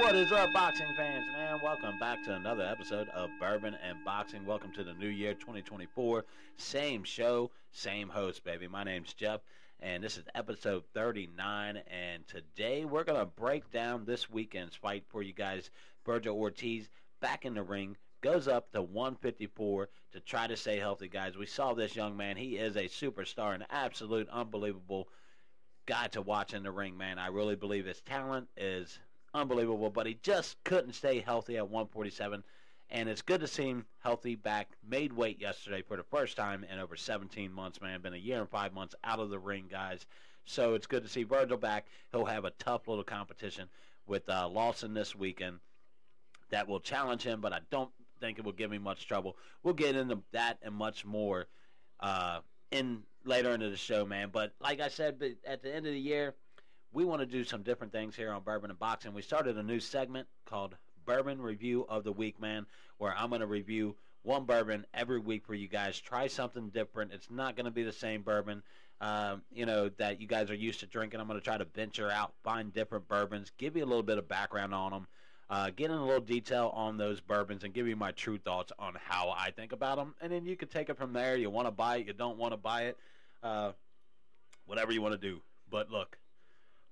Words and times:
What 0.00 0.16
is 0.16 0.32
up, 0.32 0.50
boxing 0.54 0.94
fans, 0.96 1.26
man? 1.30 1.60
Welcome 1.62 1.98
back 1.98 2.24
to 2.24 2.34
another 2.34 2.64
episode 2.64 3.10
of 3.10 3.28
Bourbon 3.38 3.76
and 3.86 4.02
Boxing. 4.02 4.46
Welcome 4.46 4.72
to 4.72 4.82
the 4.82 4.94
new 4.94 5.08
year 5.08 5.34
2024. 5.34 6.24
Same 6.56 7.04
show, 7.04 7.50
same 7.70 8.08
host, 8.08 8.42
baby. 8.42 8.66
My 8.66 8.82
name's 8.82 9.12
Jeff, 9.12 9.42
and 9.78 10.02
this 10.02 10.16
is 10.16 10.24
episode 10.34 10.84
39. 10.94 11.82
And 11.86 12.26
today 12.26 12.86
we're 12.86 13.04
going 13.04 13.20
to 13.20 13.26
break 13.26 13.70
down 13.70 14.06
this 14.06 14.30
weekend's 14.30 14.74
fight 14.74 15.04
for 15.10 15.22
you 15.22 15.34
guys. 15.34 15.68
Vergil 16.06 16.34
Ortiz 16.34 16.88
back 17.20 17.44
in 17.44 17.52
the 17.52 17.62
ring, 17.62 17.94
goes 18.22 18.48
up 18.48 18.72
to 18.72 18.80
154 18.80 19.90
to 20.12 20.20
try 20.20 20.46
to 20.46 20.56
stay 20.56 20.78
healthy, 20.78 21.08
guys. 21.08 21.36
We 21.36 21.44
saw 21.44 21.74
this 21.74 21.94
young 21.94 22.16
man. 22.16 22.38
He 22.38 22.56
is 22.56 22.76
a 22.76 22.84
superstar, 22.84 23.54
an 23.54 23.66
absolute 23.68 24.30
unbelievable 24.30 25.08
guy 25.84 26.06
to 26.08 26.22
watch 26.22 26.54
in 26.54 26.62
the 26.62 26.70
ring, 26.70 26.96
man. 26.96 27.18
I 27.18 27.26
really 27.26 27.54
believe 27.54 27.84
his 27.84 28.00
talent 28.00 28.48
is 28.56 28.98
unbelievable, 29.34 29.90
but 29.90 30.06
he 30.06 30.18
just 30.22 30.62
couldn't 30.64 30.94
stay 30.94 31.20
healthy 31.20 31.56
at 31.56 31.68
147. 31.68 32.42
And 32.92 33.08
it's 33.08 33.22
good 33.22 33.40
to 33.40 33.46
see 33.46 33.68
him 33.68 33.86
healthy 34.00 34.34
back, 34.34 34.72
made 34.88 35.12
weight 35.12 35.40
yesterday 35.40 35.82
for 35.82 35.96
the 35.96 36.02
first 36.02 36.36
time 36.36 36.64
in 36.70 36.78
over 36.80 36.96
17 36.96 37.52
months, 37.52 37.80
man. 37.80 38.00
Been 38.00 38.14
a 38.14 38.16
year 38.16 38.40
and 38.40 38.48
five 38.48 38.72
months 38.72 38.96
out 39.04 39.20
of 39.20 39.30
the 39.30 39.38
ring, 39.38 39.66
guys. 39.70 40.06
So 40.44 40.74
it's 40.74 40.88
good 40.88 41.04
to 41.04 41.08
see 41.08 41.24
Vergil 41.24 41.60
back. 41.60 41.86
He'll 42.10 42.24
have 42.24 42.44
a 42.44 42.50
tough 42.58 42.88
little 42.88 43.04
competition 43.04 43.68
with 44.06 44.28
uh, 44.28 44.48
Lawson 44.48 44.92
this 44.92 45.14
weekend 45.14 45.60
that 46.50 46.66
will 46.66 46.80
challenge 46.80 47.22
him, 47.22 47.40
but 47.40 47.52
I 47.52 47.60
don't 47.70 47.90
think 48.20 48.38
it 48.38 48.44
will 48.44 48.52
give 48.52 48.72
him 48.72 48.82
much 48.82 49.06
trouble. 49.06 49.36
We'll 49.62 49.74
get 49.74 49.94
into 49.94 50.18
that 50.32 50.58
and 50.62 50.74
much 50.74 51.04
more 51.04 51.46
uh, 52.00 52.40
in 52.72 53.02
later 53.24 53.50
into 53.50 53.70
the 53.70 53.76
show, 53.76 54.04
man. 54.04 54.30
But 54.32 54.52
like 54.60 54.80
I 54.80 54.88
said, 54.88 55.22
at 55.46 55.62
the 55.62 55.74
end 55.74 55.86
of 55.86 55.92
the 55.92 56.00
year, 56.00 56.34
we 56.92 57.04
want 57.04 57.20
to 57.20 57.26
do 57.26 57.44
some 57.44 57.62
different 57.62 57.92
things 57.92 58.16
here 58.16 58.32
on 58.32 58.42
Bourbon 58.42 58.70
and 58.70 58.78
Boxing. 58.78 59.14
We 59.14 59.22
started 59.22 59.56
a 59.56 59.62
new 59.62 59.80
segment 59.80 60.26
called 60.44 60.76
Bourbon 61.04 61.40
Review 61.40 61.86
of 61.88 62.04
the 62.04 62.12
Week, 62.12 62.40
man, 62.40 62.66
where 62.98 63.14
I'm 63.16 63.28
going 63.28 63.40
to 63.40 63.46
review 63.46 63.96
one 64.22 64.44
bourbon 64.44 64.84
every 64.92 65.18
week 65.18 65.46
for 65.46 65.54
you 65.54 65.68
guys. 65.68 65.98
Try 65.98 66.26
something 66.26 66.68
different. 66.68 67.12
It's 67.12 67.30
not 67.30 67.56
going 67.56 67.64
to 67.64 67.70
be 67.70 67.84
the 67.84 67.92
same 67.92 68.22
bourbon, 68.22 68.62
um, 69.00 69.42
you 69.52 69.66
know, 69.66 69.88
that 69.98 70.20
you 70.20 70.26
guys 70.26 70.50
are 70.50 70.54
used 70.54 70.80
to 70.80 70.86
drinking. 70.86 71.20
I'm 71.20 71.26
going 71.26 71.38
to 71.38 71.44
try 71.44 71.56
to 71.56 71.64
venture 71.64 72.10
out, 72.10 72.34
find 72.44 72.72
different 72.72 73.08
bourbons, 73.08 73.52
give 73.56 73.76
you 73.76 73.84
a 73.84 73.86
little 73.86 74.02
bit 74.02 74.18
of 74.18 74.28
background 74.28 74.74
on 74.74 74.90
them, 74.90 75.06
uh, 75.48 75.70
get 75.74 75.90
in 75.90 75.96
a 75.96 76.04
little 76.04 76.20
detail 76.20 76.70
on 76.74 76.98
those 76.98 77.20
bourbons, 77.20 77.64
and 77.64 77.72
give 77.72 77.88
you 77.88 77.96
my 77.96 78.12
true 78.12 78.36
thoughts 78.36 78.72
on 78.78 78.96
how 79.02 79.34
I 79.36 79.52
think 79.52 79.72
about 79.72 79.96
them. 79.96 80.14
And 80.20 80.30
then 80.30 80.44
you 80.44 80.56
can 80.56 80.68
take 80.68 80.90
it 80.90 80.98
from 80.98 81.12
there. 81.12 81.36
You 81.36 81.50
want 81.50 81.66
to 81.66 81.72
buy 81.72 81.96
it, 81.96 82.06
you 82.06 82.12
don't 82.12 82.36
want 82.36 82.52
to 82.52 82.58
buy 82.58 82.82
it, 82.82 82.98
uh, 83.42 83.72
whatever 84.66 84.92
you 84.92 85.00
want 85.00 85.18
to 85.18 85.18
do. 85.18 85.40
But 85.70 85.90
look, 85.90 86.18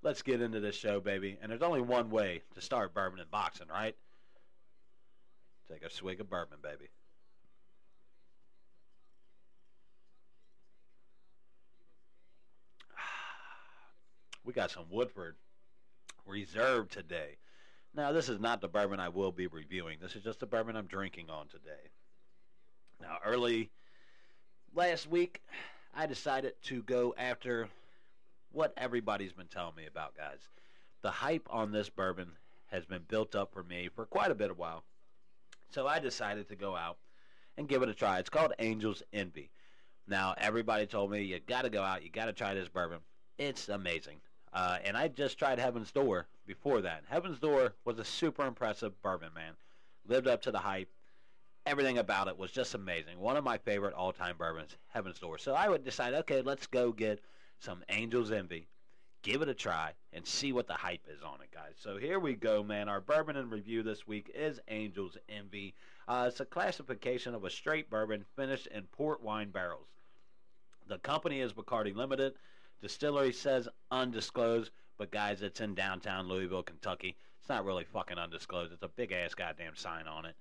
let's 0.03 0.22
get 0.22 0.41
into 0.41 0.60
this 0.60 0.76
show, 0.76 1.00
baby. 1.00 1.38
And 1.41 1.50
there's 1.50 1.62
only 1.62 1.81
one 1.81 2.10
way 2.10 2.42
to 2.54 2.60
start 2.60 2.94
bourbon 2.94 3.20
and 3.20 3.31
boxing, 3.31 3.69
right? 3.69 3.97
Take 5.70 5.82
a 5.84 5.91
swig 5.91 6.20
of 6.20 6.31
bourbon, 6.31 6.59
baby. 6.62 6.88
We 14.44 14.53
got 14.53 14.70
some 14.70 14.87
Woodford 14.91 15.37
Reserve 16.26 16.88
today. 16.88 17.37
Now, 17.94 18.12
this 18.12 18.28
is 18.28 18.38
not 18.38 18.60
the 18.60 18.69
bourbon 18.69 19.00
I 19.00 19.08
will 19.08 19.32
be 19.32 19.47
reviewing. 19.47 19.98
This 20.00 20.14
is 20.14 20.22
just 20.22 20.41
the 20.41 20.47
bourbon 20.47 20.76
I'm 20.76 20.87
drinking 20.87 21.31
on 21.31 21.48
today. 21.48 21.91
Now, 23.00 23.19
early 23.25 23.70
last 24.75 25.08
week, 25.08 25.42
I 25.94 26.06
decided 26.06 26.54
to 26.64 26.82
go 26.82 27.14
after 27.19 27.69
what 28.53 28.72
everybody's 28.76 29.32
been 29.32 29.47
telling 29.47 29.76
me 29.76 29.86
about, 29.86 30.16
guys. 30.16 30.48
The 31.03 31.10
hype 31.10 31.47
on 31.50 31.72
this 31.72 31.91
bourbon 31.91 32.32
has 32.66 32.84
been 32.84 33.03
built 33.09 33.34
up 33.34 33.53
for 33.53 33.62
me 33.62 33.88
for 33.94 34.04
quite 34.04 34.31
a 34.31 34.34
bit 34.34 34.50
of 34.50 34.59
while. 34.59 34.84
So 35.70 35.86
I 35.86 35.98
decided 35.98 36.48
to 36.48 36.56
go 36.56 36.76
out 36.76 36.98
and 37.56 37.69
give 37.69 37.82
it 37.82 37.88
a 37.88 37.94
try. 37.94 38.19
It's 38.19 38.31
called 38.31 38.53
Angel's 38.58 39.03
Envy. 39.12 39.50
Now, 40.06 40.34
everybody 40.38 40.87
told 40.87 41.10
me 41.10 41.22
you 41.22 41.38
got 41.41 41.62
to 41.62 41.70
go 41.70 41.82
out, 41.82 42.03
you 42.03 42.10
got 42.10 42.26
to 42.26 42.32
try 42.32 42.54
this 42.54 42.69
bourbon. 42.69 42.98
It's 43.37 43.69
amazing. 43.69 44.20
Uh, 44.52 44.78
and 44.84 44.96
I 44.96 45.08
just 45.08 45.38
tried 45.38 45.58
Heaven's 45.58 45.93
Door 45.93 46.26
before 46.46 46.81
that. 46.81 47.05
Heaven's 47.08 47.38
Door 47.38 47.75
was 47.84 47.99
a 47.99 48.05
super 48.05 48.46
impressive 48.46 49.00
bourbon, 49.02 49.31
man. 49.34 49.52
Lived 50.06 50.26
up 50.26 50.40
to 50.43 50.50
the 50.50 50.58
hype. 50.58 50.90
Everything 51.67 51.99
about 51.99 52.28
it 52.28 52.38
was 52.38 52.50
just 52.50 52.75
amazing. 52.75 53.20
One 53.20 53.37
of 53.37 53.44
my 53.44 53.58
favorite 53.58 53.93
all-time 53.93 54.37
bourbons, 54.38 54.76
Heaven's 54.88 55.19
Door. 55.19 55.38
So 55.38 55.52
I 55.52 55.69
would 55.69 55.84
decide, 55.84 56.14
okay, 56.14 56.40
let's 56.40 56.67
go 56.67 56.93
get 56.93 57.20
some 57.58 57.82
Angel's 57.88 58.31
Envy. 58.31 58.69
Give 59.22 59.43
it 59.43 59.49
a 59.49 59.55
try 59.55 59.93
and 60.12 60.25
see 60.26 60.52
what 60.52 60.69
the 60.69 60.75
hype 60.75 61.06
is 61.08 61.22
on 61.22 61.40
it, 61.43 61.50
guys. 61.52 61.75
So 61.76 61.96
here 61.96 62.20
we 62.20 62.34
go, 62.34 62.62
man. 62.62 62.88
Our 62.88 63.00
bourbon 63.00 63.37
and 63.37 63.50
review 63.50 63.82
this 63.82 64.06
week 64.06 64.31
is 64.34 64.60
Angel's 64.69 65.16
Envy. 65.28 65.75
Uh, 66.06 66.26
it's 66.28 66.40
a 66.40 66.44
classification 66.44 67.34
of 67.34 67.44
a 67.44 67.50
straight 67.50 67.90
bourbon 67.90 68.25
finished 68.37 68.69
in 68.69 68.84
port 68.84 69.22
wine 69.22 69.50
barrels. 69.50 69.88
The 70.87 70.99
company 70.99 71.40
is 71.40 71.52
Bacardi 71.52 71.94
Limited. 71.94 72.34
Distillery 72.81 73.32
says 73.32 73.69
undisclosed, 73.90 74.70
but 74.96 75.11
guys, 75.11 75.43
it's 75.43 75.61
in 75.61 75.75
downtown 75.75 76.28
Louisville, 76.28 76.62
Kentucky. 76.62 77.16
It's 77.40 77.49
not 77.49 77.64
really 77.64 77.84
fucking 77.84 78.19
undisclosed. 78.19 78.72
It's 78.72 78.82
a 78.82 78.88
big 78.88 79.12
ass 79.12 79.34
goddamn 79.34 79.75
sign 79.75 80.06
on 80.06 80.26
it. 80.26 80.37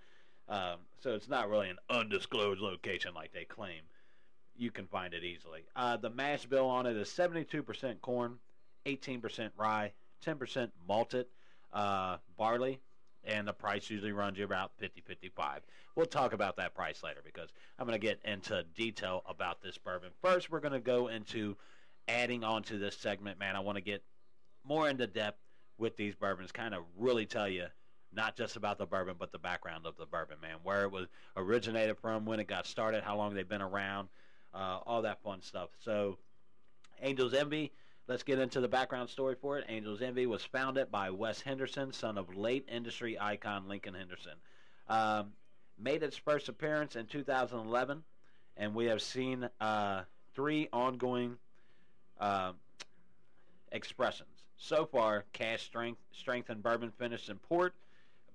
Um, 0.48 0.78
so 1.00 1.16
it's 1.16 1.28
not 1.28 1.50
really 1.50 1.70
an 1.70 1.78
undisclosed 1.90 2.62
location 2.62 3.14
like 3.14 3.34
they 3.34 3.44
claim 3.44 3.82
you 4.58 4.72
can 4.72 4.88
find 4.88 5.14
it 5.14 5.24
easily. 5.24 5.62
Uh, 5.76 5.98
the 5.98 6.10
mash 6.10 6.46
bill 6.46 6.68
on 6.68 6.86
it 6.86 6.98
is 6.98 7.10
72% 7.10 8.02
corn, 8.02 8.38
18% 8.86 9.52
rye, 9.58 9.92
10% 10.26 10.72
malted 10.88 11.28
uh, 11.74 12.18
barley, 12.38 12.80
and 13.24 13.48
the 13.48 13.54
price 13.54 13.90
usually 13.90 14.12
runs 14.12 14.38
you 14.38 14.46
about 14.46 14.72
50 14.78 15.02
55 15.02 15.62
We'll 15.96 16.06
talk 16.06 16.34
about 16.34 16.58
that 16.58 16.76
price 16.76 17.02
later 17.04 17.22
because 17.26 17.50
I'm 17.80 17.88
going 17.88 18.00
to 18.00 18.06
get 18.06 18.20
into 18.24 18.64
detail 18.76 19.24
about 19.28 19.62
this 19.62 19.80
bourbon. 19.80 20.10
First, 20.22 20.52
we're 20.52 20.60
going 20.60 20.74
to 20.74 20.80
go 20.80 21.08
into 21.08 21.58
adding 22.08 22.44
on 22.44 22.62
to 22.64 22.78
this 22.78 22.96
segment, 22.96 23.40
man. 23.40 23.56
I 23.56 23.62
want 23.62 23.78
to 23.78 23.84
get 23.84 24.04
more 24.64 24.88
into 24.88 25.08
depth 25.08 25.40
with 25.80 25.98
these 25.98 26.14
bourbons, 26.14 26.52
kind 26.52 26.76
of 26.76 26.84
really 26.98 27.26
tell 27.26 27.50
you 27.50 27.66
not 28.14 28.36
just 28.36 28.56
about 28.56 28.78
the 28.78 28.86
bourbon, 28.86 29.16
but 29.18 29.32
the 29.32 29.40
background 29.40 29.86
of 29.86 29.98
the 29.98 30.06
bourbon, 30.06 30.38
man. 30.42 30.58
Where 30.64 30.84
it 30.84 30.92
was 30.92 31.08
originated 31.36 31.98
from, 31.98 32.26
when 32.26 32.40
it 32.40 32.48
got 32.48 32.66
started, 32.66 33.04
how 33.04 33.18
long 33.18 33.34
they've 33.34 33.48
been 33.48 33.62
around, 33.62 34.10
uh, 34.58 34.80
all 34.86 35.04
that 35.04 35.22
fun 35.22 35.42
stuff. 35.42 35.70
So, 35.80 36.18
Angel's 37.02 37.34
Envy. 37.34 37.72
Let's 38.08 38.24
get 38.24 38.40
into 38.40 38.62
the 38.62 38.70
background 38.70 39.10
story 39.10 39.36
for 39.40 39.58
it. 39.58 39.66
Angel's 39.68 40.02
Envy 40.02 40.26
was 40.26 40.42
founded 40.42 40.90
by 40.90 41.10
Wes 41.10 41.42
Henderson, 41.42 41.92
son 41.92 42.18
of 42.18 42.36
late 42.36 42.66
industry 42.72 43.20
icon 43.20 43.68
Lincoln 43.68 43.94
Henderson. 43.94 44.36
Um, 44.88 45.34
made 45.78 46.04
its 46.04 46.16
first 46.16 46.48
appearance 46.48 46.96
in 46.96 47.06
2011, 47.06 48.04
and 48.56 48.74
we 48.74 48.86
have 48.86 49.02
seen 49.02 49.50
uh, 49.60 50.04
three 50.34 50.70
ongoing 50.72 51.38
uh, 52.20 52.54
expressions. 53.72 54.30
So 54.58 54.86
far, 54.86 55.26
cask 55.34 55.66
strength, 55.66 56.00
strength 56.14 56.50
and 56.50 56.64
bourbon 56.64 56.92
finished 56.98 57.30
in 57.30 57.38
port 57.38 57.76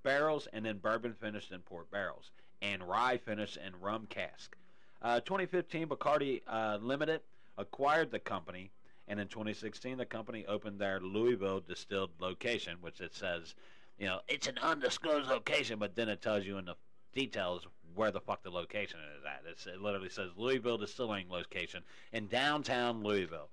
barrels, 0.03 0.49
and 0.53 0.67
then 0.67 0.79
bourbon 0.79 1.15
finished 1.15 1.51
in 1.51 1.61
port 1.61 1.91
barrels, 1.91 2.31
and 2.61 2.87
rye 2.87 3.17
finished 3.17 3.57
in 3.57 3.81
rum 3.81 4.07
cask. 4.09 4.57
Uh, 5.03 5.19
2015, 5.21 5.89
Bacardi 5.89 6.43
uh, 6.47 6.79
Limited 6.81 7.21
acquired 7.59 8.13
the 8.13 8.21
company, 8.21 8.71
and 9.09 9.19
in 9.19 9.27
2016, 9.27 9.99
the 9.99 10.07
company 10.07 10.47
opened 10.47 10.79
their 10.79 11.01
Louisville 11.01 11.61
distilled 11.61 12.11
location, 12.21 12.77
which 12.81 13.01
it 13.01 13.15
says, 13.15 13.57
you 13.99 14.07
know, 14.07 14.21
it's 14.29 14.47
an 14.47 14.59
undisclosed 14.63 15.29
location, 15.29 15.81
but 15.81 15.97
then 15.97 16.09
it 16.09 16.23
tells 16.23 16.47
you 16.47 16.57
in 16.59 16.65
the 16.67 16.77
details 17.13 17.67
where 17.95 18.13
the 18.13 18.21
fuck 18.21 18.45
the 18.45 18.51
location 18.51 19.01
is 19.19 19.25
at. 19.25 19.43
It's, 19.51 19.67
it 19.67 19.81
literally 19.81 20.09
says 20.09 20.31
Louisville 20.37 20.79
Distilling 20.79 21.29
location 21.29 21.83
in 22.13 22.29
downtown 22.29 23.03
Louisville. 23.03 23.49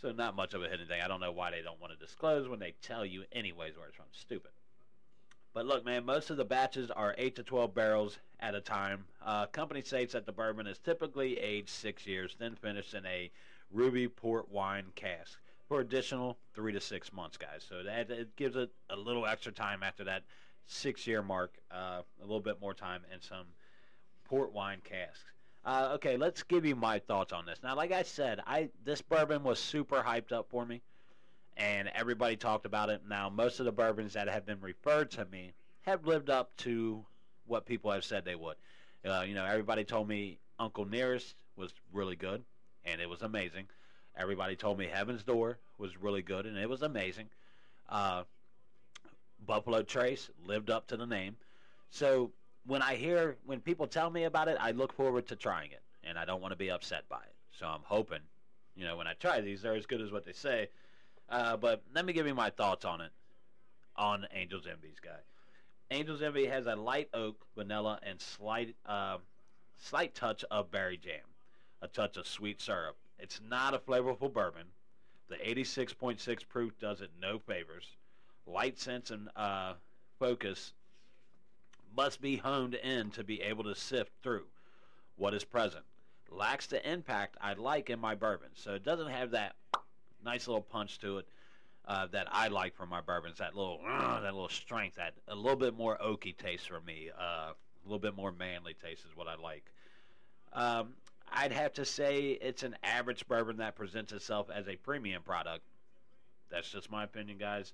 So 0.00 0.12
not 0.12 0.36
much 0.36 0.54
of 0.54 0.62
a 0.62 0.68
hidden 0.68 0.86
thing. 0.86 1.00
I 1.02 1.08
don't 1.08 1.20
know 1.20 1.32
why 1.32 1.50
they 1.50 1.62
don't 1.62 1.80
want 1.80 1.92
to 1.92 1.98
disclose 1.98 2.48
when 2.48 2.60
they 2.60 2.74
tell 2.82 3.04
you 3.04 3.24
anyways 3.32 3.76
where 3.76 3.88
it's 3.88 3.96
from. 3.96 4.06
Stupid. 4.12 4.52
But 5.54 5.66
look, 5.66 5.84
man, 5.84 6.04
most 6.04 6.30
of 6.30 6.36
the 6.36 6.44
batches 6.44 6.90
are 6.90 7.14
8 7.18 7.36
to 7.36 7.42
12 7.42 7.74
barrels 7.74 8.18
at 8.40 8.54
a 8.54 8.60
time. 8.60 9.04
Uh, 9.24 9.46
company 9.46 9.82
states 9.82 10.12
that 10.12 10.26
the 10.26 10.32
bourbon 10.32 10.66
is 10.66 10.78
typically 10.78 11.38
aged 11.38 11.70
six 11.70 12.06
years, 12.06 12.36
then 12.38 12.54
finished 12.54 12.94
in 12.94 13.04
a 13.06 13.30
ruby 13.70 14.08
port 14.08 14.50
wine 14.50 14.86
cask 14.94 15.38
for 15.68 15.80
additional 15.80 16.38
three 16.54 16.72
to 16.72 16.80
six 16.80 17.12
months, 17.12 17.36
guys. 17.36 17.64
So 17.68 17.82
that 17.82 18.10
it 18.10 18.34
gives 18.36 18.56
it 18.56 18.70
a 18.90 18.96
little 18.96 19.26
extra 19.26 19.52
time 19.52 19.82
after 19.82 20.04
that 20.04 20.24
six-year 20.66 21.22
mark, 21.22 21.54
uh, 21.70 22.02
a 22.20 22.22
little 22.22 22.40
bit 22.40 22.60
more 22.60 22.74
time, 22.74 23.02
and 23.12 23.22
some 23.22 23.46
port 24.24 24.52
wine 24.52 24.80
casks. 24.84 25.24
Uh, 25.64 25.90
okay, 25.94 26.16
let's 26.16 26.42
give 26.42 26.64
you 26.64 26.76
my 26.76 26.98
thoughts 26.98 27.32
on 27.32 27.44
this. 27.44 27.58
Now, 27.62 27.74
like 27.74 27.92
I 27.92 28.02
said, 28.02 28.40
I 28.46 28.70
this 28.84 29.02
bourbon 29.02 29.42
was 29.42 29.58
super 29.58 30.02
hyped 30.02 30.32
up 30.32 30.48
for 30.48 30.64
me, 30.64 30.80
and 31.58 31.90
everybody 31.94 32.36
talked 32.36 32.64
about 32.64 32.88
it. 32.88 33.02
Now, 33.08 33.28
most 33.28 33.58
of 33.58 33.66
the 33.66 33.72
bourbons 33.72 34.12
that 34.14 34.28
have 34.28 34.46
been 34.46 34.60
referred 34.60 35.10
to 35.12 35.24
me 35.26 35.52
have 35.82 36.06
lived 36.06 36.30
up 36.30 36.56
to 36.58 37.04
what 37.46 37.66
people 37.66 37.90
have 37.90 38.04
said 38.04 38.24
they 38.24 38.36
would. 38.36 38.56
Uh, 39.04 39.24
you 39.26 39.34
know, 39.34 39.44
everybody 39.44 39.84
told 39.84 40.08
me 40.08 40.38
Uncle 40.58 40.84
Nearest 40.84 41.34
was 41.56 41.72
really 41.92 42.16
good, 42.16 42.44
and 42.84 43.00
it 43.00 43.08
was 43.08 43.22
amazing. 43.22 43.66
Everybody 44.16 44.56
told 44.56 44.78
me 44.78 44.86
Heaven's 44.86 45.24
Door 45.24 45.58
was 45.78 45.96
really 45.96 46.22
good, 46.22 46.46
and 46.46 46.56
it 46.56 46.68
was 46.68 46.82
amazing. 46.82 47.26
Uh, 47.88 48.22
Buffalo 49.44 49.82
Trace 49.82 50.30
lived 50.46 50.70
up 50.70 50.86
to 50.88 50.96
the 50.96 51.06
name. 51.06 51.36
So 51.90 52.32
when 52.66 52.82
I 52.82 52.96
hear 52.96 53.36
when 53.46 53.60
people 53.60 53.86
tell 53.86 54.10
me 54.10 54.24
about 54.24 54.48
it, 54.48 54.58
I 54.60 54.72
look 54.72 54.92
forward 54.92 55.26
to 55.28 55.36
trying 55.36 55.70
it, 55.70 55.82
and 56.04 56.18
I 56.18 56.24
don't 56.24 56.40
want 56.40 56.52
to 56.52 56.58
be 56.58 56.70
upset 56.70 57.08
by 57.08 57.18
it. 57.18 57.34
So 57.58 57.66
I'm 57.66 57.82
hoping, 57.84 58.20
you 58.76 58.84
know, 58.84 58.96
when 58.96 59.06
I 59.06 59.14
try 59.14 59.40
these, 59.40 59.62
they're 59.62 59.74
as 59.74 59.86
good 59.86 60.00
as 60.00 60.12
what 60.12 60.24
they 60.24 60.32
say. 60.32 60.68
Uh, 61.28 61.56
but 61.56 61.82
let 61.94 62.04
me 62.04 62.12
give 62.12 62.26
you 62.26 62.34
my 62.34 62.50
thoughts 62.50 62.84
on 62.84 63.00
it, 63.00 63.10
on 63.96 64.26
Angel's 64.34 64.66
Envy's 64.66 65.00
guy. 65.02 65.18
Angel's 65.90 66.22
Envy 66.22 66.46
has 66.46 66.66
a 66.66 66.76
light 66.76 67.08
oak, 67.14 67.46
vanilla, 67.56 67.98
and 68.02 68.20
slight, 68.20 68.74
uh, 68.86 69.18
slight 69.78 70.14
touch 70.14 70.44
of 70.50 70.70
berry 70.70 70.96
jam, 70.96 71.24
a 71.82 71.88
touch 71.88 72.16
of 72.16 72.26
sweet 72.26 72.60
syrup. 72.60 72.96
It's 73.18 73.40
not 73.46 73.74
a 73.74 73.78
flavorful 73.78 74.32
bourbon. 74.32 74.66
The 75.28 75.36
86.6 75.36 76.48
proof 76.48 76.78
does 76.78 77.00
it 77.00 77.10
no 77.20 77.38
favors. 77.38 77.96
Light 78.46 78.78
sense 78.78 79.10
and 79.10 79.28
uh, 79.36 79.74
focus 80.18 80.72
must 81.94 82.20
be 82.20 82.36
honed 82.36 82.74
in 82.74 83.10
to 83.10 83.24
be 83.24 83.42
able 83.42 83.64
to 83.64 83.74
sift 83.74 84.12
through 84.22 84.44
what 85.16 85.34
is 85.34 85.44
present. 85.44 85.84
Lacks 86.30 86.66
the 86.66 86.90
impact 86.90 87.36
I 87.40 87.54
like 87.54 87.90
in 87.90 87.98
my 87.98 88.14
bourbon, 88.14 88.50
so 88.54 88.74
it 88.74 88.84
doesn't 88.84 89.08
have 89.08 89.30
that 89.32 89.56
nice 90.24 90.46
little 90.46 90.62
punch 90.62 90.98
to 91.00 91.18
it 91.18 91.28
uh, 91.86 92.06
that 92.08 92.26
I 92.30 92.48
like 92.48 92.76
from 92.76 92.90
my 92.90 93.00
bourbons. 93.00 93.38
That 93.38 93.56
little, 93.56 93.80
uh, 93.86 94.20
that 94.20 94.34
little 94.34 94.48
strength, 94.48 94.96
that 94.96 95.14
a 95.26 95.34
little 95.34 95.56
bit 95.56 95.76
more 95.76 95.98
oaky 95.98 96.36
taste 96.36 96.68
for 96.68 96.80
me. 96.80 97.10
Uh, 97.18 97.52
a 97.52 97.54
little 97.84 97.98
bit 97.98 98.14
more 98.14 98.32
manly 98.32 98.74
taste 98.74 99.04
is 99.04 99.16
what 99.16 99.26
I 99.28 99.36
like. 99.36 99.64
Um, 100.52 100.90
I'd 101.32 101.52
have 101.52 101.72
to 101.74 101.84
say 101.84 102.38
it's 102.40 102.62
an 102.62 102.76
average 102.82 103.26
bourbon 103.28 103.58
that 103.58 103.76
presents 103.76 104.12
itself 104.12 104.48
as 104.54 104.68
a 104.68 104.76
premium 104.76 105.22
product. 105.22 105.64
That's 106.50 106.70
just 106.70 106.90
my 106.90 107.04
opinion, 107.04 107.38
guys. 107.38 107.72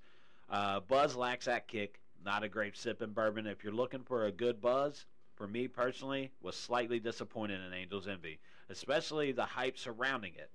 Uh, 0.50 0.80
buzz 0.80 1.16
lacks 1.16 1.46
that 1.46 1.68
kick. 1.68 2.00
Not 2.24 2.42
a 2.42 2.48
great 2.48 2.76
sipping 2.76 3.12
bourbon. 3.12 3.46
If 3.46 3.62
you're 3.62 3.72
looking 3.72 4.02
for 4.02 4.26
a 4.26 4.32
good 4.32 4.60
buzz, 4.60 5.04
for 5.36 5.46
me 5.46 5.68
personally, 5.68 6.30
was 6.42 6.56
slightly 6.56 7.00
disappointed 7.00 7.60
in 7.60 7.72
Angel's 7.72 8.08
Envy, 8.08 8.38
especially 8.70 9.32
the 9.32 9.44
hype 9.44 9.78
surrounding 9.78 10.32
it. 10.36 10.50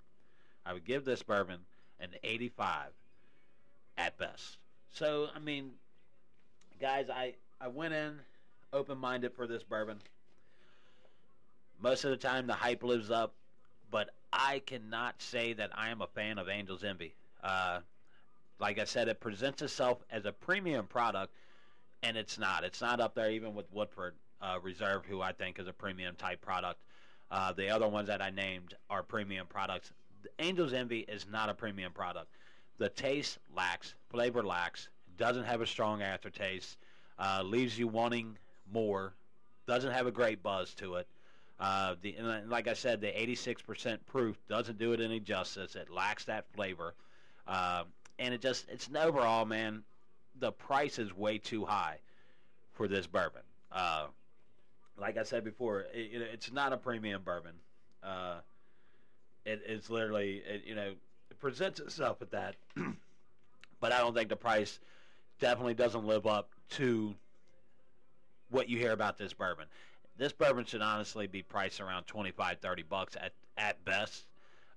I 0.64 0.72
would 0.72 0.84
give 0.84 1.04
this 1.04 1.22
bourbon 1.22 1.60
an 2.00 2.10
85 2.22 2.88
at 3.96 4.16
best. 4.18 4.58
So, 4.92 5.28
I 5.34 5.38
mean, 5.38 5.70
guys, 6.80 7.08
I, 7.10 7.34
I 7.60 7.68
went 7.68 7.94
in 7.94 8.18
open 8.72 8.98
minded 8.98 9.32
for 9.34 9.46
this 9.46 9.62
bourbon. 9.62 9.98
Most 11.80 12.04
of 12.04 12.10
the 12.10 12.16
time, 12.16 12.46
the 12.46 12.54
hype 12.54 12.82
lives 12.82 13.10
up, 13.10 13.34
but 13.90 14.10
I 14.32 14.60
cannot 14.66 15.20
say 15.20 15.52
that 15.54 15.70
I 15.74 15.90
am 15.90 16.02
a 16.02 16.06
fan 16.06 16.38
of 16.38 16.48
Angel's 16.48 16.84
Envy. 16.84 17.14
Uh, 17.42 17.80
like 18.58 18.78
I 18.78 18.84
said, 18.84 19.08
it 19.08 19.20
presents 19.20 19.62
itself 19.62 19.98
as 20.10 20.26
a 20.26 20.32
premium 20.32 20.86
product, 20.86 21.32
and 22.02 22.16
it's 22.16 22.38
not. 22.38 22.64
It's 22.64 22.80
not 22.80 23.00
up 23.00 23.14
there 23.14 23.30
even 23.30 23.54
with 23.54 23.66
Woodford 23.72 24.14
uh, 24.42 24.58
Reserve, 24.62 25.06
who 25.06 25.22
I 25.22 25.32
think 25.32 25.58
is 25.58 25.66
a 25.66 25.72
premium 25.72 26.14
type 26.16 26.40
product. 26.40 26.80
Uh, 27.30 27.52
the 27.52 27.68
other 27.68 27.88
ones 27.88 28.08
that 28.08 28.20
I 28.20 28.30
named 28.30 28.74
are 28.90 29.02
premium 29.02 29.46
products. 29.46 29.92
Angel's 30.38 30.72
Envy 30.72 31.00
is 31.00 31.26
not 31.30 31.48
a 31.48 31.54
premium 31.54 31.92
product. 31.92 32.28
The 32.78 32.88
taste 32.88 33.38
lacks, 33.54 33.94
flavor 34.10 34.42
lacks, 34.42 34.88
doesn't 35.16 35.44
have 35.44 35.60
a 35.60 35.66
strong 35.66 36.02
aftertaste, 36.02 36.78
uh, 37.18 37.42
leaves 37.44 37.78
you 37.78 37.86
wanting 37.86 38.38
more, 38.72 39.12
doesn't 39.66 39.92
have 39.92 40.06
a 40.06 40.10
great 40.10 40.42
buzz 40.42 40.74
to 40.74 40.96
it. 40.96 41.06
Uh, 41.60 41.94
the 42.00 42.16
like 42.46 42.68
I 42.68 42.72
said, 42.72 43.02
the 43.02 43.08
86% 43.08 43.98
proof 44.06 44.38
doesn't 44.48 44.78
do 44.78 44.92
it 44.92 45.00
any 45.00 45.20
justice. 45.20 45.76
It 45.76 45.90
lacks 45.90 46.24
that 46.24 46.46
flavor, 46.54 46.94
uh, 47.46 47.84
and 48.18 48.32
it 48.32 48.40
just 48.40 48.66
it's 48.70 48.88
an 48.88 48.96
overall, 48.96 49.44
man. 49.44 49.82
The 50.38 50.52
price 50.52 50.98
is 50.98 51.14
way 51.14 51.36
too 51.36 51.66
high 51.66 51.98
for 52.72 52.88
this 52.88 53.06
bourbon. 53.06 53.42
Uh, 53.70 54.06
like 54.96 55.18
I 55.18 55.22
said 55.22 55.44
before, 55.44 55.82
it, 55.92 56.22
it's 56.32 56.50
not 56.50 56.72
a 56.72 56.78
premium 56.78 57.22
bourbon. 57.22 57.52
Uh, 58.02 58.36
it, 59.44 59.62
it's 59.66 59.90
literally, 59.90 60.42
it, 60.46 60.62
you 60.64 60.74
know, 60.74 60.92
it 61.30 61.40
presents 61.40 61.80
itself 61.80 62.22
at 62.22 62.30
that, 62.30 62.56
but 63.80 63.92
I 63.92 63.98
don't 63.98 64.14
think 64.14 64.28
the 64.28 64.36
price 64.36 64.78
definitely 65.40 65.74
doesn't 65.74 66.04
live 66.06 66.26
up 66.26 66.50
to 66.70 67.14
what 68.50 68.68
you 68.68 68.78
hear 68.78 68.92
about 68.92 69.18
this 69.18 69.32
bourbon. 69.32 69.66
This 70.16 70.32
bourbon 70.32 70.64
should 70.64 70.82
honestly 70.82 71.26
be 71.26 71.42
priced 71.42 71.80
around 71.80 72.04
25, 72.04 72.58
30 72.58 72.82
bucks 72.82 73.16
at 73.16 73.32
at 73.56 73.82
best. 73.84 74.26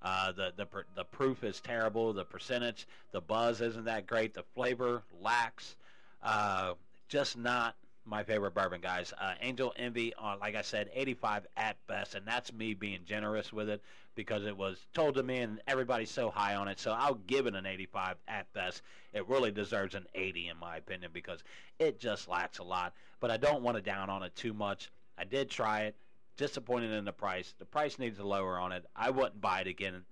Uh, 0.02 0.32
the 0.32 0.54
the 0.56 0.68
the 0.96 1.04
proof 1.06 1.44
is 1.44 1.60
terrible. 1.62 2.14
The 2.14 2.26
percentage, 2.26 2.88
the 3.12 3.22
buzz 3.22 3.62
isn't 3.62 3.86
that 3.86 4.06
great. 4.06 4.34
The 4.34 4.44
flavor 4.54 5.02
lacks. 5.22 5.76
Uh, 6.22 6.74
just 7.08 7.38
not 7.38 7.76
my 8.06 8.24
favorite 8.24 8.54
bourbon, 8.54 8.82
guys. 8.82 9.14
Uh, 9.20 9.34
Angel 9.42 9.74
Envy, 9.78 10.14
on, 10.16 10.40
like 10.40 10.56
I 10.56 10.62
said, 10.62 10.90
85 10.94 11.48
at 11.58 11.78
best, 11.88 12.16
and 12.16 12.26
that's 12.26 12.52
me 12.52 12.74
being 12.74 13.00
generous 13.06 13.54
with 13.54 13.70
it 13.70 13.82
because 14.16 14.46
it 14.46 14.56
was 14.56 14.86
told 14.94 15.16
to 15.16 15.24
me 15.24 15.40
and 15.40 15.62
everybody's 15.68 16.12
so 16.12 16.30
high 16.30 16.56
on 16.56 16.68
it. 16.68 16.80
So 16.80 16.92
I'll 16.92 17.16
give 17.28 17.48
it 17.48 17.56
an 17.56 17.66
85 17.66 18.18
at 18.28 18.52
best. 18.54 18.82
It 19.14 19.28
really 19.28 19.52
deserves 19.52 19.96
an 19.96 20.06
80 20.14 20.50
in 20.50 20.58
my 20.58 20.78
opinion 20.78 21.12
because 21.14 21.44
it 21.80 22.00
just 22.00 22.28
lacks 22.28 22.60
a 22.60 22.64
lot. 22.64 22.94
But 23.20 23.32
I 23.32 23.38
don't 23.38 23.64
want 23.64 23.78
to 23.78 23.82
down 23.82 24.10
on 24.10 24.24
it 24.24 24.36
too 24.36 24.54
much. 24.54 24.92
I 25.18 25.24
did 25.24 25.50
try 25.50 25.82
it. 25.82 25.96
Disappointed 26.36 26.92
in 26.92 27.06
the 27.06 27.12
price. 27.12 27.54
The 27.60 27.66
price 27.66 28.00
needs 28.00 28.18
to 28.18 28.28
lower 28.28 28.58
on 28.58 28.72
it. 28.72 28.86
I 28.96 29.12
wouldn't 29.12 29.40
buy 29.40 29.62
it 29.62 29.68
again. 29.68 30.04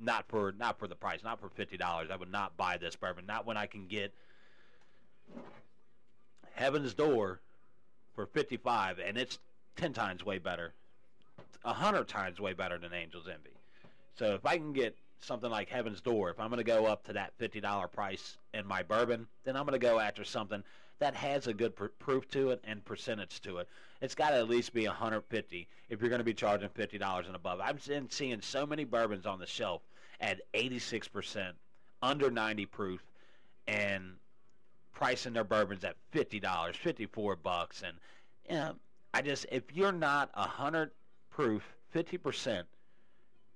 Not 0.00 0.26
for 0.28 0.52
not 0.52 0.78
for 0.78 0.88
the 0.88 0.94
price. 0.94 1.22
Not 1.22 1.40
for 1.40 1.50
fifty 1.50 1.76
dollars. 1.76 2.08
I 2.10 2.16
would 2.16 2.32
not 2.32 2.56
buy 2.56 2.78
this 2.78 2.96
bourbon. 2.96 3.26
Not 3.26 3.44
when 3.44 3.58
I 3.58 3.66
can 3.66 3.86
get 3.86 4.14
Heaven's 6.58 6.92
Door 6.92 7.38
for 8.16 8.26
55, 8.26 8.98
and 8.98 9.16
it's 9.16 9.38
10 9.76 9.92
times 9.92 10.24
way 10.24 10.38
better, 10.38 10.72
100 11.62 12.08
times 12.08 12.40
way 12.40 12.52
better 12.52 12.78
than 12.78 12.92
Angel's 12.92 13.28
Envy. 13.28 13.56
So 14.18 14.34
if 14.34 14.44
I 14.44 14.56
can 14.56 14.72
get 14.72 14.96
something 15.20 15.48
like 15.48 15.68
Heaven's 15.68 16.00
Door, 16.00 16.30
if 16.30 16.40
I'm 16.40 16.48
going 16.48 16.58
to 16.58 16.64
go 16.64 16.86
up 16.86 17.04
to 17.04 17.12
that 17.12 17.32
$50 17.38 17.92
price 17.92 18.38
in 18.52 18.66
my 18.66 18.82
bourbon, 18.82 19.28
then 19.44 19.56
I'm 19.56 19.66
going 19.66 19.78
to 19.80 19.86
go 19.86 20.00
after 20.00 20.24
something 20.24 20.64
that 20.98 21.14
has 21.14 21.46
a 21.46 21.54
good 21.54 21.76
pr- 21.76 21.86
proof 22.00 22.28
to 22.30 22.50
it 22.50 22.60
and 22.64 22.84
percentage 22.84 23.40
to 23.42 23.58
it. 23.58 23.68
It's 24.00 24.16
got 24.16 24.30
to 24.30 24.36
at 24.38 24.48
least 24.48 24.72
be 24.72 24.84
150 24.84 25.68
if 25.88 26.00
you're 26.00 26.10
going 26.10 26.18
to 26.18 26.24
be 26.24 26.34
charging 26.34 26.70
$50 26.70 27.26
and 27.26 27.36
above. 27.36 27.60
I've 27.60 27.86
been 27.86 28.10
seeing 28.10 28.40
so 28.40 28.66
many 28.66 28.82
bourbons 28.82 29.26
on 29.26 29.38
the 29.38 29.46
shelf 29.46 29.80
at 30.20 30.40
86%, 30.54 31.52
under 32.02 32.32
90 32.32 32.66
proof, 32.66 33.00
and 33.68 34.14
pricing 34.98 35.32
their 35.32 35.44
bourbons 35.44 35.84
at 35.84 35.94
fifty 36.10 36.40
dollars, 36.40 36.74
fifty 36.74 37.06
four 37.06 37.36
bucks, 37.36 37.84
and 37.86 37.96
you 38.50 38.56
know, 38.56 38.74
I 39.14 39.22
just 39.22 39.46
if 39.52 39.62
you're 39.72 39.92
not 39.92 40.28
a 40.34 40.42
hundred 40.42 40.90
proof, 41.30 41.62
fifty 41.90 42.18
percent, 42.18 42.66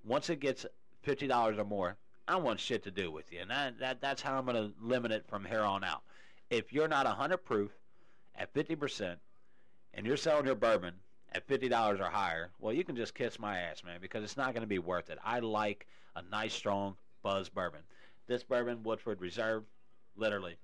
once 0.04 0.30
it 0.30 0.38
gets 0.38 0.64
fifty 1.02 1.26
dollars 1.26 1.58
or 1.58 1.64
more, 1.64 1.96
I 2.28 2.36
want 2.36 2.60
shit 2.60 2.84
to 2.84 2.92
do 2.92 3.10
with 3.10 3.32
you, 3.32 3.40
and 3.40 3.50
that, 3.50 3.80
that 3.80 4.00
that's 4.00 4.22
how 4.22 4.38
I'm 4.38 4.44
going 4.44 4.56
to 4.56 4.72
limit 4.80 5.10
it 5.10 5.26
from 5.26 5.44
here 5.44 5.62
on 5.62 5.82
out. 5.82 6.02
If 6.48 6.72
you're 6.72 6.86
not 6.86 7.06
a 7.06 7.10
hundred 7.10 7.38
proof 7.38 7.72
at 8.36 8.54
fifty 8.54 8.76
percent, 8.76 9.18
and 9.94 10.06
you're 10.06 10.16
selling 10.16 10.46
your 10.46 10.54
bourbon 10.54 10.94
at 11.32 11.48
fifty 11.48 11.68
dollars 11.68 11.98
or 11.98 12.04
higher, 12.04 12.50
well, 12.60 12.72
you 12.72 12.84
can 12.84 12.94
just 12.94 13.16
kiss 13.16 13.40
my 13.40 13.58
ass, 13.58 13.82
man, 13.84 13.98
because 14.00 14.22
it's 14.22 14.36
not 14.36 14.54
going 14.54 14.62
to 14.62 14.68
be 14.68 14.78
worth 14.78 15.10
it. 15.10 15.18
I 15.24 15.40
like 15.40 15.88
a 16.14 16.22
nice, 16.30 16.54
strong 16.54 16.94
buzz 17.24 17.48
bourbon. 17.48 17.80
This 18.28 18.44
bourbon, 18.44 18.84
Woodford 18.84 19.20
Reserve, 19.20 19.64
literally 20.14 20.56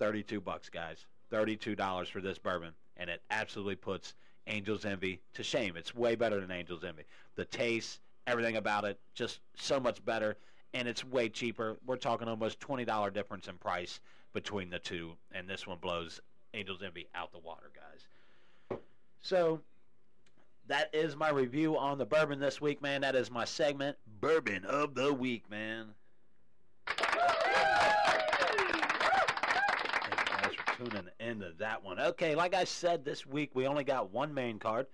32 0.00 0.40
bucks, 0.40 0.68
guys. 0.68 1.06
$32 1.30 2.08
for 2.08 2.20
this 2.20 2.38
bourbon, 2.38 2.72
and 2.96 3.08
it 3.08 3.22
absolutely 3.30 3.76
puts 3.76 4.14
Angel's 4.48 4.84
Envy 4.84 5.20
to 5.34 5.44
shame. 5.44 5.76
It's 5.76 5.94
way 5.94 6.16
better 6.16 6.40
than 6.40 6.50
Angel's 6.50 6.82
Envy. 6.82 7.04
The 7.36 7.44
taste, 7.44 8.00
everything 8.26 8.56
about 8.56 8.84
it, 8.84 8.98
just 9.14 9.38
so 9.54 9.78
much 9.78 10.04
better, 10.04 10.36
and 10.74 10.88
it's 10.88 11.04
way 11.04 11.28
cheaper. 11.28 11.76
We're 11.86 11.96
talking 11.96 12.26
almost 12.26 12.58
$20 12.58 13.12
difference 13.12 13.46
in 13.46 13.56
price 13.58 14.00
between 14.32 14.70
the 14.70 14.78
two, 14.78 15.12
and 15.30 15.48
this 15.48 15.66
one 15.66 15.78
blows 15.78 16.20
Angel's 16.54 16.82
Envy 16.82 17.06
out 17.14 17.30
the 17.30 17.38
water, 17.38 17.70
guys. 17.74 18.78
So 19.22 19.60
that 20.66 20.90
is 20.92 21.14
my 21.14 21.30
review 21.30 21.76
on 21.76 21.98
the 21.98 22.06
bourbon 22.06 22.40
this 22.40 22.60
week, 22.60 22.80
man. 22.82 23.02
That 23.02 23.14
is 23.14 23.30
my 23.30 23.44
segment, 23.44 23.96
Bourbon 24.20 24.64
of 24.64 24.94
the 24.94 25.12
Week, 25.12 25.48
man. 25.50 25.94
Tuning 30.80 31.08
into 31.18 31.52
that 31.58 31.84
one. 31.84 32.00
Okay, 32.00 32.34
like 32.34 32.54
I 32.54 32.64
said, 32.64 33.04
this 33.04 33.26
week 33.26 33.50
we 33.54 33.66
only 33.66 33.84
got 33.84 34.10
one 34.12 34.32
main 34.32 34.58
card, 34.58 34.86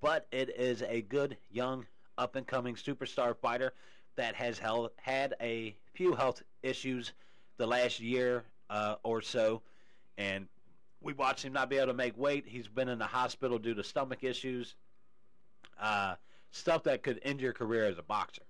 but 0.00 0.26
it 0.30 0.50
is 0.56 0.82
a 0.82 1.02
good 1.02 1.36
young 1.50 1.86
up 2.16 2.36
and 2.36 2.46
coming 2.46 2.76
superstar 2.76 3.36
fighter 3.36 3.72
that 4.16 4.34
has 4.34 4.58
held, 4.58 4.90
had 4.96 5.34
a 5.40 5.74
few 5.94 6.14
health 6.14 6.42
issues 6.62 7.12
the 7.56 7.66
last 7.66 7.98
year 7.98 8.44
uh, 8.70 8.96
or 9.02 9.20
so, 9.20 9.62
and 10.16 10.46
we 11.00 11.12
watched 11.12 11.44
him 11.44 11.52
not 11.52 11.68
be 11.68 11.76
able 11.76 11.88
to 11.88 11.94
make 11.94 12.16
weight. 12.16 12.44
He's 12.46 12.68
been 12.68 12.88
in 12.88 12.98
the 12.98 13.06
hospital 13.06 13.58
due 13.58 13.74
to 13.74 13.82
stomach 13.82 14.22
issues, 14.22 14.76
uh, 15.80 16.14
stuff 16.52 16.84
that 16.84 17.02
could 17.02 17.20
end 17.24 17.40
your 17.40 17.52
career 17.52 17.86
as 17.86 17.98
a 17.98 18.02
boxer, 18.02 18.42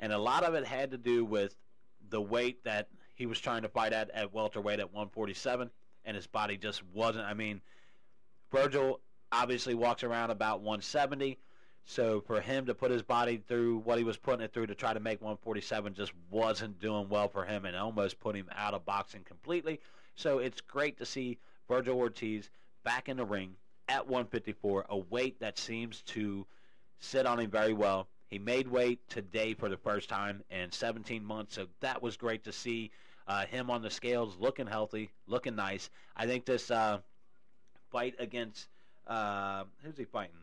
and 0.00 0.12
a 0.12 0.18
lot 0.18 0.42
of 0.42 0.54
it 0.54 0.66
had 0.66 0.90
to 0.90 0.98
do 0.98 1.24
with 1.24 1.54
the 2.08 2.20
weight 2.20 2.64
that 2.64 2.88
he 3.14 3.26
was 3.26 3.38
trying 3.38 3.62
to 3.62 3.68
fight 3.68 3.92
at 3.92 4.10
at 4.10 4.32
welterweight 4.32 4.80
at 4.80 4.92
147 4.92 5.70
and 6.04 6.16
his 6.16 6.26
body 6.26 6.56
just 6.56 6.82
wasn't. 6.92 7.26
I 7.26 7.34
mean, 7.34 7.60
Vergil 8.52 9.00
obviously 9.32 9.74
walks 9.74 10.02
around 10.02 10.30
about 10.30 10.60
170. 10.60 11.38
So 11.84 12.20
for 12.20 12.40
him 12.40 12.66
to 12.66 12.74
put 12.74 12.90
his 12.90 13.02
body 13.02 13.42
through 13.48 13.78
what 13.78 13.98
he 13.98 14.04
was 14.04 14.16
putting 14.16 14.42
it 14.42 14.52
through 14.52 14.66
to 14.66 14.74
try 14.74 14.92
to 14.92 15.00
make 15.00 15.20
147 15.20 15.94
just 15.94 16.12
wasn't 16.30 16.78
doing 16.78 17.08
well 17.08 17.28
for 17.28 17.44
him 17.44 17.64
and 17.64 17.74
almost 17.76 18.20
put 18.20 18.36
him 18.36 18.48
out 18.54 18.74
of 18.74 18.84
boxing 18.84 19.22
completely. 19.24 19.80
So 20.14 20.38
it's 20.38 20.60
great 20.60 20.98
to 20.98 21.06
see 21.06 21.38
Vergil 21.68 21.96
Ortiz 21.96 22.50
back 22.84 23.08
in 23.08 23.16
the 23.16 23.24
ring 23.24 23.56
at 23.88 24.06
154, 24.06 24.86
a 24.88 24.98
weight 24.98 25.40
that 25.40 25.58
seems 25.58 26.02
to 26.02 26.46
sit 26.98 27.26
on 27.26 27.40
him 27.40 27.50
very 27.50 27.72
well. 27.72 28.08
He 28.28 28.38
made 28.38 28.68
weight 28.68 29.00
today 29.08 29.54
for 29.54 29.68
the 29.68 29.76
first 29.76 30.08
time 30.08 30.44
in 30.50 30.70
17 30.70 31.24
months, 31.24 31.56
so 31.56 31.66
that 31.80 32.00
was 32.00 32.16
great 32.16 32.44
to 32.44 32.52
see 32.52 32.92
uh, 33.26 33.46
him 33.46 33.70
on 33.70 33.82
the 33.82 33.90
scales, 33.90 34.36
looking 34.38 34.66
healthy, 34.66 35.10
looking 35.26 35.56
nice. 35.56 35.90
I 36.16 36.26
think 36.26 36.44
this 36.44 36.70
uh, 36.70 36.98
fight 37.90 38.14
against 38.18 38.68
uh, 39.06 39.64
who's 39.82 39.96
he 39.96 40.04
fighting? 40.04 40.36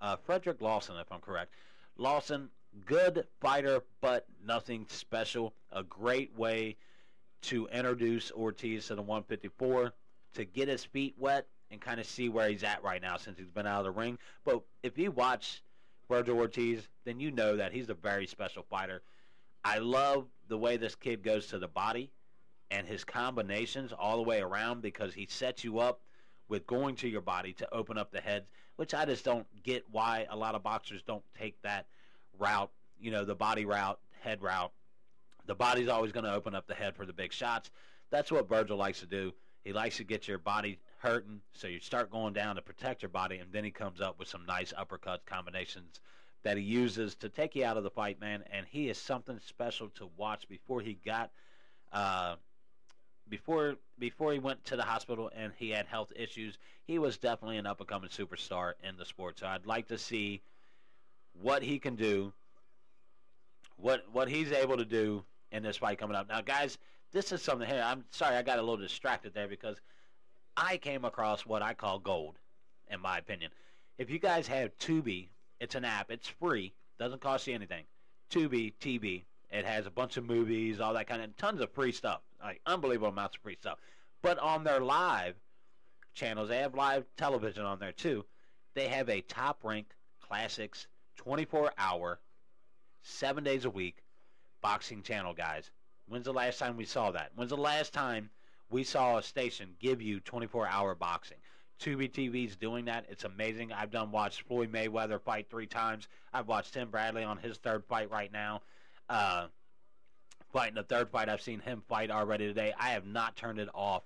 Uh, 0.00 0.16
Fredrick 0.26 0.60
Lawson, 0.60 0.96
if 0.96 1.10
I'm 1.10 1.20
correct. 1.20 1.52
Lawson, 1.96 2.48
good 2.86 3.26
fighter, 3.40 3.82
but 4.00 4.26
nothing 4.44 4.86
special. 4.88 5.54
A 5.72 5.82
great 5.82 6.36
way 6.36 6.76
to 7.42 7.66
introduce 7.68 8.30
Ortiz 8.32 8.86
to 8.86 8.94
the 8.94 9.02
154 9.02 9.92
to 10.34 10.44
get 10.44 10.68
his 10.68 10.84
feet 10.84 11.14
wet 11.18 11.46
and 11.70 11.80
kind 11.80 12.00
of 12.00 12.06
see 12.06 12.28
where 12.28 12.48
he's 12.48 12.64
at 12.64 12.82
right 12.82 13.02
now 13.02 13.16
since 13.16 13.38
he's 13.38 13.50
been 13.50 13.66
out 13.66 13.80
of 13.80 13.84
the 13.84 13.90
ring. 13.90 14.18
But 14.44 14.62
if 14.82 14.98
you 14.98 15.10
watch 15.10 15.62
Vergil 16.10 16.36
Ortiz, 16.36 16.88
then 17.04 17.20
you 17.20 17.30
know 17.30 17.56
that 17.56 17.72
he's 17.72 17.90
a 17.90 17.94
very 17.94 18.26
special 18.26 18.64
fighter. 18.68 19.02
I 19.64 19.78
love 19.78 20.26
the 20.48 20.58
way 20.58 20.76
this 20.76 20.94
kid 20.94 21.22
goes 21.22 21.46
to 21.48 21.58
the 21.58 21.68
body 21.68 22.10
and 22.70 22.86
his 22.86 23.04
combinations 23.04 23.92
all 23.92 24.16
the 24.16 24.22
way 24.22 24.40
around 24.40 24.82
because 24.82 25.14
he 25.14 25.26
sets 25.28 25.64
you 25.64 25.78
up 25.78 26.00
with 26.48 26.66
going 26.66 26.96
to 26.96 27.08
your 27.08 27.20
body 27.20 27.52
to 27.54 27.74
open 27.74 27.98
up 27.98 28.10
the 28.10 28.20
head, 28.20 28.44
which 28.76 28.94
I 28.94 29.04
just 29.04 29.24
don't 29.24 29.46
get 29.62 29.84
why 29.90 30.26
a 30.30 30.36
lot 30.36 30.54
of 30.54 30.62
boxers 30.62 31.02
don't 31.02 31.24
take 31.38 31.60
that 31.62 31.86
route, 32.38 32.70
you 33.00 33.10
know, 33.10 33.24
the 33.24 33.34
body 33.34 33.64
route, 33.64 33.98
head 34.20 34.42
route. 34.42 34.72
The 35.46 35.54
body's 35.54 35.88
always 35.88 36.12
going 36.12 36.24
to 36.24 36.34
open 36.34 36.54
up 36.54 36.66
the 36.66 36.74
head 36.74 36.94
for 36.94 37.06
the 37.06 37.12
big 37.12 37.32
shots. 37.32 37.70
That's 38.10 38.30
what 38.30 38.48
Vergil 38.48 38.76
likes 38.76 39.00
to 39.00 39.06
do. 39.06 39.32
He 39.64 39.72
likes 39.72 39.96
to 39.98 40.04
get 40.04 40.28
your 40.28 40.38
body 40.38 40.78
hurting, 40.98 41.40
so 41.52 41.68
you 41.68 41.80
start 41.80 42.10
going 42.10 42.32
down 42.32 42.56
to 42.56 42.62
protect 42.62 43.02
your 43.02 43.10
body, 43.10 43.38
and 43.38 43.52
then 43.52 43.64
he 43.64 43.70
comes 43.70 44.00
up 44.00 44.18
with 44.18 44.28
some 44.28 44.44
nice 44.46 44.72
uppercut 44.76 45.24
combinations 45.26 46.00
that 46.42 46.56
he 46.56 46.62
uses 46.62 47.14
to 47.16 47.28
take 47.28 47.56
you 47.56 47.64
out 47.64 47.76
of 47.76 47.82
the 47.82 47.90
fight, 47.90 48.20
man. 48.20 48.44
And 48.52 48.66
he 48.66 48.88
is 48.88 48.98
something 48.98 49.38
special 49.44 49.88
to 49.90 50.08
watch. 50.16 50.48
Before 50.48 50.80
he 50.80 50.98
got 51.04 51.30
uh, 51.92 52.36
before 53.28 53.76
before 53.98 54.32
he 54.32 54.38
went 54.38 54.64
to 54.66 54.76
the 54.76 54.82
hospital 54.82 55.30
and 55.34 55.52
he 55.56 55.70
had 55.70 55.86
health 55.86 56.12
issues, 56.14 56.58
he 56.86 56.98
was 56.98 57.18
definitely 57.18 57.58
an 57.58 57.66
up 57.66 57.80
and 57.80 57.88
coming 57.88 58.10
superstar 58.10 58.72
in 58.82 58.96
the 58.96 59.04
sport. 59.04 59.38
So 59.38 59.46
I'd 59.46 59.66
like 59.66 59.88
to 59.88 59.98
see 59.98 60.42
what 61.40 61.62
he 61.62 61.78
can 61.78 61.96
do, 61.96 62.32
what 63.76 64.04
what 64.12 64.28
he's 64.28 64.52
able 64.52 64.76
to 64.76 64.84
do 64.84 65.24
in 65.52 65.62
this 65.62 65.76
fight 65.76 65.98
coming 65.98 66.16
up. 66.16 66.28
Now, 66.28 66.40
guys, 66.40 66.78
this 67.12 67.32
is 67.32 67.42
something 67.42 67.68
here. 67.68 67.82
I'm 67.84 68.04
sorry 68.10 68.36
I 68.36 68.42
got 68.42 68.58
a 68.58 68.62
little 68.62 68.76
distracted 68.76 69.34
there 69.34 69.48
because 69.48 69.80
I 70.56 70.76
came 70.76 71.04
across 71.04 71.46
what 71.46 71.62
I 71.62 71.74
call 71.74 71.98
gold, 71.98 72.36
in 72.90 73.00
my 73.00 73.18
opinion. 73.18 73.50
If 73.96 74.10
you 74.10 74.18
guys 74.18 74.46
have 74.46 74.76
Tubi, 74.78 75.28
it's 75.60 75.74
an 75.74 75.84
app. 75.84 76.10
It's 76.10 76.28
free. 76.28 76.72
Doesn't 76.98 77.20
cost 77.20 77.46
you 77.46 77.54
anything. 77.54 77.84
Tubi 78.30 78.74
TV. 78.80 79.22
It 79.50 79.64
has 79.64 79.86
a 79.86 79.90
bunch 79.90 80.16
of 80.16 80.24
movies, 80.24 80.80
all 80.80 80.92
that 80.94 81.06
kind 81.06 81.22
of 81.22 81.36
tons 81.36 81.60
of 81.60 81.72
free 81.72 81.92
stuff, 81.92 82.20
like 82.42 82.60
unbelievable 82.66 83.08
amounts 83.08 83.36
of 83.36 83.42
free 83.42 83.56
stuff. 83.56 83.78
But 84.20 84.38
on 84.38 84.64
their 84.64 84.80
live 84.80 85.36
channels, 86.14 86.48
they 86.48 86.58
have 86.58 86.74
live 86.74 87.06
television 87.16 87.64
on 87.64 87.78
there 87.78 87.92
too. 87.92 88.24
They 88.74 88.88
have 88.88 89.08
a 89.08 89.22
top 89.22 89.64
ranked 89.64 89.94
classics 90.20 90.86
24 91.16 91.72
hour, 91.78 92.20
seven 93.02 93.42
days 93.42 93.64
a 93.64 93.70
week 93.70 94.02
boxing 94.60 95.02
channel, 95.02 95.32
guys. 95.32 95.70
When's 96.08 96.26
the 96.26 96.32
last 96.32 96.58
time 96.58 96.76
we 96.76 96.84
saw 96.84 97.10
that? 97.12 97.32
When's 97.34 97.50
the 97.50 97.56
last 97.56 97.92
time 97.92 98.30
we 98.70 98.84
saw 98.84 99.18
a 99.18 99.22
station 99.22 99.76
give 99.78 100.02
you 100.02 100.20
24 100.20 100.66
hour 100.66 100.94
boxing? 100.94 101.38
Tubi 101.80 102.10
TV's 102.10 102.56
doing 102.56 102.86
that. 102.86 103.06
It's 103.08 103.24
amazing. 103.24 103.72
I've 103.72 103.90
done 103.90 104.10
watched 104.10 104.42
Floyd 104.42 104.72
Mayweather 104.72 105.20
fight 105.20 105.46
three 105.50 105.66
times. 105.66 106.08
I've 106.32 106.48
watched 106.48 106.74
Tim 106.74 106.90
Bradley 106.90 107.24
on 107.24 107.38
his 107.38 107.56
third 107.58 107.84
fight 107.84 108.10
right 108.10 108.32
now 108.32 108.62
uh, 109.08 109.46
fighting 110.52 110.74
the 110.74 110.82
third 110.82 111.10
fight. 111.10 111.28
I've 111.28 111.40
seen 111.40 111.60
him 111.60 111.82
fight 111.88 112.10
already 112.10 112.46
today. 112.46 112.72
I 112.78 112.90
have 112.90 113.06
not 113.06 113.36
turned 113.36 113.58
it 113.58 113.68
off 113.74 114.02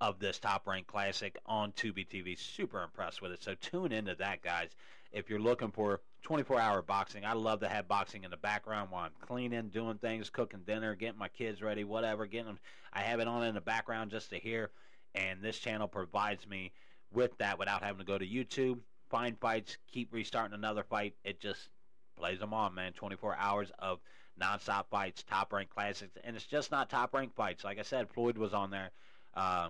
of 0.00 0.18
this 0.18 0.38
top 0.38 0.66
ranked 0.66 0.88
classic 0.88 1.38
on 1.46 1.72
Tubi 1.72 2.06
TV. 2.06 2.38
Super 2.38 2.82
impressed 2.82 3.22
with 3.22 3.32
it. 3.32 3.42
So 3.42 3.54
tune 3.54 3.92
into 3.92 4.14
that, 4.16 4.42
guys. 4.42 4.70
If 5.12 5.30
you're 5.30 5.40
looking 5.40 5.70
for 5.70 6.00
24 6.22 6.58
hour 6.58 6.82
boxing, 6.82 7.24
I 7.24 7.34
love 7.34 7.60
to 7.60 7.68
have 7.68 7.86
boxing 7.86 8.24
in 8.24 8.30
the 8.30 8.36
background 8.36 8.90
while 8.90 9.04
I'm 9.04 9.12
cleaning, 9.20 9.68
doing 9.68 9.98
things, 9.98 10.30
cooking 10.30 10.62
dinner, 10.66 10.94
getting 10.96 11.18
my 11.18 11.28
kids 11.28 11.62
ready, 11.62 11.84
whatever. 11.84 12.26
Getting 12.26 12.46
them, 12.46 12.58
I 12.92 13.00
have 13.00 13.20
it 13.20 13.28
on 13.28 13.44
in 13.44 13.54
the 13.54 13.60
background 13.60 14.10
just 14.10 14.30
to 14.30 14.36
hear. 14.36 14.70
And 15.14 15.40
this 15.40 15.58
channel 15.58 15.86
provides 15.86 16.48
me 16.48 16.72
with 17.14 17.36
that 17.38 17.58
without 17.58 17.82
having 17.82 17.98
to 17.98 18.04
go 18.04 18.18
to 18.18 18.26
YouTube, 18.26 18.78
find 19.10 19.38
fights, 19.38 19.78
keep 19.90 20.12
restarting 20.12 20.54
another 20.54 20.82
fight. 20.82 21.14
It 21.24 21.40
just 21.40 21.68
plays 22.16 22.40
them 22.40 22.54
on, 22.54 22.74
man. 22.74 22.92
24 22.92 23.36
hours 23.36 23.70
of 23.78 24.00
nonstop 24.40 24.86
fights, 24.90 25.22
top 25.22 25.52
ranked 25.52 25.74
classics, 25.74 26.16
and 26.24 26.36
it's 26.36 26.46
just 26.46 26.70
not 26.70 26.90
top 26.90 27.14
ranked 27.14 27.36
fights. 27.36 27.64
Like 27.64 27.78
I 27.78 27.82
said, 27.82 28.08
Floyd 28.10 28.38
was 28.38 28.52
on 28.52 28.70
there. 28.70 28.90
Uh, 29.34 29.68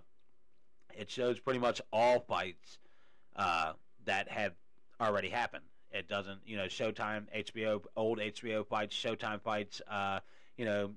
it 0.97 1.11
shows 1.11 1.39
pretty 1.39 1.59
much 1.59 1.81
all 1.93 2.21
fights 2.21 2.79
uh, 3.37 3.73
that 4.05 4.29
have 4.29 4.53
already 5.01 5.29
happened. 5.29 5.65
It 5.91 6.09
doesn't, 6.09 6.41
you 6.47 6.57
know, 6.57 6.65
Showtime, 6.65 7.27
HBO, 7.37 7.83
old 7.97 8.19
HBO 8.19 8.67
fights, 8.67 8.97
Showtime 8.97 9.41
fights, 9.43 9.81
uh, 9.89 10.21
you 10.57 10.65
know, 10.65 10.91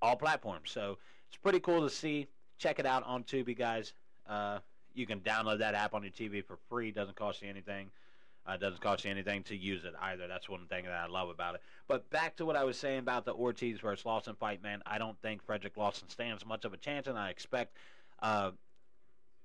all 0.00 0.16
platforms. 0.16 0.70
So 0.70 0.98
it's 1.28 1.36
pretty 1.36 1.60
cool 1.60 1.82
to 1.82 1.90
see. 1.90 2.28
Check 2.58 2.78
it 2.78 2.86
out 2.86 3.02
on 3.04 3.24
Tubi, 3.24 3.56
guys. 3.56 3.94
You 4.94 5.06
can 5.06 5.20
download 5.20 5.58
that 5.58 5.74
app 5.74 5.94
on 5.94 6.02
your 6.02 6.12
TV 6.12 6.44
for 6.44 6.58
free. 6.68 6.88
It 6.88 6.94
Doesn't 6.94 7.16
cost 7.16 7.42
you 7.42 7.48
anything. 7.48 7.90
Uh, 8.44 8.56
doesn't 8.56 8.80
cost 8.80 9.04
you 9.04 9.10
anything 9.10 9.44
to 9.44 9.56
use 9.56 9.84
it 9.84 9.94
either. 10.00 10.26
That's 10.26 10.48
one 10.48 10.66
thing 10.66 10.84
that 10.84 10.94
I 10.94 11.06
love 11.06 11.28
about 11.28 11.54
it. 11.54 11.60
But 11.86 12.10
back 12.10 12.36
to 12.36 12.44
what 12.44 12.56
I 12.56 12.64
was 12.64 12.76
saying 12.76 12.98
about 12.98 13.24
the 13.24 13.32
Ortiz 13.32 13.78
versus 13.78 14.04
Lawson 14.04 14.34
fight, 14.34 14.60
man. 14.62 14.82
I 14.84 14.98
don't 14.98 15.20
think 15.22 15.46
Fredrick 15.46 15.76
Lawson 15.76 16.08
stands 16.08 16.44
much 16.44 16.64
of 16.64 16.72
a 16.72 16.76
chance, 16.76 17.06
and 17.06 17.16
I 17.16 17.30
expect 17.30 17.76
uh, 18.20 18.50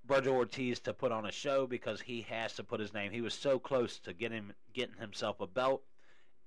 Vergil 0.07 0.33
Ortiz 0.33 0.79
to 0.79 0.93
put 0.93 1.11
on 1.11 1.27
a 1.27 1.31
show 1.31 1.67
because 1.67 2.01
he 2.01 2.23
has 2.23 2.53
to 2.53 2.63
put 2.63 2.79
his 2.79 2.91
name. 2.91 3.11
He 3.11 3.21
was 3.21 3.35
so 3.35 3.59
close 3.59 3.99
to 3.99 4.13
getting 4.13 4.51
getting 4.73 4.95
himself 4.95 5.41
a 5.41 5.47
belt. 5.47 5.83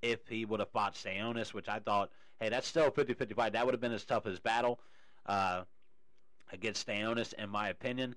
If 0.03 0.27
he 0.27 0.45
would 0.45 0.61
have 0.61 0.71
fought 0.71 0.95
Stanionis, 0.95 1.55
which 1.55 1.69
I 1.69 1.79
thought, 1.79 2.11
hey, 2.41 2.49
that's 2.49 2.67
still 2.67 2.87
a 2.87 2.91
50-50 2.91 3.37
fight. 3.37 3.53
That 3.53 3.65
would 3.67 3.75
have 3.75 3.83
been 3.83 3.93
as 3.93 4.05
tough 4.05 4.27
as 4.27 4.41
battle 4.41 4.81
uh, 5.27 5.63
against 6.53 6.87
Stanionis, 6.87 7.33
in 7.35 7.49
my 7.51 7.69
opinion 7.69 8.17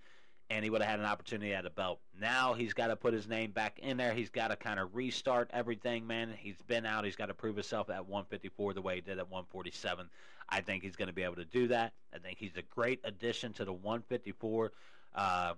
and 0.53 0.63
he 0.63 0.69
would 0.69 0.81
have 0.81 0.91
had 0.91 1.00
an 1.00 1.05
opportunity 1.05 1.51
at 1.51 1.65
a 1.65 1.69
belt. 1.72 2.00
Now 2.19 2.53
he's 2.53 2.74
got 2.74 2.88
to 2.88 2.95
put 2.95 3.13
his 3.13 3.27
name 3.27 3.51
back 3.51 3.79
in 3.79 3.98
there. 3.98 4.13
He's 4.13 4.29
got 4.29 4.50
to 4.50 4.55
kind 4.55 4.79
of 4.79 4.93
restart 4.93 5.50
everything, 5.51 6.05
man. 6.05 6.29
He's 6.38 6.62
been 6.67 6.86
out. 6.86 7.05
He's 7.05 7.15
got 7.15 7.25
to 7.25 7.33
prove 7.33 7.55
himself 7.55 7.89
at 7.89 8.07
154 8.07 8.75
the 8.75 8.81
way 8.81 8.95
he 8.95 9.01
did 9.01 9.17
at 9.17 9.31
147. 9.31 10.07
I 10.48 10.62
think 10.62 10.83
he's 10.83 10.95
going 10.95 11.07
to 11.07 11.13
be 11.13 11.24
able 11.24 11.38
to 11.38 11.45
do 11.45 11.67
that. 11.69 11.93
I 12.13 12.19
think 12.19 12.38
he's 12.38 12.55
a 12.55 12.62
great 12.62 13.00
addition 13.03 13.53
to 13.53 13.65
the 13.65 13.74
154 13.74 14.72
uh, 15.15 15.53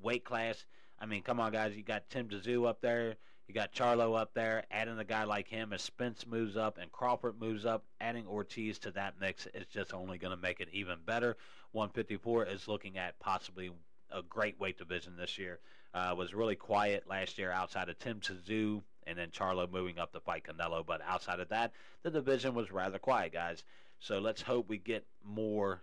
weight 0.00 0.24
class. 0.24 0.64
I 1.00 1.06
mean, 1.06 1.22
come 1.22 1.40
on, 1.40 1.50
guys. 1.50 1.76
You 1.76 1.82
got 1.82 2.08
Tim 2.08 2.28
Tszyu 2.28 2.68
up 2.68 2.80
there. 2.80 3.16
You 3.48 3.54
got 3.54 3.72
Charlo 3.72 4.16
up 4.16 4.32
there. 4.32 4.62
Adding 4.70 5.00
a 5.00 5.04
guy 5.04 5.24
like 5.24 5.48
him 5.48 5.72
as 5.72 5.82
Spence 5.82 6.24
moves 6.24 6.56
up 6.56 6.78
and 6.80 6.92
Crawford 6.92 7.40
moves 7.40 7.66
up, 7.66 7.84
adding 8.00 8.28
Ortiz 8.28 8.78
to 8.80 8.92
that 8.92 9.14
mix 9.20 9.48
is 9.54 9.66
just 9.66 9.92
only 9.92 10.18
going 10.18 10.36
to 10.36 10.40
make 10.40 10.60
it 10.60 10.68
even 10.72 10.98
better. 11.04 11.36
154 11.72 12.46
is 12.46 12.68
looking 12.68 12.96
at 12.96 13.18
possibly 13.18 13.72
a 14.10 14.22
great 14.22 14.58
weight 14.60 14.78
division 14.78 15.16
this 15.16 15.38
year. 15.38 15.58
Uh, 15.94 16.14
was 16.16 16.34
really 16.34 16.56
quiet 16.56 17.04
last 17.08 17.38
year 17.38 17.50
outside 17.50 17.88
of 17.88 17.98
Tim 17.98 18.20
Tszyu 18.20 18.82
and 19.06 19.18
then 19.18 19.30
Charlo 19.30 19.70
moving 19.70 19.98
up 19.98 20.12
to 20.12 20.20
fight 20.20 20.44
Canelo. 20.44 20.84
But 20.84 21.00
outside 21.06 21.40
of 21.40 21.48
that, 21.48 21.72
the 22.02 22.10
division 22.10 22.54
was 22.54 22.70
rather 22.70 22.98
quiet, 22.98 23.32
guys. 23.32 23.64
So 23.98 24.18
let's 24.18 24.42
hope 24.42 24.68
we 24.68 24.78
get 24.78 25.06
more 25.24 25.80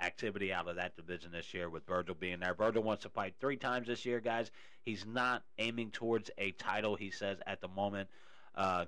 activity 0.00 0.52
out 0.52 0.68
of 0.68 0.76
that 0.76 0.96
division 0.96 1.32
this 1.32 1.54
year 1.54 1.70
with 1.70 1.86
Vergil 1.86 2.18
being 2.18 2.40
there. 2.40 2.54
Vergil 2.54 2.82
wants 2.82 3.04
to 3.04 3.08
fight 3.08 3.34
three 3.40 3.56
times 3.56 3.86
this 3.86 4.04
year, 4.04 4.20
guys. 4.20 4.50
He's 4.82 5.06
not 5.06 5.42
aiming 5.58 5.90
towards 5.90 6.30
a 6.38 6.50
title, 6.52 6.96
he 6.96 7.10
says, 7.10 7.38
at 7.46 7.60
the 7.60 7.68
moment. 7.68 8.08
Uh, 8.54 8.86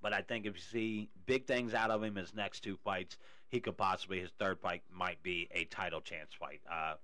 but 0.00 0.12
I 0.12 0.22
think 0.22 0.46
if 0.46 0.54
you 0.54 0.60
see 0.60 1.08
big 1.26 1.46
things 1.46 1.74
out 1.74 1.90
of 1.90 2.02
him 2.02 2.16
his 2.16 2.34
next 2.34 2.60
two 2.60 2.78
fights, 2.84 3.16
he 3.48 3.60
could 3.60 3.76
possibly, 3.76 4.20
his 4.20 4.30
third 4.38 4.60
fight 4.60 4.82
might 4.92 5.22
be 5.22 5.48
a 5.52 5.64
title 5.64 6.00
chance 6.00 6.30
fight. 6.38 6.60
Uh, 6.70 6.94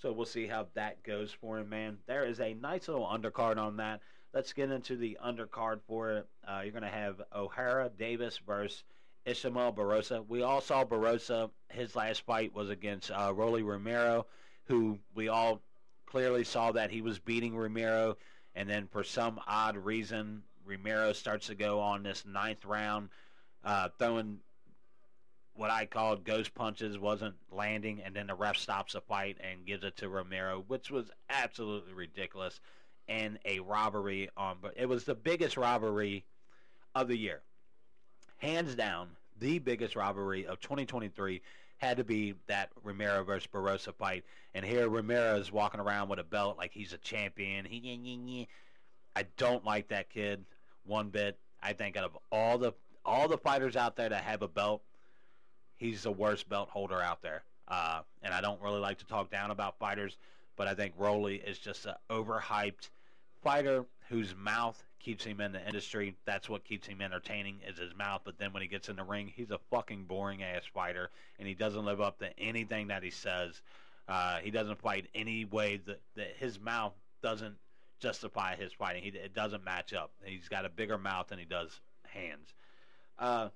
so 0.00 0.12
we'll 0.12 0.26
see 0.26 0.46
how 0.46 0.66
that 0.74 1.02
goes 1.02 1.32
for 1.32 1.58
him, 1.58 1.68
man. 1.68 1.98
There 2.06 2.24
is 2.24 2.40
a 2.40 2.54
nice 2.54 2.88
little 2.88 3.06
undercard 3.06 3.58
on 3.58 3.76
that. 3.78 4.00
Let's 4.32 4.52
get 4.52 4.70
into 4.70 4.96
the 4.96 5.18
undercard 5.24 5.80
for 5.86 6.10
it. 6.12 6.26
Uh, 6.46 6.60
you're 6.62 6.72
going 6.72 6.82
to 6.82 6.88
have 6.88 7.20
O'Hara 7.34 7.90
Davies 7.98 8.38
versus 8.46 8.84
Ismael 9.24 9.72
Barbosa. 9.72 10.24
We 10.28 10.42
all 10.42 10.60
saw 10.60 10.84
Barbosa. 10.84 11.50
His 11.70 11.96
last 11.96 12.22
fight 12.22 12.54
was 12.54 12.70
against 12.70 13.10
uh, 13.10 13.32
Rolly 13.34 13.62
Romero, 13.62 14.26
who 14.66 14.98
we 15.14 15.28
all 15.28 15.60
clearly 16.06 16.44
saw 16.44 16.72
that 16.72 16.90
he 16.90 17.02
was 17.02 17.18
beating 17.18 17.56
Romero, 17.56 18.16
and 18.54 18.68
then 18.68 18.86
for 18.86 19.04
some 19.04 19.40
odd 19.46 19.76
reason, 19.76 20.42
Romero 20.64 21.12
starts 21.12 21.48
to 21.48 21.54
go 21.54 21.80
on 21.80 22.02
this 22.02 22.24
ninth 22.24 22.64
round, 22.64 23.08
uh, 23.64 23.88
throwing 23.98 24.38
what 25.58 25.70
I 25.70 25.86
called 25.86 26.24
ghost 26.24 26.54
punches, 26.54 26.98
wasn't 26.98 27.34
landing, 27.50 28.00
and 28.04 28.14
then 28.14 28.28
the 28.28 28.34
ref 28.34 28.56
stops 28.56 28.92
the 28.92 29.00
fight 29.00 29.38
and 29.40 29.66
gives 29.66 29.82
it 29.82 29.96
to 29.96 30.08
Romero, 30.08 30.64
which 30.68 30.88
was 30.88 31.10
absolutely 31.28 31.92
ridiculous 31.92 32.60
and 33.08 33.40
a 33.44 33.58
robbery 33.58 34.30
on. 34.36 34.58
But 34.62 34.74
it 34.76 34.88
was 34.88 35.04
the 35.04 35.16
biggest 35.16 35.56
robbery 35.56 36.24
of 36.94 37.08
the 37.08 37.16
year, 37.16 37.42
hands 38.36 38.76
down, 38.76 39.08
the 39.40 39.58
biggest 39.58 39.96
robbery 39.96 40.46
of 40.46 40.60
2023 40.60 41.42
had 41.78 41.96
to 41.96 42.04
be 42.04 42.34
that 42.46 42.70
Romero 42.84 43.24
versus 43.24 43.48
Barbosa 43.52 43.92
fight. 43.94 44.24
And 44.54 44.64
here 44.64 44.88
Romero 44.88 45.36
is 45.36 45.50
walking 45.50 45.80
around 45.80 46.08
with 46.08 46.20
a 46.20 46.24
belt 46.24 46.56
like 46.56 46.72
he's 46.72 46.92
a 46.92 46.98
champion. 46.98 47.64
He, 47.64 48.48
I 49.16 49.24
don't 49.36 49.64
like 49.64 49.88
that 49.88 50.08
kid 50.08 50.44
one 50.84 51.08
bit. 51.08 51.36
I 51.60 51.72
think 51.72 51.96
out 51.96 52.04
of 52.04 52.18
all 52.30 52.58
the 52.58 52.72
all 53.04 53.26
the 53.26 53.38
fighters 53.38 53.74
out 53.74 53.96
there 53.96 54.08
that 54.08 54.22
have 54.24 54.42
a 54.42 54.48
belt, 54.48 54.82
he's 55.78 56.02
the 56.02 56.12
worst 56.12 56.48
belt 56.48 56.68
holder 56.68 57.00
out 57.00 57.22
there. 57.22 57.42
Uh, 57.66 58.00
and 58.22 58.34
I 58.34 58.40
don't 58.40 58.60
really 58.62 58.80
like 58.80 58.98
to 58.98 59.06
talk 59.06 59.30
down 59.30 59.50
about 59.50 59.78
fighters, 59.78 60.16
but 60.56 60.68
I 60.68 60.74
think 60.74 60.94
Rolly 60.96 61.36
is 61.36 61.58
just 61.58 61.86
an 61.86 61.94
overhyped 62.10 62.90
fighter 63.42 63.84
whose 64.08 64.34
mouth 64.34 64.82
keeps 65.00 65.24
him 65.24 65.40
in 65.40 65.52
the 65.52 65.64
industry. 65.64 66.14
That's 66.24 66.48
what 66.48 66.64
keeps 66.64 66.86
him 66.86 67.00
entertaining 67.00 67.60
is 67.66 67.78
his 67.78 67.94
mouth. 67.96 68.22
But 68.24 68.38
then 68.38 68.52
when 68.52 68.62
he 68.62 68.68
gets 68.68 68.88
in 68.88 68.96
the 68.96 69.04
ring, 69.04 69.32
he's 69.34 69.50
a 69.50 69.60
fucking 69.70 70.04
boring 70.04 70.42
ass 70.42 70.62
fighter, 70.72 71.10
and 71.38 71.46
he 71.46 71.54
doesn't 71.54 71.84
live 71.84 72.00
up 72.00 72.18
to 72.18 72.38
anything 72.38 72.88
that 72.88 73.02
he 73.02 73.10
says. 73.10 73.60
Uh, 74.08 74.38
he 74.38 74.50
doesn't 74.50 74.80
fight 74.80 75.06
any 75.14 75.44
way 75.44 75.80
that, 75.86 76.00
that 76.16 76.34
his 76.38 76.58
mouth 76.58 76.94
doesn't 77.22 77.56
justify 78.00 78.56
his 78.56 78.72
fighting. 78.72 79.02
He, 79.02 79.10
it 79.10 79.34
doesn't 79.34 79.64
match 79.64 79.92
up. 79.92 80.10
He's 80.24 80.48
got 80.48 80.64
a 80.64 80.70
bigger 80.70 80.98
mouth 80.98 81.28
than 81.28 81.38
he 81.38 81.44
does 81.44 81.80
hands. 82.04 82.54
Uh, 83.18 83.48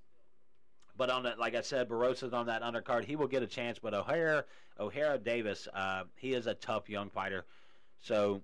but 0.96 1.10
on 1.10 1.22
that, 1.24 1.38
like 1.38 1.54
I 1.54 1.62
said, 1.62 1.88
Barbosa's 1.88 2.32
on 2.32 2.46
that 2.46 2.62
undercard. 2.62 3.04
He 3.04 3.16
will 3.16 3.26
get 3.26 3.42
a 3.42 3.46
chance. 3.46 3.78
But 3.78 3.94
O'Hara, 3.94 4.44
O'Hara 4.78 5.18
Davies, 5.18 5.68
uh, 5.74 6.04
he 6.16 6.34
is 6.34 6.46
a 6.46 6.54
tough 6.54 6.88
young 6.88 7.10
fighter. 7.10 7.44
So 8.00 8.42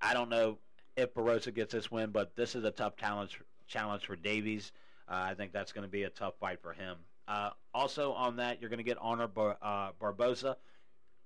I 0.00 0.14
don't 0.14 0.28
know 0.28 0.58
if 0.96 1.14
Barbosa 1.14 1.54
gets 1.54 1.72
this 1.72 1.90
win, 1.90 2.10
but 2.10 2.36
this 2.36 2.54
is 2.54 2.64
a 2.64 2.70
tough 2.70 2.96
challenge 2.96 3.40
challenge 3.66 4.06
for 4.06 4.16
Davies. 4.16 4.72
Uh, 5.08 5.14
I 5.30 5.34
think 5.34 5.52
that's 5.52 5.72
going 5.72 5.82
to 5.86 5.90
be 5.90 6.04
a 6.04 6.10
tough 6.10 6.34
fight 6.40 6.60
for 6.62 6.72
him. 6.72 6.96
Uh, 7.28 7.50
also 7.74 8.12
on 8.12 8.36
that, 8.36 8.60
you're 8.60 8.70
going 8.70 8.78
to 8.78 8.84
get 8.84 8.98
Honor 9.00 9.26
Bar- 9.26 9.58
uh, 9.60 9.90
Barboza. 9.98 10.56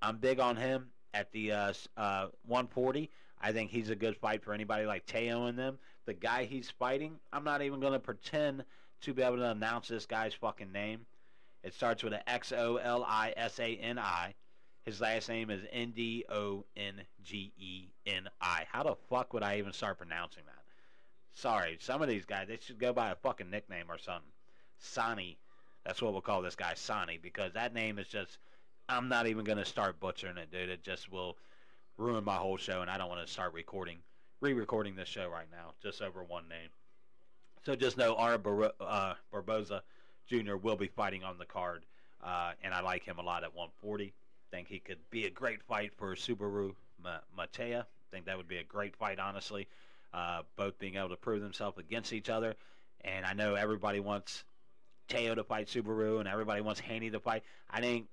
I'm 0.01 0.17
big 0.17 0.41
on 0.41 0.57
him 0.57 0.89
at 1.13 1.31
the 1.33 1.53
uh, 1.53 1.73
uh, 1.97 2.29
140. 2.47 3.11
I 3.43 3.53
think 3.53 3.71
he's 3.71 3.91
a 3.91 3.95
good 3.95 4.17
fight 4.17 4.43
for 4.43 4.53
anybody 4.53 4.87
like 4.87 5.07
Teo 5.07 5.47
and 5.47 5.59
them. 5.59 5.79
The 6.07 6.15
guy 6.15 6.45
he's 6.45 6.71
fighting, 6.71 7.17
I'm 7.33 7.45
not 7.45 7.63
even 7.63 7.81
going 7.81 7.93
to 7.93 7.99
pretend 7.99 8.65
to 9.03 9.15
be 9.15 9.23
able 9.23 9.37
to 9.37 9.51
announce 9.51 9.89
this 9.89 10.07
guy's 10.07 10.35
fucking 10.35 10.73
name. 10.73 11.07
It 11.63 11.75
starts 11.75 12.03
with 12.03 12.13
an 12.13 12.23
X 12.27 12.53
O 12.53 12.77
L 12.77 13.05
I 13.07 13.35
S 13.37 13.59
A 13.59 13.77
N 13.77 13.99
I. 13.99 14.35
His 14.85 15.01
last 15.01 15.29
name 15.29 15.51
is 15.51 15.63
N 15.73 15.93
D 15.95 16.25
O 16.31 16.65
N 16.77 17.03
G 17.23 17.53
E 17.59 17.89
N 18.07 18.29
I. 18.41 18.65
How 18.71 18.83
the 18.83 18.97
fuck 19.09 19.33
would 19.33 19.43
I 19.43 19.59
even 19.59 19.73
start 19.73 19.99
pronouncing 19.99 20.45
that? 20.47 20.63
Sorry, 21.33 21.77
some 21.81 22.03
of 22.03 22.09
these 22.09 22.25
guys 22.25 22.49
they 22.49 22.59
should 22.61 22.79
go 22.79 22.93
by 22.93 23.11
a 23.11 23.17
fucking 23.17 23.51
nickname 23.51 23.91
or 23.91 23.99
something. 23.99 24.33
Sani, 24.79 25.39
that's 25.85 26.01
what 26.01 26.13
we'll 26.13 26.23
call 26.23 26.43
this 26.43 26.57
guy 26.57 26.73
Sani 26.75 27.19
because 27.23 27.53
that 27.53 27.75
name 27.75 27.99
is 27.99 28.09
just. 28.09 28.39
I'm 28.89 29.09
not 29.09 29.29
even 29.29 29.45
gonna 29.45 29.65
start 29.65 30.01
butchering 30.01 30.37
it, 30.37 30.51
dude. 30.51 30.69
It 30.69 30.83
just 30.83 31.13
will 31.13 31.37
ruin 31.97 32.25
my 32.25 32.37
whole 32.37 32.57
show, 32.57 32.81
and 32.81 32.91
I 32.91 32.99
don't 32.99 33.09
want 33.09 33.25
to 33.25 33.33
start 33.33 33.53
recording, 33.53 33.99
re-recording 34.41 34.97
this 34.97 35.09
show 35.09 35.29
right 35.29 35.47
now 35.53 35.75
just 35.81 36.03
over 36.03 36.25
one 36.25 36.49
name. 36.49 36.71
So 37.65 37.77
just 37.77 37.97
know 37.97 38.17
Ara 38.17 38.39
Bar- 38.39 38.73
uh, 38.81 39.15
Barboza 39.31 39.83
Jr. 40.29 40.57
will 40.57 40.77
be 40.77 40.89
fighting 40.89 41.25
on 41.25 41.39
the 41.39 41.45
card, 41.45 41.85
uh, 42.25 42.53
and 42.63 42.73
I 42.73 42.81
like 42.81 43.05
him 43.05 43.19
a 43.19 43.23
lot 43.23 43.45
at 43.45 43.55
140 43.55 44.13
think 44.51 44.69
he 44.69 44.79
could 44.79 44.99
be 45.11 45.27
a 45.27 45.31
great 45.31 45.63
fight 45.63 45.93
for 45.97 46.15
Subriel 46.15 46.75
Matías. 47.39 47.87
think 48.11 48.27
that 48.27 48.37
would 48.37 48.49
be 48.49 48.59
a 48.59 48.65
great 48.65 48.97
fight, 48.97 49.19
honestly. 49.19 49.69
Uh, 50.13 50.43
both 50.57 50.79
being 50.79 50.97
able 50.97 51.09
to 51.09 51.17
prove 51.17 51.41
themselves 51.41 51.79
against 51.79 52.13
each 52.13 52.29
other. 52.29 52.57
And 53.03 53.25
I 53.25 53.33
know 53.33 53.55
everybody 53.55 54.01
wants 54.01 54.43
Teo 55.09 55.35
to 55.37 55.45
fight 55.45 55.69
Subriel, 55.69 56.19
and 56.19 56.29
everybody 56.29 56.61
wants 56.61 56.81
Haney 56.81 57.11
to 57.11 57.21
fight. 57.21 57.45
I 57.71 57.81
think 57.81 58.07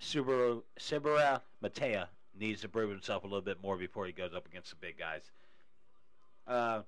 Subriel 0.00 0.62
Subriel 0.78 1.40
Matías 1.62 2.08
needs 2.38 2.60
to 2.60 2.68
prove 2.68 2.90
himself 2.90 3.24
a 3.24 3.26
little 3.26 3.40
bit 3.40 3.62
more 3.62 3.76
before 3.76 4.06
he 4.06 4.12
goes 4.12 4.34
up 4.34 4.46
against 4.46 4.70
the 4.70 4.76
big 4.76 4.98
guys. 4.98 5.22
Uh, 6.46 6.82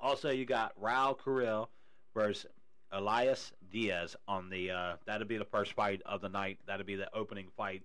also, 0.00 0.30
you 0.30 0.44
got 0.44 0.78
Raul 0.80 1.18
Carril 1.18 1.68
versus 2.14 2.46
Elias 2.92 3.52
Diaz 3.70 4.16
on 4.28 4.48
the 4.48 4.70
uh, 4.70 4.96
that'll 5.06 5.26
be 5.26 5.38
the 5.38 5.44
first 5.44 5.72
fight 5.72 6.00
of 6.06 6.20
the 6.20 6.28
night. 6.28 6.58
That'll 6.66 6.86
be 6.86 6.96
the 6.96 7.12
opening 7.14 7.48
fight, 7.56 7.82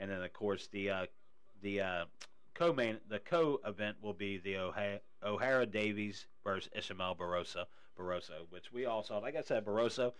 and 0.00 0.10
then 0.10 0.22
of 0.22 0.32
course 0.32 0.68
the 0.72 0.90
uh, 0.90 1.06
the 1.62 1.80
uh, 1.80 2.04
co-main 2.54 2.98
the 3.08 3.18
co-event 3.18 3.96
will 4.02 4.14
be 4.14 4.38
the 4.38 4.56
O'Hara, 4.56 5.00
O'Hara 5.22 5.66
Davies 5.66 6.26
versus 6.44 6.70
Ismael 6.74 7.16
Barbosa 7.16 7.64
Barroso, 7.98 8.46
which 8.50 8.72
we 8.72 8.86
all 8.86 9.02
saw. 9.02 9.18
Like 9.18 9.36
I 9.36 9.42
said, 9.42 9.64
Barroso, 9.64 10.12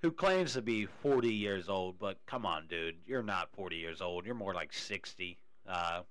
who 0.00 0.10
claims 0.10 0.54
to 0.54 0.62
be 0.62 0.86
40 0.86 1.32
years 1.32 1.68
old, 1.68 1.98
but 1.98 2.18
come 2.26 2.46
on, 2.46 2.66
dude, 2.66 2.96
you're 3.06 3.22
not 3.22 3.50
40 3.54 3.76
years 3.76 4.00
old. 4.00 4.26
You're 4.26 4.34
more 4.34 4.54
like 4.54 4.72
60. 4.72 5.38
Uh, 5.68 6.02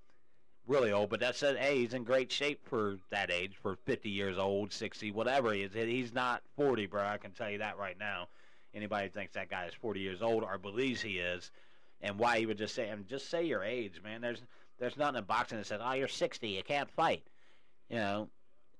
really 0.67 0.91
old, 0.91 1.10
but 1.10 1.19
that 1.19 1.36
said, 1.36 1.56
uh, 1.56 1.60
hey, 1.60 1.80
he's 1.80 1.93
in 1.93 2.04
great 2.04 2.32
shape 2.32 2.60
for 2.67 2.97
that 3.10 3.32
age, 3.32 3.54
for 3.62 3.76
50 3.86 4.10
years 4.10 4.38
old, 4.38 4.71
60, 4.71 5.12
whatever 5.12 5.54
he 5.54 5.63
is. 5.63 5.74
He's 5.74 6.13
not 6.13 6.41
40, 6.56 6.86
bro. 6.88 7.04
I 7.04 7.17
can 7.17 7.32
tell 7.32 7.50
you 7.50 7.58
that 7.60 7.78
right 7.78 7.97
now. 8.00 8.28
Anybody 8.74 9.10
thinks 9.10 9.34
that 9.34 9.50
guy 9.50 9.65
is 9.65 9.74
40 9.74 10.00
years 10.00 10.21
old 10.21 10.43
or 10.43 10.58
believes 10.58 11.02
he 11.02 11.17
is, 11.17 11.52
and 12.02 12.17
why 12.17 12.39
he 12.39 12.45
would 12.45 12.58
just 12.58 12.74
say, 12.74 12.88
and 12.88 13.08
just 13.08 13.30
say 13.30 13.43
your 13.43 13.63
age, 13.63 14.02
man. 14.04 14.21
There's 14.21 14.41
there's 14.80 14.97
nothing 14.97 15.17
in 15.17 15.24
boxing 15.26 15.58
that 15.60 15.67
says, 15.67 15.82
oh, 15.84 15.91
you're 15.91 16.08
60, 16.08 16.47
you 16.47 16.63
can't 16.63 16.89
fight. 16.89 17.21
You 17.89 17.97
know, 17.97 18.30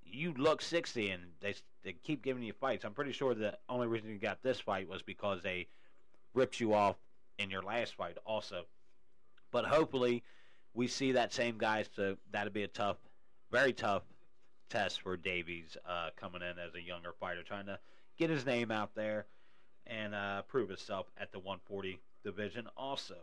you 0.04 0.34
look 0.36 0.62
60, 0.62 1.10
and 1.10 1.24
they 1.42 1.54
they 1.84 1.94
keep 1.94 2.24
giving 2.24 2.42
you 2.42 2.54
fights. 2.54 2.86
I'm 2.86 2.94
pretty 2.94 3.12
sure 3.12 3.34
the 3.34 3.58
only 3.68 3.88
reason 3.88 4.10
you 4.10 4.18
got 4.18 4.42
this 4.42 4.60
fight 4.60 4.88
was 4.88 5.02
because 5.02 5.42
they 5.44 5.68
ripped 6.34 6.60
you 6.60 6.74
off 6.74 6.96
in 7.38 7.50
your 7.50 7.62
last 7.62 7.96
fight, 7.96 8.18
also. 8.26 8.64
But 9.52 9.66
hopefully 9.66 10.24
we 10.74 10.88
see 10.88 11.14
that 11.14 11.34
same 11.34 11.58
guy, 11.58 11.84
so 11.96 12.16
that'd 12.32 12.54
be 12.54 12.64
a 12.64 12.68
tough, 12.68 12.98
very 13.52 13.74
tough 13.74 14.04
test 14.70 15.02
for 15.02 15.18
Davies 15.18 15.78
uh, 15.88 16.10
coming 16.16 16.42
in 16.42 16.58
as 16.58 16.74
a 16.76 16.82
younger 16.82 17.14
fighter, 17.20 17.44
trying 17.44 17.66
to 17.66 17.78
get 18.18 18.30
his 18.30 18.46
name 18.46 18.72
out 18.72 18.96
there 18.96 19.26
and 19.88 20.16
uh, 20.16 20.44
prove 20.44 20.70
himself 20.70 21.08
at 21.18 21.32
the 21.32 21.40
140 21.40 22.00
division 22.24 22.68
also. 22.78 23.18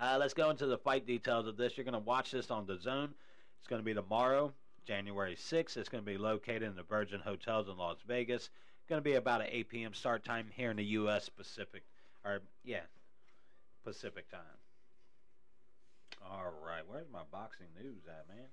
Uh, 0.00 0.16
let's 0.20 0.34
go 0.34 0.50
into 0.50 0.66
the 0.66 0.78
fight 0.78 1.06
details 1.06 1.46
of 1.46 1.56
this. 1.56 1.76
You're 1.76 1.84
going 1.84 1.92
to 1.94 1.98
watch 1.98 2.30
this 2.30 2.50
on 2.50 2.66
the 2.66 2.78
zone. 2.78 3.14
It's 3.58 3.66
going 3.66 3.80
to 3.80 3.84
be 3.84 3.94
tomorrow, 3.94 4.52
January 4.86 5.34
6th. 5.34 5.76
It's 5.76 5.88
going 5.88 6.04
to 6.04 6.10
be 6.10 6.18
located 6.18 6.62
in 6.62 6.76
the 6.76 6.82
Virgin 6.82 7.20
Hotels 7.20 7.68
in 7.68 7.76
Las 7.76 7.98
Vegas. 8.06 8.50
It's 8.78 8.88
going 8.88 9.00
to 9.00 9.04
be 9.04 9.14
about 9.14 9.40
an 9.40 9.48
8 9.50 9.68
p.m. 9.68 9.94
start 9.94 10.24
time 10.24 10.46
here 10.54 10.70
in 10.70 10.76
the 10.76 10.84
U.S. 10.84 11.28
Pacific, 11.28 11.82
or 12.24 12.40
yeah, 12.64 12.82
Pacific 13.84 14.30
time. 14.30 14.40
All 16.22 16.52
right, 16.64 16.82
where's 16.86 17.06
my 17.12 17.22
boxing 17.30 17.68
news 17.80 18.02
at, 18.06 18.28
man? 18.28 18.46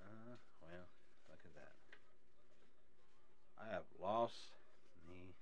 Uh, 0.00 0.36
well, 0.60 0.86
look 1.28 1.40
at 1.44 1.54
that. 1.54 1.72
I 3.58 3.72
have 3.72 3.84
lost 4.00 4.34
me 5.08 5.34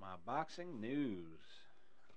my 0.00 0.14
boxing 0.24 0.80
news. 0.80 1.40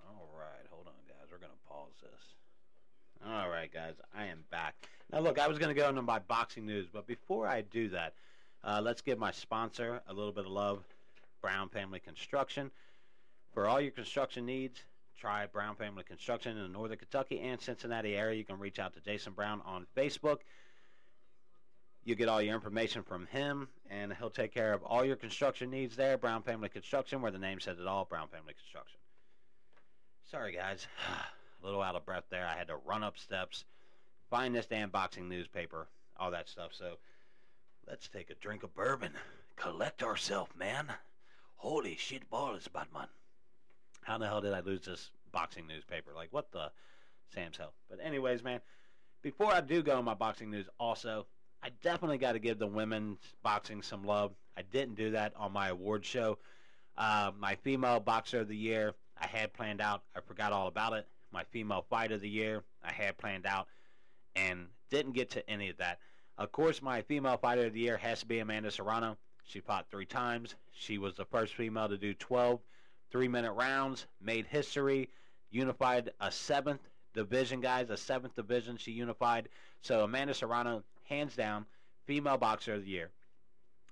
All 0.06 0.28
right, 0.36 0.66
hold 0.70 0.86
on, 0.86 0.92
guys. 1.08 1.28
We're 1.30 1.38
gonna 1.38 1.52
pause 1.68 1.92
this. 2.02 3.28
All 3.28 3.50
right, 3.50 3.72
guys, 3.72 3.94
I 4.16 4.26
am 4.26 4.44
back. 4.50 4.74
Now, 5.12 5.20
look, 5.20 5.38
I 5.38 5.46
was 5.46 5.58
gonna 5.58 5.74
go 5.74 5.88
into 5.88 6.02
my 6.02 6.18
boxing 6.20 6.66
news, 6.66 6.86
but 6.92 7.06
before 7.06 7.46
I 7.46 7.62
do 7.62 7.88
that, 7.90 8.14
uh, 8.64 8.80
let's 8.82 9.02
give 9.02 9.18
my 9.18 9.30
sponsor 9.30 10.00
a 10.08 10.12
little 10.12 10.32
bit 10.32 10.46
of 10.46 10.50
love, 10.50 10.82
Brown 11.42 11.68
Family 11.68 12.00
Construction. 12.00 12.70
For 13.52 13.66
all 13.66 13.80
your 13.80 13.90
construction 13.90 14.46
needs, 14.46 14.80
try 15.18 15.46
Brown 15.46 15.74
Family 15.74 16.04
Construction 16.04 16.56
in 16.56 16.62
the 16.62 16.68
Northern 16.68 16.98
Kentucky 16.98 17.40
and 17.40 17.60
Cincinnati 17.60 18.16
area. 18.16 18.38
You 18.38 18.44
can 18.44 18.58
reach 18.58 18.78
out 18.78 18.94
to 18.94 19.00
Jason 19.00 19.32
Brown 19.32 19.60
on 19.66 19.86
Facebook. 19.96 20.38
You 22.04 22.14
get 22.14 22.28
all 22.28 22.40
your 22.40 22.54
information 22.54 23.02
from 23.02 23.26
him, 23.26 23.68
and 23.90 24.12
he'll 24.14 24.30
take 24.30 24.54
care 24.54 24.72
of 24.72 24.82
all 24.82 25.04
your 25.04 25.16
construction 25.16 25.70
needs 25.70 25.96
there. 25.96 26.16
Brown 26.16 26.42
Family 26.42 26.68
Construction, 26.68 27.20
where 27.20 27.30
the 27.30 27.38
name 27.38 27.60
says 27.60 27.78
it 27.78 27.86
all. 27.86 28.06
Brown 28.06 28.28
Family 28.28 28.54
Construction. 28.54 28.98
Sorry, 30.30 30.52
guys, 30.52 30.86
a 31.62 31.66
little 31.66 31.82
out 31.82 31.96
of 31.96 32.06
breath 32.06 32.24
there. 32.30 32.46
I 32.46 32.56
had 32.56 32.68
to 32.68 32.76
run 32.76 33.02
up 33.02 33.18
steps, 33.18 33.64
find 34.30 34.54
this 34.54 34.66
damn 34.66 34.90
boxing 34.90 35.28
newspaper. 35.28 35.88
all 36.18 36.30
that 36.30 36.48
stuff. 36.48 36.70
So 36.72 36.94
let's 37.86 38.08
take 38.08 38.30
a 38.30 38.34
drink 38.34 38.62
of 38.62 38.74
bourbon, 38.74 39.12
collect 39.56 40.02
ourselves, 40.02 40.52
man. 40.56 40.86
Holy 41.56 41.96
shit 41.96 42.30
balls, 42.30 42.68
Batman. 42.68 43.08
How 44.02 44.14
in 44.14 44.20
the 44.20 44.26
hell 44.26 44.40
did 44.40 44.52
I 44.52 44.60
lose 44.60 44.84
this 44.84 45.10
boxing 45.32 45.66
newspaper? 45.66 46.12
Like, 46.14 46.32
what 46.32 46.50
the 46.52 46.70
Sam's 47.34 47.56
hell? 47.56 47.74
But, 47.88 48.00
anyways, 48.02 48.42
man, 48.42 48.60
before 49.22 49.52
I 49.52 49.60
do 49.60 49.82
go 49.82 49.96
on 49.98 50.04
my 50.04 50.14
boxing 50.14 50.50
news, 50.50 50.68
also, 50.78 51.26
I 51.62 51.70
definitely 51.82 52.18
got 52.18 52.32
to 52.32 52.38
give 52.38 52.58
the 52.58 52.66
women's 52.66 53.20
boxing 53.42 53.82
some 53.82 54.04
love. 54.04 54.32
I 54.56 54.62
didn't 54.62 54.94
do 54.94 55.10
that 55.12 55.32
on 55.36 55.52
my 55.52 55.68
award 55.68 56.04
show. 56.04 56.38
Uh, 56.96 57.30
my 57.38 57.54
female 57.56 58.00
boxer 58.00 58.40
of 58.40 58.48
the 58.48 58.56
year, 58.56 58.94
I 59.20 59.26
had 59.26 59.52
planned 59.52 59.80
out. 59.80 60.02
I 60.16 60.20
forgot 60.20 60.52
all 60.52 60.66
about 60.66 60.94
it. 60.94 61.06
My 61.32 61.44
female 61.44 61.84
fight 61.88 62.12
of 62.12 62.20
the 62.20 62.28
year, 62.28 62.64
I 62.82 62.92
had 62.92 63.18
planned 63.18 63.46
out 63.46 63.68
and 64.34 64.66
didn't 64.90 65.12
get 65.12 65.30
to 65.30 65.48
any 65.48 65.68
of 65.68 65.76
that. 65.76 65.98
Of 66.38 66.52
course, 66.52 66.82
my 66.82 67.02
female 67.02 67.36
fighter 67.36 67.66
of 67.66 67.74
the 67.74 67.80
year 67.80 67.96
has 67.98 68.20
to 68.20 68.26
be 68.26 68.38
Amanda 68.38 68.70
Serrano. 68.70 69.16
She 69.44 69.60
fought 69.60 69.86
three 69.90 70.06
times. 70.06 70.54
She 70.72 70.98
was 70.98 71.16
the 71.16 71.24
first 71.24 71.54
female 71.54 71.88
to 71.88 71.98
do 71.98 72.14
12 72.14 72.60
three 73.10 73.28
minute 73.28 73.52
rounds, 73.52 74.06
made 74.20 74.46
history, 74.46 75.08
unified 75.50 76.10
a 76.20 76.30
seventh 76.30 76.80
division, 77.14 77.60
guys, 77.60 77.90
a 77.90 77.96
seventh 77.96 78.34
division 78.34 78.76
she 78.76 78.92
unified. 78.92 79.48
So 79.82 80.04
Amanda 80.04 80.34
Serrano, 80.34 80.82
hands 81.04 81.34
down, 81.34 81.66
female 82.06 82.36
boxer 82.36 82.74
of 82.74 82.84
the 82.84 82.90
year. 82.90 83.10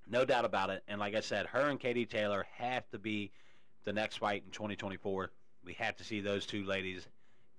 No 0.07 0.25
doubt 0.25 0.45
about 0.45 0.71
it. 0.71 0.83
And 0.89 1.01
like 1.01 1.15
I 1.15 1.21
said, 1.21 1.47
her 1.47 1.69
and 1.69 1.79
Katie 1.79 2.07
Taylor 2.07 2.47
have 2.57 2.89
to 2.91 2.99
be 2.99 3.31
the 3.85 3.93
next 3.93 4.19
fight 4.19 4.43
in 4.47 4.53
2024. 4.53 5.31
We 5.65 5.75
have 5.75 5.97
to 5.97 6.05
see 6.05 6.21
those 6.21 6.47
two 6.47 6.65
ladies 6.65 7.07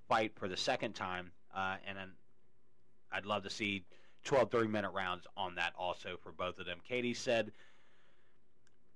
fight 0.07 0.31
for 0.35 0.47
the 0.47 0.57
second 0.57 0.93
time. 0.93 1.31
Uh, 1.55 1.75
and 1.87 1.97
then 1.97 2.11
I'd 3.11 3.25
love 3.25 3.43
to 3.43 3.49
see 3.49 3.83
12 4.23 4.51
three 4.51 4.67
minute 4.67 4.91
rounds 4.91 5.25
on 5.37 5.55
that 5.55 5.73
also 5.77 6.17
for 6.21 6.31
both 6.31 6.59
of 6.59 6.65
them. 6.65 6.79
Katie 6.87 7.13
said 7.13 7.51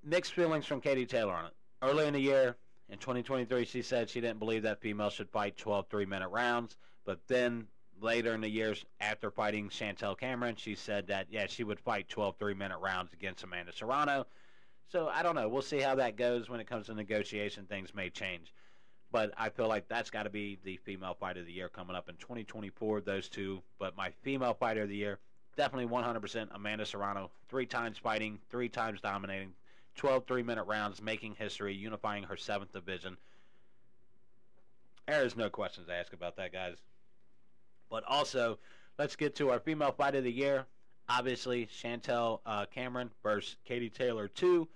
mixed 0.04 0.34
feelings 0.34 0.66
from 0.66 0.82
Katie 0.82 1.06
Taylor 1.06 1.34
on 1.34 1.46
it. 1.46 1.54
Early 1.84 2.08
in 2.08 2.14
the 2.14 2.20
year, 2.22 2.56
in 2.88 2.98
2023, 2.98 3.66
she 3.66 3.82
said 3.82 4.10
she 4.10 4.22
didn't 4.22 4.40
believe 4.40 4.64
that 4.64 4.80
females 4.80 5.12
should 5.12 5.30
fight 5.30 5.58
12 5.58 5.88
three 5.90 6.06
minute 6.06 6.30
rounds. 6.30 6.78
But 7.04 7.20
then 7.28 7.68
later 8.00 8.34
in 8.34 8.40
the 8.40 8.50
years, 8.50 8.86
after 9.02 9.30
fighting 9.30 9.68
Chantel 9.68 10.18
Cameron, 10.18 10.56
she 10.56 10.76
said 10.76 11.08
that, 11.08 11.28
yeah, 11.30 11.46
she 11.46 11.66
would 11.66 11.82
fight 11.82 12.08
12 12.08 12.38
three 12.40 12.54
minute 12.54 12.78
rounds 12.78 13.12
against 13.12 13.44
Amanda 13.44 13.74
Serrano. 13.74 14.26
So 14.88 15.10
I 15.10 15.24
don't 15.24 15.36
know. 15.36 15.50
We'll 15.50 15.62
see 15.62 15.82
how 15.82 15.96
that 15.96 16.16
goes 16.16 16.50
when 16.50 16.62
it 16.62 16.68
comes 16.68 16.86
to 16.86 16.94
negotiation. 16.94 17.66
Things 17.66 17.94
may 17.94 18.10
change. 18.10 18.54
But 19.12 19.34
I 19.38 19.50
feel 19.50 19.68
like 19.68 19.90
that's 19.90 20.10
got 20.10 20.24
to 20.24 20.30
be 20.30 20.58
the 20.64 20.78
female 20.78 21.18
fighter 21.20 21.42
of 21.42 21.48
the 21.48 21.52
year 21.52 21.68
coming 21.68 21.98
up 21.98 22.08
in 22.08 22.16
2024, 22.16 23.02
those 23.02 23.28
two. 23.28 23.62
But 23.78 23.98
my 23.98 24.12
female 24.22 24.54
fighter 24.54 24.84
of 24.84 24.90
the 24.90 24.96
year, 24.96 25.20
definitely 25.58 25.94
100% 25.94 26.48
Amanda 26.56 26.86
Serrano. 26.86 27.30
Three 27.50 27.66
times 27.66 27.98
fighting, 27.98 28.40
three 28.50 28.70
times 28.70 29.02
dominating, 29.02 29.54
12 29.96 30.26
three 30.26 30.44
minute 30.44 30.64
rounds, 30.64 31.02
making 31.02 31.36
history, 31.36 31.74
unifying 31.74 32.24
her 32.24 32.38
seventh 32.38 32.72
division. 32.72 33.18
There 35.08 35.26
is 35.26 35.36
no 35.36 35.50
questions 35.50 35.88
to 35.88 35.94
ask 35.94 36.14
about 36.14 36.38
that, 36.38 36.54
guys. 36.54 36.78
But 37.90 38.04
also, 38.08 38.58
let's 38.98 39.16
get 39.16 39.36
to 39.36 39.52
our 39.52 39.60
female 39.60 39.92
fight 39.92 40.16
of 40.16 40.24
the 40.24 40.32
year. 40.32 40.66
Obviously, 41.10 41.68
Chantel 41.68 42.40
uh, 42.46 42.66
Cameron 42.66 43.12
versus 43.22 43.58
Katie 43.66 43.90
Taylor 43.90 44.28
2. 44.28 44.68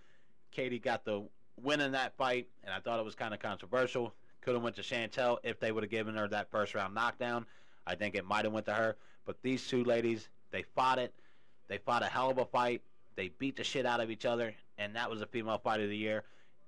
Katie 0.52 0.80
got 0.80 1.06
the 1.06 1.24
win 1.62 1.82
in 1.82 1.94
that 1.94 2.16
fight, 2.18 2.48
and 2.64 2.74
I 2.74 2.80
thought 2.80 3.00
it 3.00 3.06
was 3.06 3.16
kind 3.16 3.34
of 3.34 3.40
controversial. 3.40 4.14
Could 4.42 4.54
have 4.54 4.64
went 4.64 4.76
to 4.76 4.82
Chantel 4.82 5.38
if 5.44 5.60
they 5.60 5.72
would 5.72 5.84
have 5.84 5.90
given 5.90 6.16
her 6.16 6.28
that 6.28 6.52
first 6.52 6.76
round 6.76 6.94
knockdown. 6.94 7.46
I 7.86 7.96
think 7.96 8.16
it 8.16 8.26
might 8.26 8.46
have 8.46 8.54
went 8.54 8.66
to 8.68 8.74
her. 8.74 8.98
But 9.26 9.42
these 9.42 9.68
two 9.68 9.84
ladies, 9.84 10.30
they 10.52 10.64
fought 10.64 11.00
it. 11.00 11.14
They 11.68 11.78
fought 11.78 12.04
a 12.04 12.08
hell 12.08 12.30
of 12.30 12.38
a 12.38 12.46
fight. 12.46 12.82
They 13.16 13.30
beat 13.30 13.56
the 13.56 13.64
shit 13.64 13.86
out 13.86 14.00
of 14.00 14.12
each 14.12 14.26
other, 14.26 14.54
and 14.78 14.96
that 14.96 15.10
was 15.10 15.22
a 15.22 15.26
female 15.26 15.58
fight 15.58 15.82
of 15.82 15.90
the 15.90 15.98
year. 15.98 16.24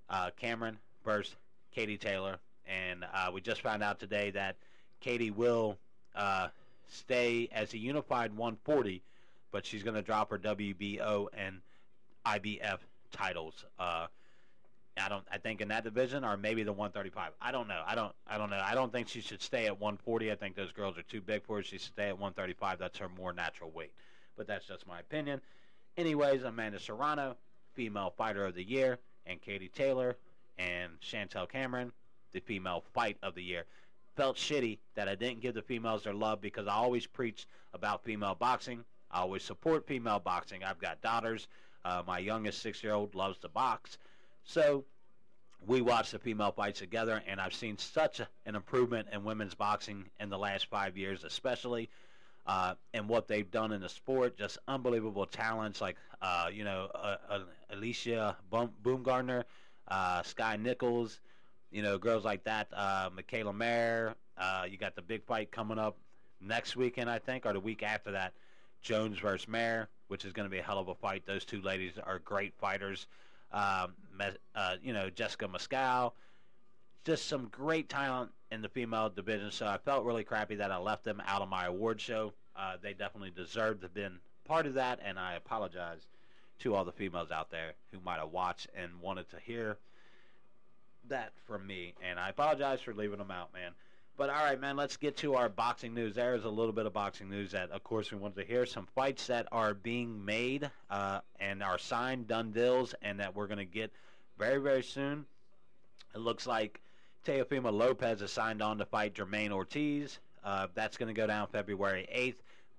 Uh, 0.09 0.29
Cameron 0.37 0.77
versus 1.05 1.35
Katie 1.71 1.97
Taylor, 1.97 2.37
and 2.65 3.05
uh, 3.13 3.29
we 3.33 3.41
just 3.41 3.61
found 3.61 3.83
out 3.83 3.99
today 3.99 4.31
that 4.31 4.55
Katie 4.99 5.31
will 5.31 5.77
uh, 6.15 6.47
stay 6.87 7.47
as 7.51 7.73
a 7.73 7.77
unified 7.77 8.31
140, 8.31 9.01
but 9.51 9.65
she's 9.65 9.83
going 9.83 9.95
to 9.95 10.01
drop 10.01 10.31
her 10.31 10.39
WBO 10.39 11.27
and 11.33 11.61
IBF 12.25 12.79
titles. 13.11 13.65
Uh, 13.79 14.07
I 15.01 15.07
don't. 15.07 15.23
I 15.31 15.37
think 15.37 15.61
in 15.61 15.69
that 15.69 15.83
division, 15.83 16.25
or 16.25 16.35
maybe 16.35 16.63
the 16.63 16.73
135. 16.73 17.31
I 17.41 17.51
don't 17.51 17.67
know. 17.67 17.81
I 17.85 17.95
don't. 17.95 18.13
I 18.27 18.37
don't 18.37 18.49
know. 18.49 18.61
I 18.63 18.75
don't 18.75 18.91
think 18.91 19.07
she 19.07 19.21
should 19.21 19.41
stay 19.41 19.65
at 19.67 19.79
140. 19.79 20.31
I 20.31 20.35
think 20.35 20.55
those 20.55 20.71
girls 20.71 20.97
are 20.97 21.03
too 21.03 21.21
big 21.21 21.43
for 21.43 21.57
her. 21.57 21.63
She 21.63 21.77
should 21.77 21.93
stay 21.93 22.07
at 22.09 22.19
135. 22.19 22.79
That's 22.79 22.97
her 22.97 23.07
more 23.07 23.31
natural 23.31 23.71
weight. 23.71 23.93
But 24.35 24.47
that's 24.47 24.65
just 24.65 24.87
my 24.87 24.99
opinion. 24.99 25.41
Anyways, 25.97 26.43
Amanda 26.43 26.79
Serrano, 26.79 27.37
female 27.79 28.13
fighter 28.17 28.45
of 28.45 28.55
the 28.55 28.63
year, 28.69 28.99
and 29.25 29.41
Katie 29.41 29.69
Taylor 29.69 30.17
and 30.57 30.91
Chantel 30.99 31.47
Cameron, 31.47 31.93
the 32.33 32.41
female 32.41 32.83
fight 32.93 33.15
of 33.23 33.35
the 33.35 33.41
year. 33.41 33.63
Felt 34.17 34.35
shitty 34.35 34.79
that 34.95 35.07
I 35.07 35.15
didn't 35.15 35.39
give 35.39 35.53
the 35.55 35.61
females 35.61 36.03
their 36.03 36.13
love 36.13 36.41
because 36.41 36.67
I 36.67 36.73
always 36.73 37.07
preach 37.07 37.47
about 37.73 38.03
female 38.03 38.35
boxing. 38.35 38.83
I 39.09 39.21
always 39.21 39.43
support 39.43 39.87
female 39.87 40.19
boxing. 40.19 40.61
I've 40.61 40.81
got 40.81 41.01
daughters. 41.01 41.47
Uh, 41.85 42.03
my 42.05 42.19
youngest 42.19 42.61
six 42.61 42.83
year 42.83 42.93
old 42.93 43.15
loves 43.15 43.37
to 43.39 43.47
box. 43.47 43.97
So 44.43 44.83
we 45.65 45.79
watch 45.79 46.11
the 46.11 46.19
female 46.19 46.51
fights 46.51 46.79
together, 46.79 47.23
and 47.25 47.39
I've 47.39 47.53
seen 47.53 47.77
such 47.77 48.19
an 48.45 48.55
improvement 48.55 49.07
in 49.13 49.23
women's 49.23 49.55
boxing 49.55 50.03
in 50.19 50.29
the 50.29 50.37
last 50.37 50.65
five 50.65 50.97
years, 50.97 51.23
especially. 51.23 51.89
Uh, 52.49 52.73
and 52.95 53.07
what 53.07 53.27
they've 53.27 53.51
done 53.51 53.71
in 53.71 53.79
the 53.79 53.87
sport, 53.87 54.35
just 54.35 54.57
unbelievable 54.67 55.27
talents 55.27 55.81
like 55.81 55.95
uh, 56.23 56.49
you 56.51 56.63
know 56.63 56.89
uh, 56.95 57.17
uh 57.29 57.39
Alycia 57.71 58.35
Boom- 58.49 58.73
Baumgardner, 58.83 59.43
uh, 59.87 60.23
Skye 60.23 60.57
Nichols, 60.57 61.19
you 61.69 61.83
know 61.83 61.99
girls 61.99 62.25
like 62.25 62.43
that, 62.45 62.67
uh, 62.75 63.11
Mikaela 63.11 63.55
Mayer. 63.55 64.15
you 64.67 64.79
got 64.79 64.95
the 64.95 65.01
big 65.03 65.23
fight 65.25 65.51
coming 65.51 65.77
up 65.77 65.99
next 66.41 66.75
weekend, 66.75 67.07
I 67.07 67.19
think, 67.19 67.45
or 67.45 67.53
the 67.53 67.59
week 67.59 67.83
after 67.83 68.09
that, 68.13 68.33
Jones 68.81 69.19
versus 69.19 69.47
Mayer, 69.47 69.87
which 70.07 70.25
is 70.25 70.33
going 70.33 70.47
to 70.47 70.51
be 70.51 70.57
a 70.57 70.63
hell 70.63 70.79
of 70.79 70.87
a 70.87 70.95
fight. 70.95 71.27
Those 71.27 71.45
two 71.45 71.61
ladies 71.61 71.99
are 72.01 72.17
great 72.17 72.55
fighters. 72.57 73.05
Um, 73.51 73.93
you 74.81 74.93
know 74.93 75.11
Jessica 75.11 75.47
Mascal, 75.47 76.13
just 77.05 77.27
some 77.27 77.47
great 77.51 77.89
talent 77.89 78.31
in 78.51 78.61
the 78.61 78.69
female 78.69 79.09
division. 79.09 79.51
So 79.51 79.65
I 79.67 79.77
felt 79.77 80.05
really 80.05 80.23
crappy 80.23 80.55
that 80.55 80.71
I 80.71 80.77
left 80.77 81.03
them 81.03 81.21
out 81.25 81.41
of 81.41 81.49
my 81.49 81.65
award 81.65 82.01
show. 82.01 82.33
Uh, 82.55 82.77
they 82.81 82.93
definitely 82.93 83.31
deserved 83.31 83.81
to 83.81 83.85
have 83.85 83.93
been 83.93 84.19
part 84.45 84.65
of 84.65 84.73
that, 84.73 84.99
and 85.03 85.19
I 85.19 85.35
apologize 85.35 86.07
to 86.59 86.75
all 86.75 86.83
the 86.83 86.91
females 86.91 87.31
out 87.31 87.51
there 87.51 87.73
who 87.91 87.99
might 88.01 88.19
have 88.19 88.31
watched 88.31 88.67
and 88.75 88.99
wanted 89.01 89.29
to 89.29 89.39
hear 89.39 89.77
that 91.07 91.31
from 91.45 91.65
me. 91.65 91.93
And 92.01 92.19
I 92.19 92.29
apologize 92.29 92.81
for 92.81 92.93
leaving 92.93 93.19
them 93.19 93.31
out, 93.31 93.53
man. 93.53 93.71
But 94.17 94.29
all 94.29 94.43
right, 94.43 94.59
man, 94.59 94.75
let's 94.75 94.97
get 94.97 95.15
to 95.17 95.35
our 95.35 95.47
boxing 95.47 95.93
news. 95.93 96.15
There 96.15 96.35
is 96.35 96.43
a 96.43 96.49
little 96.49 96.73
bit 96.73 96.85
of 96.85 96.91
boxing 96.91 97.29
news 97.29 97.51
that, 97.51 97.71
of 97.71 97.85
course, 97.85 98.11
we 98.11 98.17
wanted 98.17 98.35
to 98.41 98.45
hear. 98.45 98.65
Some 98.65 98.85
fights 98.93 99.27
that 99.27 99.47
are 99.53 99.73
being 99.73 100.25
made 100.25 100.69
uh, 100.89 101.21
and 101.39 101.63
are 101.63 101.77
signed, 101.77 102.27
done 102.27 102.51
deals, 102.51 102.93
and 103.01 103.21
that 103.21 103.33
we're 103.33 103.47
going 103.47 103.59
to 103.59 103.65
get 103.65 103.93
very, 104.37 104.59
very 104.59 104.83
soon. 104.83 105.25
It 106.13 106.17
looks 106.17 106.45
like 106.45 106.81
Teofimo 107.29 107.71
Lopez 107.71 108.23
is 108.23 108.31
signed 108.31 108.59
on 108.59 108.79
to 108.79 108.85
fight 108.85 109.13
Jamaine 109.13 109.51
Ortiz. 109.51 110.17
Uh, 110.43 110.65
that's 110.73 110.97
going 110.97 111.13
to 111.13 111.13
go 111.13 111.27
down 111.27 111.45
February 111.45 112.07
8th, 112.11 112.37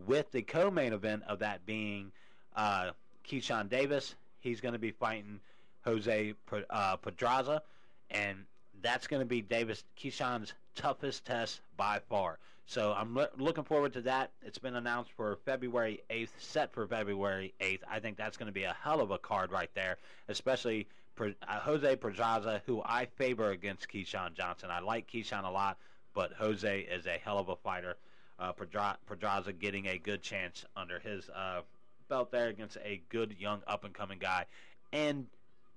with 0.08 0.32
the 0.32 0.42
co-main 0.42 0.92
event 0.92 1.22
of 1.28 1.38
that 1.38 1.64
being 1.66 2.10
uh, 2.56 2.90
Keyshawn 3.28 3.68
Davis. 3.68 4.16
He's 4.40 4.60
going 4.60 4.72
to 4.72 4.78
be 4.80 4.90
fighting 4.90 5.38
Jose 5.84 6.34
uh, 6.68 6.96
Pedraza, 6.96 7.62
and 8.10 8.38
that's 8.82 9.06
going 9.06 9.20
to 9.20 9.26
be 9.26 9.40
Davis 9.40 9.84
Keyshawn's 9.96 10.52
toughest 10.74 11.24
test 11.24 11.60
by 11.76 12.00
far. 12.08 12.38
So 12.66 12.92
I'm 12.92 13.14
lo- 13.14 13.28
looking 13.38 13.64
forward 13.64 13.92
to 13.92 14.00
that. 14.02 14.32
It's 14.42 14.58
been 14.58 14.74
announced 14.74 15.12
for 15.12 15.38
February 15.44 16.02
8th, 16.10 16.30
set 16.38 16.72
for 16.72 16.88
February 16.88 17.54
8th. 17.60 17.82
I 17.88 18.00
think 18.00 18.16
that's 18.16 18.36
going 18.36 18.48
to 18.48 18.52
be 18.52 18.64
a 18.64 18.76
hell 18.82 19.00
of 19.00 19.12
a 19.12 19.18
card 19.18 19.52
right 19.52 19.70
there, 19.74 19.98
especially 20.28 20.88
Jose 21.18 21.96
Pedraza, 21.96 22.62
who 22.66 22.83
I 22.85 23.07
favor 23.07 23.51
against 23.51 23.88
Keyshawn 23.88 24.35
Johnson. 24.35 24.70
I 24.70 24.81
like 24.81 25.11
Keyshawn 25.11 25.44
a 25.44 25.51
lot, 25.51 25.77
but 26.14 26.33
Jose 26.33 26.81
is 26.81 27.07
a 27.07 27.18
hell 27.23 27.38
of 27.38 27.49
a 27.49 27.57
fighter. 27.57 27.96
Uh, 28.38 28.53
Pedraza 28.53 29.53
getting 29.53 29.87
a 29.87 29.99
good 29.99 30.23
chance 30.23 30.64
under 30.75 30.99
his 30.99 31.29
uh, 31.31 31.61
belt 32.09 32.31
there 32.31 32.49
against 32.49 32.79
a 32.85 33.03
good 33.11 33.37
young 33.38 33.61
up 33.66 33.85
and 33.85 33.92
coming 33.92 34.18
guy, 34.18 34.46
and 34.92 35.27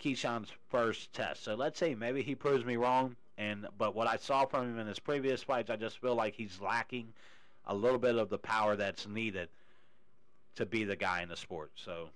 Keyshawn's 0.01 0.51
first 0.69 1.11
test. 1.13 1.43
So 1.43 1.55
let's 1.55 1.79
see, 1.79 1.93
maybe 1.93 2.23
he 2.23 2.35
proves 2.35 2.63
me 2.63 2.77
wrong, 2.77 3.15
and 3.37 3.67
but 3.77 3.95
what 3.95 4.07
I 4.07 4.15
saw 4.15 4.45
from 4.45 4.69
him 4.69 4.79
in 4.79 4.87
his 4.87 4.99
previous 4.99 5.43
fights, 5.43 5.69
I 5.69 5.75
just 5.75 5.99
feel 5.99 6.15
like 6.15 6.35
he's 6.35 6.61
lacking 6.61 7.13
a 7.65 7.75
little 7.75 7.99
bit 7.99 8.15
of 8.15 8.29
the 8.29 8.37
power 8.37 8.75
that's 8.75 9.07
needed 9.07 9.49
to 10.55 10.65
be 10.65 10.83
the 10.83 10.95
guy 10.95 11.21
in 11.21 11.29
the 11.29 11.37
sport. 11.37 11.71
So 11.75 12.09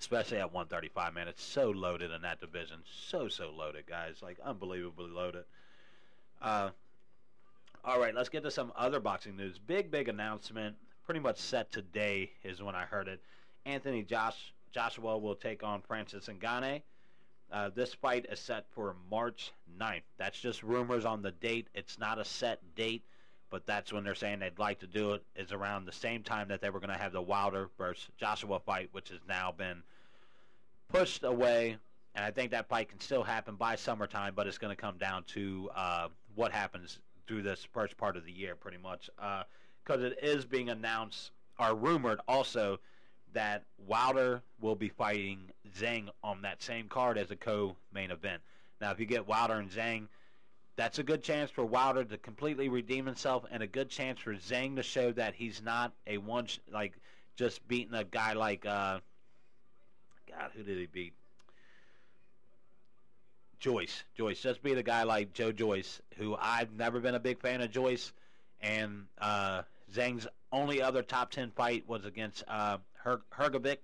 especially 0.00 0.38
at 0.38 0.52
135, 0.52 1.14
man. 1.14 1.28
It's 1.28 1.42
so 1.42 1.70
loaded 1.70 2.10
in 2.10 2.22
that 2.22 2.40
division. 2.40 2.78
So, 3.08 3.28
so 3.28 3.50
loaded, 3.50 3.86
guys. 3.86 4.16
Like, 4.22 4.38
unbelievably 4.44 5.10
loaded. 5.10 5.44
Uh, 6.40 6.70
all 7.84 8.00
right, 8.00 8.14
let's 8.14 8.28
get 8.28 8.42
to 8.42 8.50
some 8.50 8.72
other 8.76 9.00
boxing 9.00 9.36
news. 9.36 9.58
Big, 9.58 9.90
big 9.90 10.08
announcement 10.08 10.76
pretty 11.04 11.20
much 11.20 11.38
set 11.38 11.72
today 11.72 12.30
is 12.44 12.62
when 12.62 12.74
I 12.74 12.82
heard 12.82 13.08
it. 13.08 13.20
Anthony 13.64 14.02
Josh 14.02 14.52
Joshua 14.72 15.16
will 15.16 15.34
take 15.34 15.62
on 15.62 15.80
Francis 15.80 16.28
Ngannou. 16.28 16.82
Uh, 17.50 17.70
this 17.74 17.94
fight 17.94 18.26
is 18.30 18.38
set 18.38 18.66
for 18.74 18.94
March 19.10 19.52
9th. 19.80 20.02
That's 20.18 20.38
just 20.38 20.62
rumors 20.62 21.06
on 21.06 21.22
the 21.22 21.30
date. 21.30 21.68
It's 21.74 21.98
not 21.98 22.18
a 22.18 22.24
set 22.24 22.60
date, 22.74 23.02
but 23.50 23.66
that's 23.66 23.92
when 23.92 24.04
they're 24.04 24.14
saying 24.14 24.38
they'd 24.38 24.58
like 24.58 24.80
to 24.80 24.86
do 24.86 25.12
it. 25.12 25.22
Is 25.36 25.52
around 25.52 25.84
the 25.84 25.92
same 25.92 26.22
time 26.22 26.48
that 26.48 26.60
they 26.60 26.70
were 26.70 26.80
going 26.80 26.92
to 26.92 26.98
have 26.98 27.12
the 27.12 27.22
Wilder 27.22 27.68
versus 27.78 28.08
Joshua 28.18 28.60
fight, 28.60 28.88
which 28.92 29.08
has 29.08 29.20
now 29.28 29.52
been 29.56 29.82
pushed 30.88 31.24
away. 31.24 31.76
And 32.14 32.24
I 32.24 32.30
think 32.30 32.50
that 32.50 32.68
fight 32.68 32.88
can 32.88 33.00
still 33.00 33.22
happen 33.22 33.54
by 33.54 33.76
summertime, 33.76 34.32
but 34.34 34.46
it's 34.46 34.58
going 34.58 34.74
to 34.74 34.80
come 34.80 34.96
down 34.98 35.24
to 35.28 35.70
uh, 35.74 36.08
what 36.34 36.52
happens 36.52 36.98
through 37.26 37.42
this 37.42 37.66
first 37.72 37.96
part 37.96 38.16
of 38.16 38.24
the 38.24 38.32
year, 38.32 38.56
pretty 38.56 38.78
much. 38.78 39.10
Because 39.16 40.02
uh, 40.02 40.06
it 40.06 40.18
is 40.22 40.44
being 40.44 40.70
announced, 40.70 41.30
or 41.60 41.74
rumored 41.74 42.20
also, 42.26 42.80
that 43.34 43.64
Wilder 43.86 44.42
will 44.60 44.74
be 44.74 44.88
fighting 44.88 45.38
Zhang 45.78 46.08
on 46.24 46.42
that 46.42 46.62
same 46.62 46.88
card 46.88 47.18
as 47.18 47.30
a 47.30 47.36
co-main 47.36 48.10
event. 48.10 48.40
Now, 48.80 48.90
if 48.90 48.98
you 48.98 49.06
get 49.06 49.28
Wilder 49.28 49.54
and 49.54 49.70
Zhang, 49.70 50.08
that's 50.78 51.00
a 51.00 51.02
good 51.02 51.24
chance 51.24 51.50
for 51.50 51.64
Wilder 51.64 52.04
to 52.04 52.16
completely 52.16 52.68
redeem 52.68 53.04
himself, 53.04 53.44
and 53.50 53.64
a 53.64 53.66
good 53.66 53.90
chance 53.90 54.20
for 54.20 54.32
Zhang 54.34 54.76
to 54.76 54.82
show 54.84 55.10
that 55.10 55.34
he's 55.34 55.60
not 55.60 55.92
a 56.06 56.18
one 56.18 56.46
like 56.72 56.92
just 57.34 57.66
beating 57.66 57.94
a 57.94 58.04
guy 58.04 58.34
like 58.34 58.64
uh, 58.64 59.00
God, 60.30 60.50
who 60.54 60.62
did 60.62 60.78
he 60.78 60.86
beat? 60.86 61.14
Joyce. 63.58 64.04
Joyce 64.16 64.40
just 64.40 64.62
beat 64.62 64.78
a 64.78 64.84
guy 64.84 65.02
like 65.02 65.32
Joe 65.32 65.50
Joyce, 65.50 66.00
who 66.16 66.36
I've 66.40 66.72
never 66.72 67.00
been 67.00 67.16
a 67.16 67.20
big 67.20 67.40
fan 67.40 67.60
of 67.60 67.72
Joyce, 67.72 68.12
and 68.60 69.06
uh, 69.20 69.62
Zhang's 69.92 70.28
only 70.52 70.80
other 70.80 71.02
top 71.02 71.32
ten 71.32 71.50
fight 71.50 71.88
was 71.88 72.04
against 72.04 72.44
uh, 72.46 72.78
Her- 73.02 73.22
Hrgovic, 73.36 73.78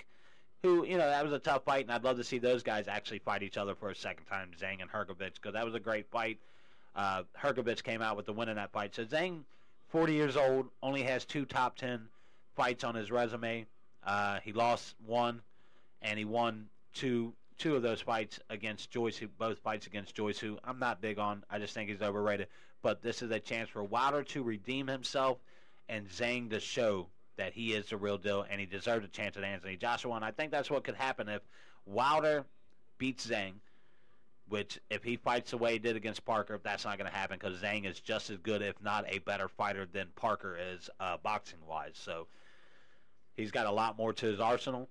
who 0.63 0.87
you 0.87 0.97
know 0.97 1.09
that 1.09 1.25
was 1.25 1.33
a 1.33 1.41
tough 1.41 1.65
fight, 1.65 1.87
and 1.87 1.93
I'd 1.93 2.05
love 2.05 2.19
to 2.19 2.25
see 2.25 2.39
those 2.39 2.63
guys 2.63 2.87
actually 2.87 3.19
fight 3.19 3.43
each 3.43 3.57
other 3.57 3.75
for 3.75 3.91
a 3.91 3.97
second 3.97 4.27
time, 4.27 4.53
Zhang 4.57 4.81
and 4.81 4.89
Hrgovic, 4.89 5.35
because 5.35 5.55
that 5.55 5.65
was 5.65 5.75
a 5.75 5.81
great 5.81 6.09
fight. 6.13 6.39
Uh, 6.95 7.23
Hrgovic 7.41 7.83
came 7.83 8.03
out 8.03 8.17
with 8.17 8.27
the 8.27 8.33
win 8.33 8.49
in 8.49 8.57
that 8.57 8.73
fight. 8.73 8.95
So 8.95 9.05
Zhang, 9.05 9.43
40 9.89 10.13
years 10.13 10.37
old, 10.37 10.69
only 10.83 11.03
has 11.03 11.25
two 11.25 11.45
top 11.45 11.77
10 11.77 12.09
fights 12.55 12.85
on 12.85 12.95
his 12.95 13.11
resume. 13.11 13.67
Uh, 14.05 14.39
he 14.45 14.53
lost 14.53 14.95
one, 15.07 15.41
and 16.03 16.19
he 16.19 16.25
won 16.25 16.69
two 16.93 17.33
two 17.57 17.77
of 17.77 17.83
those 17.83 18.01
fights 18.01 18.41
against 18.51 18.91
Joyce, 18.91 19.17
who 19.17 19.29
both 19.29 19.59
fights 19.61 19.87
against 19.87 20.15
Joyce, 20.15 20.39
who 20.39 20.59
I'm 20.65 20.79
not 20.81 21.01
big 21.01 21.21
on. 21.21 21.45
I 21.49 21.61
just 21.61 21.73
think 21.73 21.89
he's 21.89 22.03
overrated. 22.03 22.49
But 22.83 23.01
this 23.01 23.23
is 23.23 23.31
a 23.31 23.39
chance 23.39 23.71
for 23.71 23.83
Wilder 23.85 24.23
to 24.25 24.43
redeem 24.43 24.89
himself 24.89 25.39
and 25.89 26.09
Zhang 26.09 26.51
to 26.51 26.61
show 26.61 27.07
that 27.37 27.53
he 27.53 27.73
is 27.73 27.87
the 27.87 27.97
real 27.97 28.19
deal 28.19 28.45
and 28.49 28.61
he 28.61 28.67
deserves 28.67 29.05
a 29.05 29.09
chance 29.09 29.37
at 29.37 29.45
Anthony 29.45 29.77
Joshua. 29.77 30.15
And 30.15 30.25
I 30.25 30.31
think 30.31 30.51
that's 30.51 30.71
what 30.71 30.85
could 30.85 30.95
happen 30.95 31.29
if 31.29 31.43
Wilder 31.87 32.45
beats 32.99 33.27
Zhang 33.27 33.55
which 34.49 34.79
if 34.91 35.03
he 35.03 35.17
fights 35.17 35.51
the 35.51 35.59
way 35.59 35.73
he 35.73 35.79
did 35.79 35.97
against 35.97 36.25
Parker, 36.25 36.61
that's 36.63 36.85
not 36.85 36.99
going 36.99 37.11
to 37.11 37.17
happen 37.17 37.39
because 37.41 37.61
Zhang 37.61 37.87
is 37.87 38.01
just 38.01 38.31
as 38.31 38.39
good, 38.39 38.63
if 38.63 38.81
not 38.83 39.05
a 39.09 39.19
better 39.21 39.49
fighter 39.49 39.87
than 39.91 40.09
Parker 40.17 40.57
is 40.73 40.91
uh, 41.01 41.17
boxing 41.23 41.61
wise. 41.69 41.95
So 41.95 42.27
he's 43.37 43.51
got 43.51 43.67
a 43.67 43.71
lot 43.71 43.97
more 43.97 44.13
to 44.13 44.27
his 44.27 44.41
arsenal. 44.41 44.89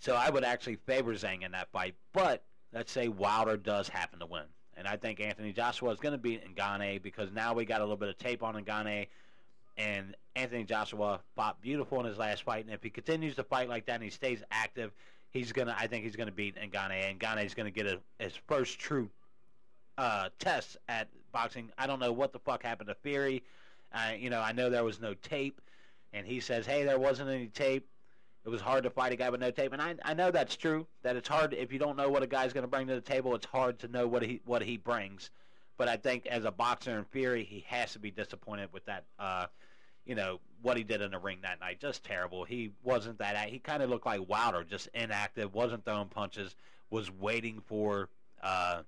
So 0.00 0.14
I 0.14 0.30
would 0.30 0.44
actually 0.44 0.76
favor 0.76 1.14
Zhang 1.14 1.44
in 1.44 1.52
that 1.52 1.70
fight. 1.70 1.94
But 2.12 2.42
let's 2.72 2.90
say 2.90 3.08
Wilder 3.08 3.56
does 3.56 3.88
happen 3.88 4.18
to 4.20 4.26
win. 4.26 4.44
And 4.76 4.88
I 4.88 4.96
think 4.96 5.20
Anthony 5.20 5.52
Joshua 5.52 5.90
is 5.90 6.00
going 6.00 6.12
to 6.12 6.18
beat 6.18 6.42
Ngannou 6.56 7.02
because 7.02 7.30
now 7.32 7.52
we 7.52 7.64
got 7.64 7.80
a 7.80 7.84
little 7.84 7.96
bit 7.96 8.08
of 8.08 8.18
tape 8.18 8.42
on 8.42 8.54
Ngannou. 8.64 9.06
And 9.76 10.16
Anthony 10.34 10.64
Joshua 10.64 11.20
fought 11.36 11.60
beautiful 11.60 12.00
in 12.00 12.06
his 12.06 12.18
last 12.18 12.42
fight. 12.42 12.64
And 12.64 12.74
if 12.74 12.82
he 12.82 12.90
continues 12.90 13.36
to 13.36 13.44
fight 13.44 13.68
like 13.68 13.86
that 13.86 13.94
and 13.94 14.04
he 14.04 14.10
stays 14.10 14.42
active, 14.50 14.92
he's 15.30 15.52
gonna. 15.52 15.74
I 15.78 15.86
think 15.86 16.04
he's 16.04 16.16
gonna 16.16 16.32
beat 16.32 16.56
Ngannou, 16.56 17.22
and 17.22 17.40
is 17.40 17.54
gonna 17.54 17.70
get 17.70 17.86
a, 17.86 17.98
his 18.18 18.34
first 18.46 18.78
true 18.78 19.08
uh, 19.98 20.28
test 20.38 20.76
at 20.88 21.08
boxing. 21.32 21.70
I 21.78 21.86
don't 21.86 22.00
know 22.00 22.12
what 22.12 22.32
the 22.32 22.38
fuck 22.38 22.62
happened 22.62 22.88
to 22.88 22.94
Fury. 22.96 23.42
Uh, 23.92 24.12
you 24.18 24.30
know, 24.30 24.40
I 24.40 24.52
know 24.52 24.70
there 24.70 24.84
was 24.84 25.00
no 25.00 25.14
tape, 25.14 25.60
and 26.12 26.26
he 26.26 26.40
says, 26.40 26.66
"Hey, 26.66 26.84
there 26.84 26.98
wasn't 26.98 27.30
any 27.30 27.48
tape. 27.48 27.86
It 28.44 28.48
was 28.48 28.60
hard 28.60 28.84
to 28.84 28.90
fight 28.90 29.12
a 29.12 29.16
guy 29.16 29.30
with 29.30 29.40
no 29.40 29.50
tape." 29.50 29.72
And 29.72 29.82
I, 29.82 29.94
I 30.04 30.14
know 30.14 30.30
that's 30.30 30.56
true. 30.56 30.86
That 31.02 31.16
it's 31.16 31.28
hard 31.28 31.54
if 31.54 31.72
you 31.72 31.78
don't 31.78 31.96
know 31.96 32.08
what 32.08 32.22
a 32.22 32.26
guy's 32.26 32.52
going 32.52 32.62
to 32.62 32.68
bring 32.68 32.86
to 32.88 32.94
the 32.94 33.00
table. 33.00 33.34
It's 33.34 33.46
hard 33.46 33.78
to 33.80 33.88
know 33.88 34.06
what 34.06 34.22
he 34.22 34.40
what 34.44 34.62
he 34.62 34.76
brings. 34.76 35.30
But 35.76 35.88
I 35.88 35.96
think 35.96 36.26
as 36.26 36.44
a 36.44 36.50
boxer 36.50 36.98
in 36.98 37.04
Fury, 37.04 37.42
he 37.42 37.64
has 37.68 37.92
to 37.94 37.98
be 37.98 38.10
disappointed 38.10 38.68
with 38.72 38.84
that. 38.84 39.04
Uh, 39.18 39.46
you 40.10 40.16
know 40.16 40.40
what 40.60 40.76
he 40.76 40.82
did 40.82 41.00
in 41.02 41.12
the 41.12 41.18
ring 41.20 41.38
that 41.42 41.60
night, 41.60 41.78
just 41.78 42.02
terrible. 42.02 42.42
He 42.42 42.72
wasn't 42.82 43.18
that. 43.18 43.48
He 43.48 43.60
kind 43.60 43.80
of 43.80 43.90
looked 43.90 44.06
like 44.06 44.28
Wilder, 44.28 44.64
just 44.64 44.88
inactive, 44.92 45.54
wasn't 45.54 45.84
throwing 45.84 46.08
punches, 46.08 46.56
was 46.90 47.08
waiting 47.12 47.62
for 47.68 48.08
uh, 48.42 48.82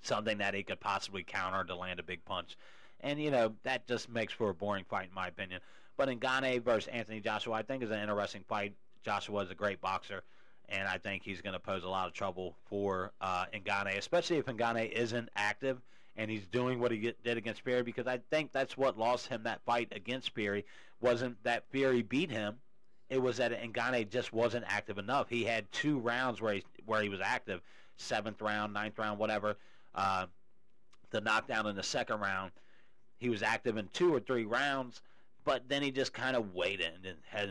something 0.00 0.38
that 0.38 0.54
he 0.54 0.62
could 0.62 0.80
possibly 0.80 1.22
counter 1.22 1.62
to 1.64 1.74
land 1.76 2.00
a 2.00 2.02
big 2.02 2.24
punch, 2.24 2.56
and 3.02 3.20
you 3.20 3.30
know 3.30 3.52
that 3.64 3.86
just 3.86 4.08
makes 4.08 4.32
for 4.32 4.48
a 4.48 4.54
boring 4.54 4.86
fight 4.88 5.08
in 5.10 5.14
my 5.14 5.28
opinion. 5.28 5.60
But 5.98 6.08
Ngannou 6.08 6.62
versus 6.62 6.88
Anthony 6.88 7.20
Joshua, 7.20 7.52
I 7.52 7.62
think 7.62 7.82
is 7.82 7.90
an 7.90 8.00
interesting 8.00 8.42
fight. 8.48 8.72
Joshua 9.04 9.42
is 9.42 9.50
a 9.50 9.54
great 9.54 9.82
boxer, 9.82 10.22
and 10.70 10.88
I 10.88 10.96
think 10.96 11.22
he's 11.22 11.42
going 11.42 11.52
to 11.52 11.60
pose 11.60 11.84
a 11.84 11.88
lot 11.88 12.08
of 12.08 12.14
trouble 12.14 12.56
for 12.64 13.12
uh, 13.20 13.44
Ngannou, 13.52 13.98
especially 13.98 14.38
if 14.38 14.46
Ngannou 14.46 14.90
isn't 14.90 15.28
active 15.36 15.82
and 16.16 16.30
he's 16.30 16.46
doing 16.46 16.80
what 16.80 16.92
he 16.92 17.14
did 17.24 17.36
against 17.36 17.62
Fury 17.62 17.82
because 17.82 18.06
I 18.06 18.18
think 18.30 18.52
that's 18.52 18.76
what 18.76 18.98
lost 18.98 19.28
him 19.28 19.44
that 19.44 19.62
fight 19.64 19.88
against 19.92 20.34
Fury. 20.34 20.64
Wasn't 21.00 21.42
that 21.44 21.64
Fury 21.70 22.02
beat 22.02 22.30
him? 22.30 22.56
It 23.08 23.20
was 23.20 23.38
that 23.38 23.52
Ngannou 23.52 24.08
just 24.08 24.32
wasn't 24.32 24.64
active 24.68 24.98
enough. 24.98 25.28
He 25.28 25.44
had 25.44 25.70
two 25.72 25.98
rounds 25.98 26.40
where 26.40 26.54
he 26.54 26.64
where 26.86 27.02
he 27.02 27.08
was 27.08 27.20
active, 27.20 27.60
seventh 27.96 28.40
round, 28.40 28.72
ninth 28.72 28.98
round, 28.98 29.18
whatever. 29.18 29.56
Uh, 29.94 30.26
the 31.10 31.20
knockdown 31.20 31.66
in 31.66 31.74
the 31.74 31.82
second 31.82 32.20
round, 32.20 32.52
he 33.18 33.28
was 33.28 33.42
active 33.42 33.76
in 33.76 33.88
two 33.92 34.14
or 34.14 34.20
three 34.20 34.44
rounds, 34.44 35.02
but 35.44 35.68
then 35.68 35.82
he 35.82 35.90
just 35.90 36.12
kind 36.12 36.36
of 36.36 36.54
waited 36.54 37.04
and 37.04 37.16
had 37.28 37.50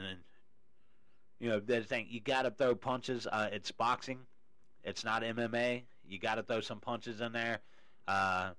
you 1.39 1.49
know 1.49 1.59
the 1.59 1.81
thing 1.81 2.07
you 2.09 2.21
got 2.21 2.43
to 2.43 2.51
throw 2.51 2.75
punches. 2.75 3.27
Uh, 3.27 3.49
it's 3.51 3.71
boxing, 3.71 4.19
it's 4.83 5.03
not 5.03 5.23
MMA. 5.23 5.83
You 6.07 6.19
got 6.19 6.35
to 6.35 6.43
throw 6.43 6.61
some 6.61 6.79
punches 6.79 7.19
in 7.19 7.33
there 7.33 7.59
uh, 8.09 8.49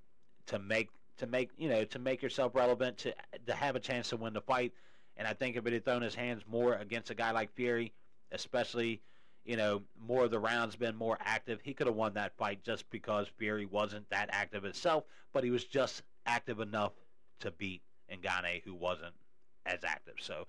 to 0.47 0.57
make 0.59 0.89
to 1.17 1.27
make 1.27 1.49
you 1.57 1.69
know 1.69 1.83
to 1.83 1.99
make 1.99 2.21
yourself 2.21 2.55
relevant 2.55 2.97
to 2.99 3.13
to 3.45 3.53
have 3.53 3.75
a 3.75 3.79
chance 3.79 4.09
to 4.09 4.17
win 4.17 4.33
the 4.33 4.41
fight. 4.41 4.71
And 5.17 5.27
I 5.27 5.33
think 5.33 5.57
if 5.57 5.67
it 5.67 5.73
had 5.73 5.83
thrown 5.83 6.01
his 6.01 6.15
hands 6.15 6.43
more 6.49 6.73
against 6.75 7.11
a 7.11 7.15
guy 7.15 7.31
like 7.31 7.53
Fury, 7.53 7.91
especially 8.31 9.01
you 9.43 9.57
know 9.57 9.81
more 10.07 10.23
of 10.23 10.31
the 10.31 10.39
rounds 10.39 10.77
been 10.77 10.95
more 10.95 11.17
active, 11.19 11.59
he 11.61 11.73
could 11.73 11.87
have 11.87 11.97
won 11.97 12.13
that 12.13 12.37
fight 12.37 12.63
just 12.63 12.89
because 12.89 13.27
Fury 13.37 13.65
wasn't 13.65 14.09
that 14.09 14.29
active 14.31 14.63
itself, 14.63 15.03
but 15.33 15.43
he 15.43 15.51
was 15.51 15.65
just 15.65 16.01
active 16.25 16.61
enough 16.61 16.93
to 17.41 17.51
beat 17.51 17.81
Ngannou, 18.09 18.63
who 18.63 18.73
wasn't 18.73 19.13
as 19.65 19.83
active. 19.83 20.15
So 20.21 20.47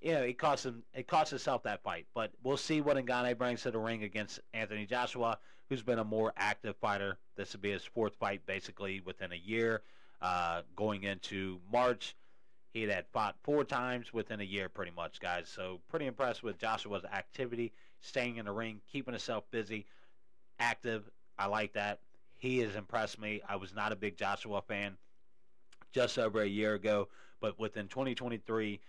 you 0.00 0.12
know, 0.12 0.22
it 0.22 0.38
cost 0.38 0.64
him 0.66 0.84
it 0.94 1.08
cost 1.08 1.30
himself 1.30 1.64
that 1.64 1.82
fight. 1.82 2.06
But 2.14 2.30
we'll 2.44 2.56
see 2.56 2.80
what 2.80 2.96
Ngannou 2.96 3.36
brings 3.36 3.62
to 3.62 3.72
the 3.72 3.80
ring 3.80 4.04
against 4.04 4.38
Anthony 4.54 4.86
Joshua, 4.86 5.38
who's 5.70 5.82
been 5.82 6.00
a 6.00 6.04
more 6.04 6.34
active 6.36 6.76
fighter. 6.76 7.16
This 7.36 7.52
would 7.52 7.62
be 7.62 7.70
his 7.70 7.84
fourth 7.84 8.14
fight 8.16 8.44
basically 8.44 9.00
within 9.00 9.32
a 9.32 9.36
year. 9.36 9.80
Uh, 10.20 10.60
going 10.76 11.04
into 11.04 11.58
March, 11.72 12.14
he 12.74 12.82
had 12.82 13.06
fought 13.12 13.36
four 13.42 13.64
times 13.64 14.12
within 14.12 14.40
a 14.40 14.44
year, 14.44 14.68
pretty 14.68 14.92
much, 14.94 15.20
guys. 15.20 15.48
So 15.48 15.80
pretty 15.88 16.06
impressed 16.06 16.42
with 16.42 16.58
Joshua's 16.58 17.04
activity, 17.04 17.72
staying 18.00 18.36
in 18.36 18.44
the 18.44 18.52
ring, 18.52 18.82
keeping 18.92 19.14
himself 19.14 19.44
busy, 19.50 19.86
active. 20.58 21.08
I 21.38 21.46
like 21.46 21.72
that. 21.72 22.00
He 22.36 22.58
has 22.58 22.74
impressed 22.74 23.18
me. 23.18 23.40
I 23.48 23.56
was 23.56 23.74
not 23.74 23.92
a 23.92 23.96
big 23.96 24.18
Joshua 24.18 24.60
fan 24.60 24.96
just 25.92 26.18
over 26.18 26.42
a 26.42 26.46
year 26.46 26.74
ago, 26.74 27.08
but 27.40 27.58
within 27.58 27.88
2023 27.88 28.80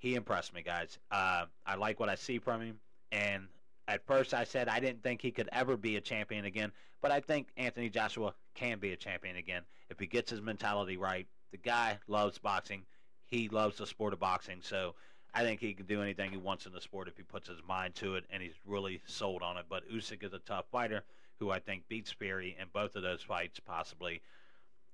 he 0.00 0.14
impressed 0.14 0.54
me, 0.54 0.62
guys. 0.62 0.98
Uh, 1.10 1.44
I 1.64 1.76
like 1.76 2.00
what 2.00 2.08
I 2.08 2.14
see 2.14 2.38
from 2.38 2.62
him. 2.62 2.80
And 3.12 3.48
at 3.90 4.06
first, 4.06 4.34
I 4.34 4.44
said 4.44 4.68
I 4.68 4.78
didn't 4.78 5.02
think 5.02 5.20
he 5.20 5.32
could 5.32 5.48
ever 5.52 5.76
be 5.76 5.96
a 5.96 6.00
champion 6.00 6.44
again, 6.44 6.70
but 7.02 7.10
I 7.10 7.20
think 7.20 7.48
Anthony 7.56 7.88
Joshua 7.88 8.34
can 8.54 8.78
be 8.78 8.92
a 8.92 8.96
champion 8.96 9.36
again 9.36 9.62
if 9.90 9.98
he 9.98 10.06
gets 10.06 10.30
his 10.30 10.40
mentality 10.40 10.96
right. 10.96 11.26
The 11.50 11.58
guy 11.58 11.98
loves 12.06 12.38
boxing. 12.38 12.84
He 13.26 13.48
loves 13.48 13.78
the 13.78 13.86
sport 13.86 14.12
of 14.12 14.20
boxing. 14.20 14.60
So 14.62 14.94
I 15.34 15.42
think 15.42 15.60
he 15.60 15.74
can 15.74 15.86
do 15.86 16.02
anything 16.02 16.30
he 16.30 16.36
wants 16.36 16.66
in 16.66 16.72
the 16.72 16.80
sport 16.80 17.08
if 17.08 17.16
he 17.16 17.24
puts 17.24 17.48
his 17.48 17.60
mind 17.66 17.96
to 17.96 18.14
it 18.14 18.24
and 18.30 18.42
he's 18.42 18.54
really 18.64 19.02
sold 19.06 19.42
on 19.42 19.56
it. 19.56 19.66
But 19.68 19.90
Usyk 19.90 20.22
is 20.24 20.32
a 20.32 20.38
tough 20.38 20.66
fighter 20.70 21.02
who 21.40 21.50
I 21.50 21.58
think 21.58 21.88
beats 21.88 22.12
Fury 22.12 22.56
in 22.60 22.68
both 22.72 22.94
of 22.94 23.02
those 23.02 23.22
fights, 23.22 23.58
possibly. 23.58 24.20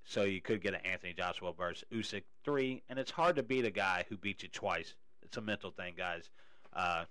So 0.05 0.23
you 0.23 0.41
could 0.41 0.63
get 0.63 0.75
an 0.75 0.81
Anthony 0.85 1.13
Joshua 1.13 1.53
versus 1.53 1.85
Usyk 1.93 2.23
three, 2.45 2.83
and 2.89 2.99
it's 2.99 3.11
hard 3.11 3.37
to 3.37 3.43
beat 3.43 3.65
a 3.65 3.71
guy 3.71 4.07
who 4.09 4.17
beat 4.17 4.43
you 4.43 4.49
twice. 4.49 4.95
It's 5.23 5.37
a 5.37 5.41
mental 5.41 5.73
thing, 5.73 5.95
guys. 5.99 6.31
Uh, 6.73 7.05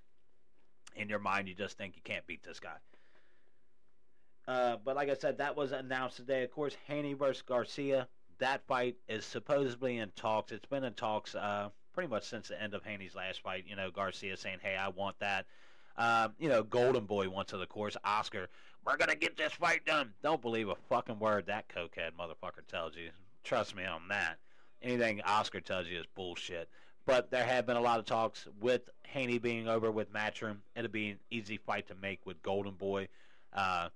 in 0.95 1.09
your 1.09 1.19
mind, 1.19 1.47
you 1.47 1.55
just 1.55 1.77
think 1.77 1.95
you 1.95 2.01
can't 2.03 2.25
beat 2.27 2.43
this 2.43 2.59
guy. 2.59 2.77
Uh, 4.47 4.77
but 4.83 4.95
like 4.95 5.09
I 5.09 5.15
said, 5.15 5.37
that 5.39 5.55
was 5.55 5.71
announced 5.71 6.17
today. 6.17 6.43
Of 6.43 6.51
course, 6.51 6.75
Haney 6.87 7.13
versus 7.13 7.41
Garcia. 7.41 8.07
That 8.39 8.65
fight 8.67 8.95
is 9.07 9.25
supposedly 9.25 9.97
in 9.97 10.11
talks. 10.15 10.51
It's 10.51 10.65
been 10.65 10.83
in 10.83 10.93
talks 10.93 11.35
uh, 11.35 11.69
pretty 11.93 12.09
much 12.09 12.25
since 12.25 12.49
the 12.49 12.61
end 12.61 12.73
of 12.73 12.83
Haney's 12.83 13.15
last 13.15 13.41
fight. 13.41 13.65
You 13.67 13.75
know, 13.75 13.89
Garcia 13.89 14.37
saying, 14.37 14.59
"Hey, 14.61 14.75
I 14.75 14.89
want 14.89 15.17
that." 15.19 15.45
Um, 15.97 16.33
you 16.37 16.49
know, 16.49 16.61
Golden 16.61 17.05
Boy 17.05 17.29
wants 17.29 17.53
it, 17.53 17.61
of 17.61 17.69
course. 17.69 17.95
Oscar, 18.03 18.49
we're 18.85 18.97
gonna 18.97 19.15
get 19.15 19.37
this 19.37 19.53
fight 19.53 19.85
done. 19.85 20.13
Don't 20.21 20.41
believe 20.41 20.69
a 20.69 20.75
fucking 20.89 21.19
word 21.19 21.47
that 21.47 21.69
cokehead 21.69 22.11
motherfucker 22.19 22.67
tells 22.67 22.95
you. 22.95 23.09
Trust 23.43 23.75
me 23.75 23.85
on 23.85 24.09
that. 24.09 24.37
Anything 24.81 25.21
Oscar 25.21 25.61
tells 25.61 25.87
you 25.87 25.99
is 25.99 26.05
bullshit. 26.13 26.69
But 27.05 27.29
there 27.29 27.45
have 27.45 27.65
been 27.67 27.77
a 27.77 27.81
lot 27.81 27.99
of 27.99 28.05
talks 28.05 28.47
with 28.59 28.89
Haney 29.03 29.37
being 29.37 29.67
over 29.67 29.91
with 29.91 30.11
Matchroom. 30.11 30.57
It'll 30.75 30.89
be 30.89 31.11
an 31.11 31.19
easy 31.29 31.57
fight 31.57 31.87
to 31.87 31.95
make 31.95 32.25
with 32.25 32.41
Golden 32.41 32.73
Boy. 32.73 33.07
Uh, 33.53 33.89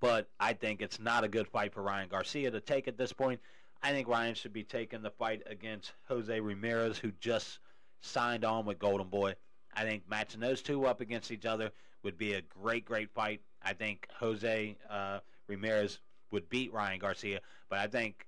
but 0.00 0.28
I 0.38 0.52
think 0.52 0.82
it's 0.82 1.00
not 1.00 1.24
a 1.24 1.28
good 1.28 1.48
fight 1.48 1.72
for 1.72 1.82
Ryan 1.82 2.08
Garcia 2.08 2.50
to 2.50 2.60
take 2.60 2.86
at 2.86 2.96
this 2.96 3.12
point. 3.12 3.40
I 3.82 3.90
think 3.90 4.08
Ryan 4.08 4.34
should 4.34 4.52
be 4.52 4.62
taking 4.62 5.02
the 5.02 5.10
fight 5.10 5.42
against 5.46 5.92
Jose 6.08 6.40
Ramirez, 6.40 6.98
who 6.98 7.12
just 7.20 7.58
signed 8.00 8.44
on 8.44 8.66
with 8.66 8.78
Golden 8.78 9.08
Boy. 9.08 9.34
I 9.74 9.82
think 9.82 10.04
matching 10.08 10.40
those 10.40 10.62
two 10.62 10.86
up 10.86 11.00
against 11.00 11.30
each 11.30 11.44
other 11.44 11.70
would 12.02 12.16
be 12.16 12.34
a 12.34 12.42
great, 12.42 12.84
great 12.84 13.10
fight. 13.10 13.40
I 13.62 13.72
think 13.72 14.08
Jose 14.18 14.76
uh, 14.88 15.18
Ramirez 15.48 15.98
would 16.30 16.48
beat 16.48 16.72
Ryan 16.72 16.98
Garcia, 16.98 17.40
but 17.68 17.78
I 17.78 17.86
think 17.86 18.26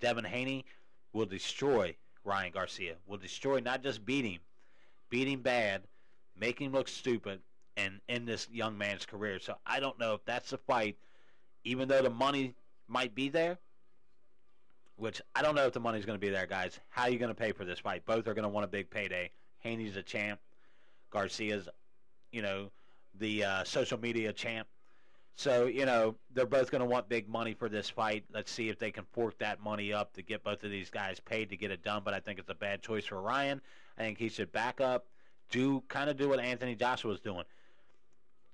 Devin 0.00 0.24
Haney 0.24 0.64
will 1.12 1.26
destroy 1.26 1.94
Ryan 2.24 2.52
Garcia. 2.52 2.94
Will 3.06 3.18
destroy, 3.18 3.60
not 3.60 3.82
just 3.82 4.04
beat 4.04 4.24
him, 4.24 4.40
beat 5.10 5.28
him 5.28 5.40
bad, 5.40 5.82
make 6.38 6.58
him 6.58 6.72
look 6.72 6.88
stupid, 6.88 7.40
and 7.76 8.00
end 8.08 8.26
this 8.26 8.48
young 8.50 8.76
man's 8.76 9.06
career. 9.06 9.38
So 9.38 9.56
I 9.66 9.80
don't 9.80 9.98
know 9.98 10.14
if 10.14 10.24
that's 10.24 10.50
the 10.50 10.58
fight, 10.58 10.96
even 11.64 11.88
though 11.88 12.02
the 12.02 12.10
money 12.10 12.54
might 12.88 13.14
be 13.14 13.28
there. 13.28 13.58
Which 14.96 15.22
I 15.34 15.42
don't 15.42 15.54
know 15.54 15.66
if 15.66 15.72
the 15.72 15.80
money's 15.80 16.04
going 16.04 16.18
to 16.18 16.24
be 16.24 16.30
there, 16.30 16.46
guys. 16.46 16.78
How 16.90 17.04
are 17.04 17.10
you 17.10 17.18
going 17.18 17.30
to 17.30 17.34
pay 17.34 17.52
for 17.52 17.64
this 17.64 17.78
fight? 17.78 18.04
Both 18.04 18.28
are 18.28 18.34
going 18.34 18.44
to 18.44 18.48
want 18.48 18.64
a 18.64 18.68
big 18.68 18.90
payday. 18.90 19.30
Haney's 19.60 19.96
a 19.96 20.02
champ. 20.02 20.38
Garcia's, 21.10 21.68
you 22.30 22.42
know, 22.42 22.70
the 23.18 23.44
uh, 23.44 23.64
social 23.64 23.98
media 23.98 24.32
champ. 24.32 24.68
So, 25.34 25.66
you 25.66 25.86
know, 25.86 26.14
they're 26.34 26.46
both 26.46 26.70
going 26.70 26.80
to 26.80 26.86
want 26.86 27.08
big 27.08 27.28
money 27.28 27.54
for 27.54 27.68
this 27.68 27.88
fight. 27.88 28.24
Let's 28.32 28.50
see 28.50 28.68
if 28.68 28.78
they 28.78 28.90
can 28.90 29.04
fork 29.12 29.38
that 29.38 29.60
money 29.62 29.92
up 29.92 30.12
to 30.14 30.22
get 30.22 30.44
both 30.44 30.62
of 30.62 30.70
these 30.70 30.90
guys 30.90 31.20
paid 31.20 31.50
to 31.50 31.56
get 31.56 31.70
it 31.70 31.82
done. 31.82 32.02
But 32.04 32.14
I 32.14 32.20
think 32.20 32.38
it's 32.38 32.50
a 32.50 32.54
bad 32.54 32.82
choice 32.82 33.06
for 33.06 33.20
Ryan. 33.20 33.60
I 33.98 34.02
think 34.02 34.18
he 34.18 34.28
should 34.28 34.52
back 34.52 34.80
up, 34.80 35.06
do 35.50 35.82
kind 35.88 36.10
of 36.10 36.16
do 36.16 36.28
what 36.28 36.40
Anthony 36.40 36.74
Joshua 36.74 37.10
was 37.10 37.20
doing. 37.20 37.44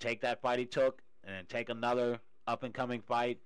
Take 0.01 0.21
that 0.21 0.41
fight 0.41 0.59
he 0.59 0.67
took, 0.67 1.03
and 1.25 1.35
then 1.35 1.45
take 1.47 1.69
another 1.69 2.21
up 2.47 2.63
and 2.63 2.73
coming 2.73 3.01
fight. 3.01 3.39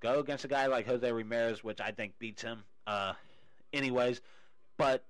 Go 0.00 0.20
against 0.20 0.44
a 0.44 0.48
guy 0.48 0.66
like 0.66 0.86
Jose 0.86 1.10
Ramirez, 1.10 1.64
which 1.64 1.80
I 1.80 1.90
think 1.90 2.18
beats 2.18 2.42
him, 2.42 2.62
uh, 2.86 3.14
anyways. 3.72 4.20
But 4.76 5.04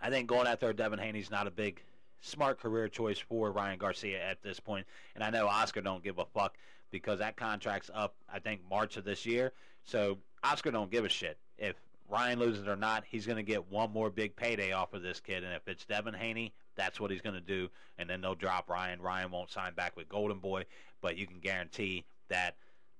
I 0.00 0.10
think 0.10 0.26
going 0.26 0.48
after 0.48 0.72
Devin 0.72 0.98
Haney's 0.98 1.30
not 1.30 1.46
a 1.46 1.50
big 1.50 1.80
smart 2.22 2.58
career 2.58 2.88
choice 2.88 3.18
for 3.18 3.52
Ryan 3.52 3.78
Garcia 3.78 4.22
at 4.22 4.42
this 4.42 4.58
point. 4.58 4.86
And 5.14 5.22
I 5.22 5.30
know 5.30 5.46
Oscar 5.46 5.82
don't 5.82 6.02
give 6.02 6.18
a 6.18 6.24
fuck 6.24 6.56
because 6.90 7.18
that 7.18 7.36
contract's 7.36 7.90
up, 7.92 8.14
I 8.32 8.38
think, 8.38 8.60
March 8.70 8.96
of 8.96 9.04
this 9.04 9.26
year. 9.26 9.52
So 9.84 10.18
Oscar 10.42 10.70
don't 10.70 10.90
give 10.90 11.04
a 11.04 11.08
shit. 11.08 11.36
If 11.58 11.76
Ryan 12.08 12.38
loses 12.38 12.66
or 12.66 12.76
not, 12.76 13.04
he's 13.06 13.26
going 13.26 13.36
to 13.36 13.42
get 13.42 13.70
one 13.70 13.92
more 13.92 14.10
big 14.10 14.36
payday 14.36 14.72
off 14.72 14.94
of 14.94 15.02
this 15.02 15.20
kid. 15.20 15.44
And 15.44 15.52
if 15.52 15.66
it's 15.66 15.84
Devin 15.84 16.14
Haney, 16.14 16.52
that's 16.76 17.00
what 17.00 17.10
he's 17.10 17.20
going 17.20 17.34
to 17.34 17.40
do. 17.40 17.68
And 17.98 18.08
then 18.08 18.20
they'll 18.20 18.34
drop 18.34 18.70
Ryan. 18.70 19.02
Ryan 19.02 19.30
won't 19.30 19.50
sign 19.50 19.74
back 19.74 19.96
with 19.96 20.08
Golden 20.08 20.38
Boy, 20.38 20.64
but 21.00 21.16
you 21.16 21.26
can 21.26 21.40
guarantee 21.40 22.04
that 22.28 22.56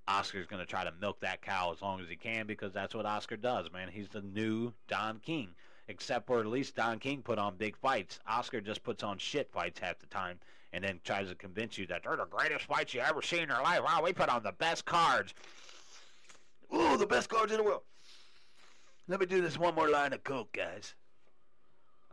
Oscar's 0.09 0.47
going 0.47 0.61
to 0.61 0.67
try 0.67 0.85
to 0.85 0.93
milk 1.01 1.21
that 1.21 1.43
cow 1.43 1.73
as 1.73 1.81
long 1.81 2.01
as 2.01 2.09
he 2.09 2.17
can 2.17 2.47
because 2.47 2.73
that's 2.73 2.95
what 2.95 3.07
Oscar 3.07 3.37
does, 3.37 3.71
man. 3.73 3.89
He's 3.89 4.09
the 4.09 4.23
new 4.23 4.73
Don 4.89 5.21
King 5.21 5.49
except 5.89 6.27
for 6.27 6.41
at 6.41 6.47
least 6.47 6.77
Don 6.77 6.99
King 6.99 7.23
put 7.23 7.39
on 7.39 7.57
big 7.57 7.77
fights. 7.77 8.21
Oscar 8.27 8.61
just 8.61 8.83
puts 8.83 9.03
on 9.03 9.19
shit 9.19 9.51
fights 9.51 9.81
half 9.81 9.99
the 9.99 10.07
time 10.07 10.39
and 10.73 10.83
then 10.83 11.01
tries 11.05 11.29
to 11.29 11.35
convince 11.35 11.77
you 11.77 11.87
that 11.87 12.03
they're 12.03 12.17
the 12.17 12.25
greatest 12.27 12.65
fights 12.65 12.95
you 12.95 13.01
ever 13.01 13.23
seen 13.23 13.41
in 13.41 13.49
your 13.49 13.63
life. 13.63 13.81
Wow, 13.85 14.03
we 14.03 14.13
put 14.13 14.29
on 14.29 14.43
the 14.43 14.53
best 14.53 14.85
cards. 14.85 15.35
Ooh, 16.75 16.97
the 16.97 17.07
best 17.07 17.29
cards 17.29 17.53
in 17.53 17.59
the 17.59 17.65
world. 17.65 17.83
Let 19.09 19.21
me 19.21 19.27
do 19.27 19.43
this 19.43 19.59
one 19.59 19.75
more 19.75 19.91
line 19.91 20.13
of 20.13 20.25
coke, 20.25 20.53
guys. 20.53 20.95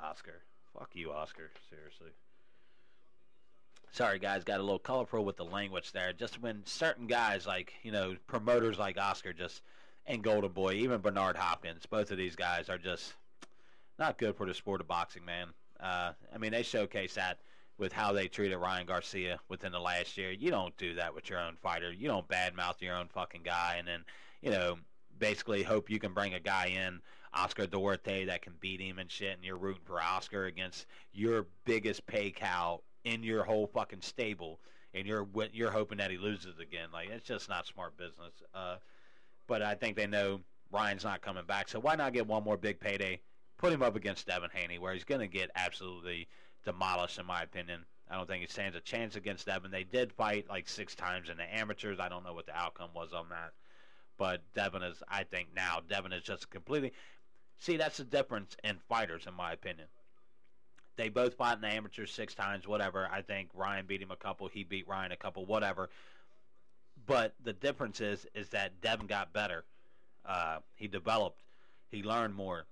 Oscar. 0.02 0.41
Fuck 0.78 0.89
you, 0.94 1.12
Oscar. 1.12 1.52
Seriously. 1.70 2.10
Sorry, 3.91 4.20
guys, 4.20 4.44
got 4.44 4.60
a 4.60 4.64
little 4.64 4.80
colorful 4.80 5.26
with 5.26 5.38
the 5.38 5.46
language 5.46 5.91
there. 5.91 6.14
Just 6.14 6.41
when 6.41 6.62
certain 6.66 7.08
guys, 7.08 7.48
like, 7.48 7.74
you 7.84 7.91
know, 7.91 8.16
promoters 8.28 8.78
like 8.78 9.00
Oscar 9.00 9.34
just, 9.34 9.62
and 10.06 10.24
Golden 10.24 10.52
Boy, 10.52 10.74
even 10.74 11.02
Bernard 11.02 11.36
Hopkins, 11.36 11.86
both 11.86 12.12
of 12.12 12.18
these 12.18 12.36
guys 12.36 12.70
are 12.70 12.78
just 12.78 13.14
not 14.00 14.18
good 14.18 14.36
for 14.36 14.45
the 14.45 14.54
sport 14.54 14.82
of 14.82 14.88
boxing, 14.88 15.26
man. 15.26 15.47
Uh, 15.80 16.14
I 16.34 16.38
mean, 16.38 16.52
they 16.52 16.64
showcase 16.64 17.16
that 17.16 17.39
with 17.78 17.93
how 17.93 18.12
they 18.12 18.28
treated 18.28 18.58
Ryan 18.58 18.86
Garcia 18.86 19.39
within 19.47 19.72
the 19.72 19.80
last 19.80 20.18
year. 20.18 20.32
You 20.32 20.52
don't 20.52 20.76
do 20.78 20.95
that 20.95 21.14
with 21.14 21.30
your 21.30 21.39
own 21.39 21.56
fighter. 21.62 21.91
You 21.91 22.08
don't 22.08 22.28
badmouth 22.28 22.82
your 22.82 22.95
own 22.95 23.08
fucking 23.08 23.43
guy 23.43 23.76
and 23.78 23.88
then, 23.88 24.04
you 24.41 24.52
know, 24.52 24.78
basically 25.20 25.64
hope 25.64 25.89
you 25.89 26.00
can 26.00 26.14
bring 26.14 26.34
a 26.34 26.39
guy 26.39 26.68
in, 26.68 27.02
Oscar 27.34 27.68
Duarte, 27.68 28.26
that 28.26 28.41
can 28.41 28.54
beat 28.60 28.82
him 28.82 28.97
and 28.97 29.12
shit, 29.12 29.36
and 29.36 29.43
you're 29.43 29.58
rooting 29.58 29.84
for 29.86 30.02
Oscar 30.02 30.45
against 30.45 30.88
your 31.14 31.45
biggest 31.66 32.06
pay 32.08 32.32
cow 32.32 32.82
in 33.04 33.24
your 33.24 33.43
whole 33.43 33.68
fucking 33.68 34.02
stable, 34.02 34.60
and 34.93 35.06
you're 35.06 35.28
you're 35.54 35.72
hoping 35.72 36.00
that 36.00 36.10
he 36.10 36.18
loses 36.18 36.58
again. 36.60 36.89
Like 36.91 37.10
it's 37.10 37.28
just 37.28 37.47
not 37.47 37.68
smart 37.68 37.97
business. 37.97 38.34
Uh, 38.54 38.78
but 39.47 39.62
I 39.62 39.76
think 39.76 39.95
they 39.95 40.08
know 40.08 40.41
Ryan's 40.72 41.04
not 41.04 41.22
coming 41.22 41.45
back, 41.45 41.70
so 41.70 41.80
why 41.80 41.95
not 41.95 42.14
get 42.14 42.28
one 42.28 42.43
more 42.43 42.58
big 42.58 42.80
payday? 42.80 43.22
Put 43.60 43.74
him 43.74 43.84
up 43.84 43.95
against 43.95 44.26
Devin 44.26 44.49
Haney, 44.53 44.80
where 44.80 44.93
he's 44.93 45.03
going 45.03 45.22
to 45.22 45.28
get 45.28 45.51
absolutely 45.53 46.28
demolished, 46.66 47.20
in 47.20 47.26
my 47.26 47.43
opinion. 47.43 47.86
I 48.10 48.16
don't 48.16 48.28
think 48.28 48.41
he 48.41 48.47
stands 48.47 48.76
a 48.76 48.82
chance 48.82 49.16
against 49.16 49.45
Devin. 49.45 49.70
They 49.70 49.84
did 49.84 50.12
fight 50.14 50.49
like 50.49 50.68
six 50.68 50.95
times 50.95 51.30
in 51.30 51.38
the 51.38 51.43
amateurs. 51.43 51.99
I 51.99 52.10
don't 52.10 52.24
know 52.24 52.34
what 52.34 52.47
the 52.47 52.57
outcome 52.57 52.89
was 52.95 53.14
on 53.14 53.30
that. 53.30 53.51
But 54.18 54.41
Devin 54.55 54.82
is, 54.82 55.03
I 55.07 55.24
think 55.24 55.49
now, 55.55 55.82
Devin 55.88 56.14
is 56.14 56.24
just 56.24 56.49
completely. 56.49 56.93
See, 57.60 57.78
that's 57.78 57.97
the 57.97 58.05
difference 58.05 58.57
in 58.64 58.78
fighters, 58.88 59.26
in 59.28 59.34
my 59.34 59.51
opinion. 59.51 59.88
They 60.95 61.10
both 61.10 61.36
fought 61.36 61.57
in 61.57 61.62
the 61.62 61.68
amateurs 61.68 62.12
six 62.12 62.34
times, 62.34 62.68
whatever. 62.68 63.07
I 63.12 63.22
think 63.22 63.49
Ryan 63.53 63.86
beat 63.86 64.01
him 64.01 64.12
a 64.12 64.16
couple. 64.16 64.47
He 64.47 64.64
beat 64.64 64.88
Ryan 64.88 65.12
a 65.12 65.18
couple, 65.18 65.45
whatever. 65.45 65.89
But 67.05 67.36
the 67.43 67.53
difference 67.53 68.01
is, 68.01 68.26
is 68.34 68.49
that 68.49 68.82
Devin 68.82 69.07
got 69.07 69.32
better. 69.32 69.64
Uh, 70.26 70.60
he 70.76 70.88
developed. 70.88 71.41
He 71.91 72.03
learned 72.03 72.36
more. 72.36 72.66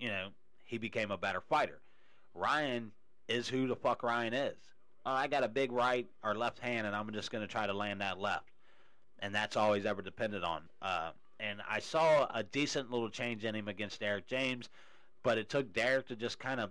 You 0.00 0.08
know, 0.08 0.28
he 0.64 0.78
became 0.78 1.10
a 1.10 1.16
better 1.16 1.40
fighter. 1.40 1.78
Ryan 2.34 2.90
is 3.28 3.48
who 3.48 3.68
the 3.68 3.76
fuck 3.76 4.02
Ryan 4.02 4.34
is. 4.34 4.56
Oh, 5.06 5.12
I 5.12 5.28
got 5.28 5.44
a 5.44 5.48
big 5.48 5.72
right 5.72 6.06
or 6.24 6.34
left 6.34 6.58
hand, 6.58 6.86
and 6.86 6.96
I'm 6.96 7.10
just 7.12 7.30
going 7.30 7.46
to 7.46 7.52
try 7.52 7.66
to 7.66 7.72
land 7.72 8.00
that 8.00 8.18
left. 8.18 8.50
And 9.20 9.34
that's 9.34 9.56
all 9.56 9.74
he's 9.74 9.86
ever 9.86 10.02
depended 10.02 10.42
on. 10.42 10.62
Uh, 10.82 11.10
and 11.38 11.60
I 11.68 11.80
saw 11.80 12.26
a 12.34 12.42
decent 12.42 12.90
little 12.90 13.08
change 13.08 13.44
in 13.44 13.54
him 13.54 13.68
against 13.68 14.00
Derrick 14.00 14.26
James, 14.26 14.68
but 15.22 15.38
it 15.38 15.48
took 15.48 15.72
Derrick 15.72 16.08
to 16.08 16.16
just 16.16 16.38
kind 16.38 16.60
of 16.60 16.70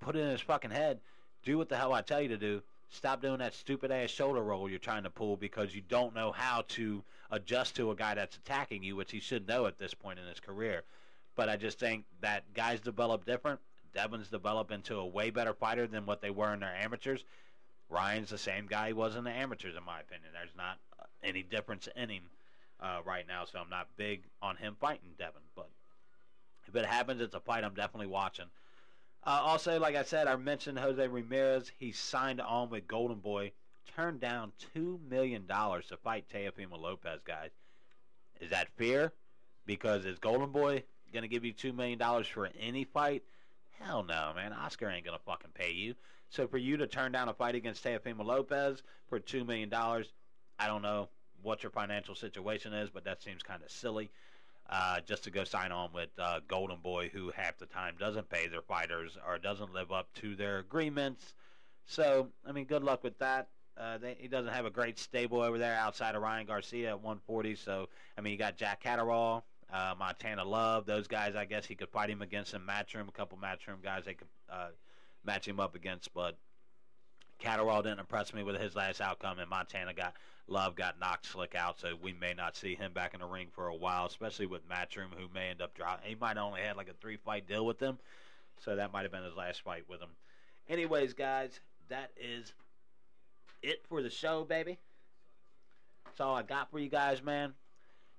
put 0.00 0.16
it 0.16 0.20
in 0.20 0.30
his 0.30 0.40
fucking 0.40 0.70
head, 0.70 1.00
do 1.44 1.58
what 1.58 1.68
the 1.68 1.76
hell 1.76 1.92
I 1.92 2.02
tell 2.02 2.20
you 2.20 2.28
to 2.28 2.38
do. 2.38 2.62
Stop 2.88 3.22
doing 3.22 3.38
that 3.38 3.54
stupid 3.54 3.90
ass 3.90 4.10
shoulder 4.10 4.42
roll 4.42 4.68
you're 4.68 4.78
trying 4.78 5.04
to 5.04 5.10
pull 5.10 5.36
because 5.36 5.74
you 5.74 5.82
don't 5.88 6.14
know 6.14 6.32
how 6.32 6.64
to 6.68 7.02
adjust 7.30 7.76
to 7.76 7.90
a 7.90 7.96
guy 7.96 8.14
that's 8.14 8.36
attacking 8.36 8.82
you, 8.82 8.96
which 8.96 9.10
he 9.10 9.20
should 9.20 9.48
know 9.48 9.66
at 9.66 9.78
this 9.78 9.94
point 9.94 10.18
in 10.18 10.26
his 10.26 10.40
career. 10.40 10.82
But 11.34 11.48
I 11.48 11.56
just 11.56 11.78
think 11.78 12.04
that 12.20 12.52
guys 12.54 12.80
develop 12.80 13.24
different. 13.24 13.60
Devin's 13.94 14.28
developed 14.28 14.72
into 14.72 14.96
a 14.96 15.06
way 15.06 15.30
better 15.30 15.54
fighter 15.54 15.86
than 15.86 16.06
what 16.06 16.20
they 16.20 16.30
were 16.30 16.52
in 16.52 16.60
their 16.60 16.74
amateurs. 16.74 17.24
Ryan's 17.88 18.30
the 18.30 18.38
same 18.38 18.66
guy 18.66 18.88
he 18.88 18.92
was 18.92 19.16
in 19.16 19.24
the 19.24 19.30
amateurs, 19.30 19.76
in 19.76 19.84
my 19.84 20.00
opinion. 20.00 20.30
There's 20.32 20.56
not 20.56 20.78
any 21.22 21.42
difference 21.42 21.88
in 21.94 22.08
him 22.08 22.22
uh, 22.80 23.00
right 23.04 23.26
now, 23.26 23.44
so 23.44 23.58
I'm 23.58 23.68
not 23.68 23.88
big 23.96 24.24
on 24.40 24.56
him 24.56 24.76
fighting 24.80 25.10
Devin. 25.18 25.42
But 25.54 25.68
if 26.66 26.74
it 26.74 26.86
happens, 26.86 27.20
it's 27.20 27.34
a 27.34 27.40
fight 27.40 27.64
I'm 27.64 27.74
definitely 27.74 28.06
watching. 28.06 28.46
Uh, 29.24 29.40
also, 29.42 29.78
like 29.78 29.94
I 29.94 30.02
said, 30.02 30.26
I 30.26 30.36
mentioned 30.36 30.78
Jose 30.78 31.06
Ramirez. 31.06 31.70
He 31.78 31.92
signed 31.92 32.40
on 32.40 32.70
with 32.70 32.88
Golden 32.88 33.18
Boy, 33.18 33.52
turned 33.94 34.20
down 34.20 34.52
$2 34.74 34.98
million 35.08 35.46
to 35.46 35.96
fight 36.02 36.24
Teofimo 36.32 36.80
Lopez, 36.80 37.20
guys. 37.24 37.50
Is 38.40 38.50
that 38.50 38.68
fear? 38.76 39.12
Because 39.64 40.04
is 40.06 40.18
Golden 40.18 40.50
Boy 40.50 40.82
going 41.12 41.22
to 41.22 41.28
give 41.28 41.44
you 41.44 41.52
$2 41.52 41.74
million 41.74 41.98
for 42.24 42.48
any 42.58 42.84
fight? 42.84 43.22
Hell 43.80 44.02
no, 44.02 44.32
man. 44.34 44.52
Oscar 44.52 44.88
ain't 44.88 45.04
going 45.04 45.16
to 45.16 45.24
fucking 45.24 45.50
pay 45.54 45.72
you. 45.72 45.94
So 46.28 46.46
for 46.46 46.58
you 46.58 46.76
to 46.78 46.86
turn 46.86 47.12
down 47.12 47.28
a 47.28 47.34
fight 47.34 47.54
against 47.54 47.84
Teofimo 47.84 48.24
Lopez 48.24 48.82
for 49.08 49.20
$2 49.20 49.46
million, 49.46 49.72
I 49.72 50.66
don't 50.66 50.82
know 50.82 51.08
what 51.42 51.62
your 51.62 51.70
financial 51.70 52.14
situation 52.14 52.72
is, 52.72 52.90
but 52.90 53.04
that 53.04 53.22
seems 53.22 53.42
kind 53.42 53.62
of 53.62 53.70
silly. 53.70 54.10
Uh, 54.70 55.00
just 55.00 55.24
to 55.24 55.30
go 55.30 55.44
sign 55.44 55.72
on 55.72 55.90
with 55.92 56.08
uh, 56.18 56.40
Golden 56.48 56.78
Boy, 56.78 57.10
who 57.12 57.30
half 57.34 57.58
the 57.58 57.66
time 57.66 57.94
doesn't 57.98 58.30
pay 58.30 58.46
their 58.46 58.62
fighters 58.62 59.18
or 59.26 59.36
doesn't 59.36 59.74
live 59.74 59.90
up 59.92 60.08
to 60.14 60.34
their 60.36 60.60
agreements. 60.60 61.34
So, 61.84 62.28
I 62.46 62.52
mean, 62.52 62.64
good 62.64 62.84
luck 62.84 63.02
with 63.02 63.18
that. 63.18 63.48
Uh, 63.76 63.98
they, 63.98 64.16
he 64.18 64.28
doesn't 64.28 64.52
have 64.52 64.64
a 64.64 64.70
great 64.70 64.98
stable 64.98 65.40
over 65.40 65.58
there 65.58 65.76
outside 65.76 66.14
of 66.14 66.22
Ryan 66.22 66.46
Garcia 66.46 66.90
at 66.90 66.96
140. 66.96 67.56
So, 67.56 67.88
I 68.16 68.20
mean, 68.20 68.32
you 68.32 68.38
got 68.38 68.56
Jack 68.56 68.82
Catterall, 68.82 69.44
uh, 69.72 69.94
Montana 69.98 70.44
Love, 70.44 70.86
those 70.86 71.08
guys. 71.08 71.34
I 71.34 71.44
guess 71.44 71.66
he 71.66 71.74
could 71.74 71.88
fight 71.88 72.10
him 72.10 72.22
against 72.22 72.50
some 72.50 72.66
matchroom, 72.66 73.08
a 73.08 73.12
couple 73.12 73.38
matchroom 73.38 73.82
guys 73.82 74.04
they 74.04 74.14
could 74.14 74.28
uh, 74.50 74.68
match 75.24 75.46
him 75.46 75.60
up 75.60 75.74
against. 75.74 76.12
But 76.14 76.36
Catterall 77.38 77.82
didn't 77.82 78.00
impress 78.00 78.32
me 78.34 78.42
with 78.42 78.60
his 78.60 78.76
last 78.76 79.00
outcome, 79.00 79.38
and 79.38 79.48
Montana 79.48 79.94
got 79.94 80.14
Love 80.48 80.74
got 80.74 80.98
knocked 80.98 81.26
slick 81.26 81.54
out, 81.54 81.78
so 81.78 81.94
we 82.02 82.12
may 82.12 82.34
not 82.34 82.56
see 82.56 82.74
him 82.74 82.92
back 82.92 83.14
in 83.14 83.20
the 83.20 83.26
ring 83.26 83.48
for 83.52 83.68
a 83.68 83.74
while, 83.74 84.06
especially 84.06 84.46
with 84.46 84.68
Matchroom, 84.68 85.14
who 85.16 85.28
may 85.32 85.50
end 85.50 85.62
up 85.62 85.74
dropping. 85.74 86.08
He 86.08 86.16
might 86.16 86.36
only 86.36 86.60
had 86.60 86.76
like 86.76 86.88
a 86.88 86.94
three 87.00 87.16
fight 87.16 87.46
deal 87.46 87.64
with 87.64 87.78
them, 87.78 87.98
so 88.58 88.76
that 88.76 88.92
might 88.92 89.02
have 89.02 89.12
been 89.12 89.24
his 89.24 89.36
last 89.36 89.62
fight 89.62 89.84
with 89.88 90.00
him. 90.00 90.10
Anyways, 90.68 91.14
guys, 91.14 91.60
that 91.88 92.10
is 92.20 92.52
it 93.62 93.82
for 93.88 94.02
the 94.02 94.10
show, 94.10 94.44
baby. 94.44 94.78
That's 96.04 96.20
all 96.20 96.34
I 96.34 96.42
got 96.42 96.70
for 96.70 96.78
you 96.78 96.88
guys, 96.88 97.22
man. 97.22 97.54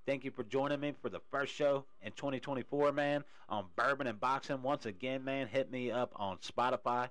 Thank 0.05 0.25
you 0.25 0.31
for 0.31 0.43
joining 0.43 0.81
me 0.81 0.93
for 1.01 1.07
the 1.07 1.21
first 1.31 1.53
show 1.53 1.85
in 2.01 2.11
2024, 2.11 2.91
man, 2.91 3.23
on 3.47 3.67
Bourbon 3.77 4.07
and 4.07 4.19
Boxing. 4.19 4.61
Once 4.61 4.85
again, 4.85 5.23
man, 5.23 5.47
hit 5.47 5.71
me 5.71 5.91
up 5.91 6.11
on 6.17 6.39
Spotify, 6.39 7.07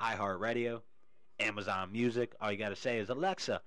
iHeartRadio, 0.00 0.80
Amazon 1.38 1.92
Music. 1.92 2.34
All 2.40 2.50
you 2.50 2.58
got 2.58 2.70
to 2.70 2.76
say 2.76 2.98
is, 2.98 3.10
Alexa, 3.10 3.62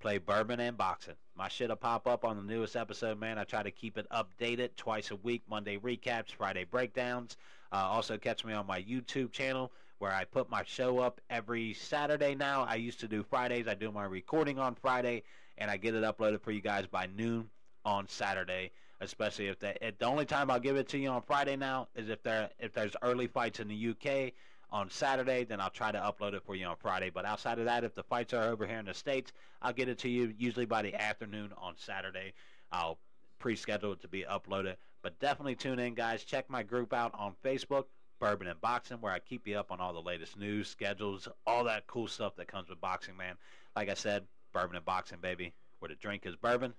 play 0.00 0.16
Bourbon 0.16 0.58
and 0.58 0.78
Boxing. 0.78 1.16
My 1.36 1.48
shit'll 1.48 1.76
pop 1.76 2.06
up 2.06 2.24
on 2.24 2.38
the 2.38 2.42
newest 2.42 2.76
episode, 2.76 3.20
man. 3.20 3.36
I 3.36 3.44
try 3.44 3.62
to 3.62 3.70
keep 3.70 3.98
it 3.98 4.06
updated 4.10 4.70
twice 4.76 5.10
a 5.10 5.16
week. 5.16 5.42
Monday 5.46 5.76
recaps, 5.76 6.32
Friday 6.32 6.64
breakdowns. 6.64 7.36
Uh, 7.72 7.76
also 7.76 8.16
catch 8.16 8.42
me 8.42 8.54
on 8.54 8.66
my 8.66 8.80
YouTube 8.80 9.32
channel 9.32 9.70
where 9.98 10.14
I 10.14 10.24
put 10.24 10.48
my 10.48 10.62
show 10.64 10.98
up 10.98 11.20
every 11.28 11.74
Saturday 11.74 12.34
now. 12.34 12.62
I 12.64 12.76
used 12.76 13.00
to 13.00 13.08
do 13.08 13.22
Fridays. 13.22 13.68
I 13.68 13.74
do 13.74 13.92
my 13.92 14.04
recording 14.04 14.58
on 14.58 14.76
Friday, 14.76 15.24
and 15.58 15.70
I 15.70 15.76
get 15.76 15.94
it 15.94 16.04
uploaded 16.04 16.40
for 16.40 16.52
you 16.52 16.62
guys 16.62 16.86
by 16.86 17.06
noon 17.14 17.50
on 17.84 18.08
Saturday. 18.08 18.70
Especially 19.00 19.46
if 19.46 19.60
the 19.60 19.74
the 19.98 20.06
only 20.06 20.24
time 20.24 20.50
I'll 20.50 20.58
give 20.58 20.76
it 20.76 20.88
to 20.88 20.98
you 20.98 21.08
on 21.10 21.22
Friday 21.22 21.56
now 21.56 21.88
is 21.94 22.08
if 22.08 22.22
there 22.22 22.50
if 22.58 22.72
there's 22.72 22.96
early 23.02 23.28
fights 23.28 23.60
in 23.60 23.68
the 23.68 23.90
UK 23.90 24.32
on 24.70 24.90
Saturday, 24.90 25.44
then 25.44 25.60
I'll 25.60 25.70
try 25.70 25.92
to 25.92 25.98
upload 25.98 26.34
it 26.34 26.42
for 26.44 26.54
you 26.54 26.66
on 26.66 26.76
Friday. 26.76 27.10
But 27.10 27.24
outside 27.24 27.58
of 27.58 27.64
that, 27.66 27.84
if 27.84 27.94
the 27.94 28.02
fights 28.02 28.34
are 28.34 28.50
over 28.50 28.66
here 28.66 28.78
in 28.78 28.86
the 28.86 28.94
States, 28.94 29.32
I'll 29.62 29.72
get 29.72 29.88
it 29.88 29.98
to 30.00 30.08
you 30.08 30.34
usually 30.36 30.66
by 30.66 30.82
the 30.82 30.94
afternoon 30.94 31.52
on 31.56 31.74
Saturday. 31.76 32.34
I'll 32.70 32.98
pre-schedule 33.38 33.92
it 33.92 34.02
to 34.02 34.08
be 34.08 34.24
uploaded. 34.28 34.76
But 35.00 35.18
definitely 35.20 35.54
tune 35.54 35.78
in, 35.78 35.94
guys. 35.94 36.24
Check 36.24 36.50
my 36.50 36.62
group 36.62 36.92
out 36.92 37.14
on 37.14 37.34
Facebook, 37.44 37.84
Bourbon 38.18 38.48
and 38.48 38.60
Boxing, 38.60 38.98
where 38.98 39.12
I 39.12 39.20
keep 39.20 39.46
you 39.46 39.58
up 39.58 39.70
on 39.70 39.80
all 39.80 39.92
the 39.92 40.02
latest 40.02 40.36
news, 40.36 40.68
schedules, 40.68 41.28
all 41.46 41.64
that 41.64 41.86
cool 41.86 42.08
stuff 42.08 42.36
that 42.36 42.48
comes 42.48 42.68
with 42.68 42.80
boxing, 42.80 43.16
man. 43.16 43.36
Like 43.76 43.88
I 43.88 43.94
said, 43.94 44.24
Bourbon 44.52 44.76
and 44.76 44.84
Boxing, 44.84 45.18
baby, 45.20 45.54
where 45.78 45.88
the 45.88 45.94
drink 45.94 46.26
is 46.26 46.34
bourbon 46.34 46.74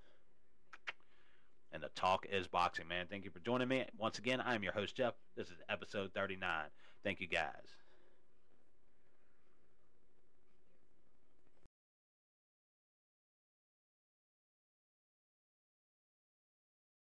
and 1.71 1.81
the 1.83 1.89
talk 1.89 2.25
is 2.29 2.47
boxing, 2.47 2.87
man. 2.87 3.07
Thank 3.09 3.25
you 3.25 3.31
for 3.31 3.39
joining 3.39 3.67
me. 3.67 3.85
Once 3.97 4.19
again, 4.19 4.41
I'm 4.43 4.63
your 4.63 4.73
host, 4.73 4.95
Jeff. 4.95 5.13
This 5.35 5.47
is 5.47 5.57
episode 5.69 6.11
39. 6.13 6.65
Thank 7.03 7.19
you, 7.19 7.27
guys. 7.27 7.78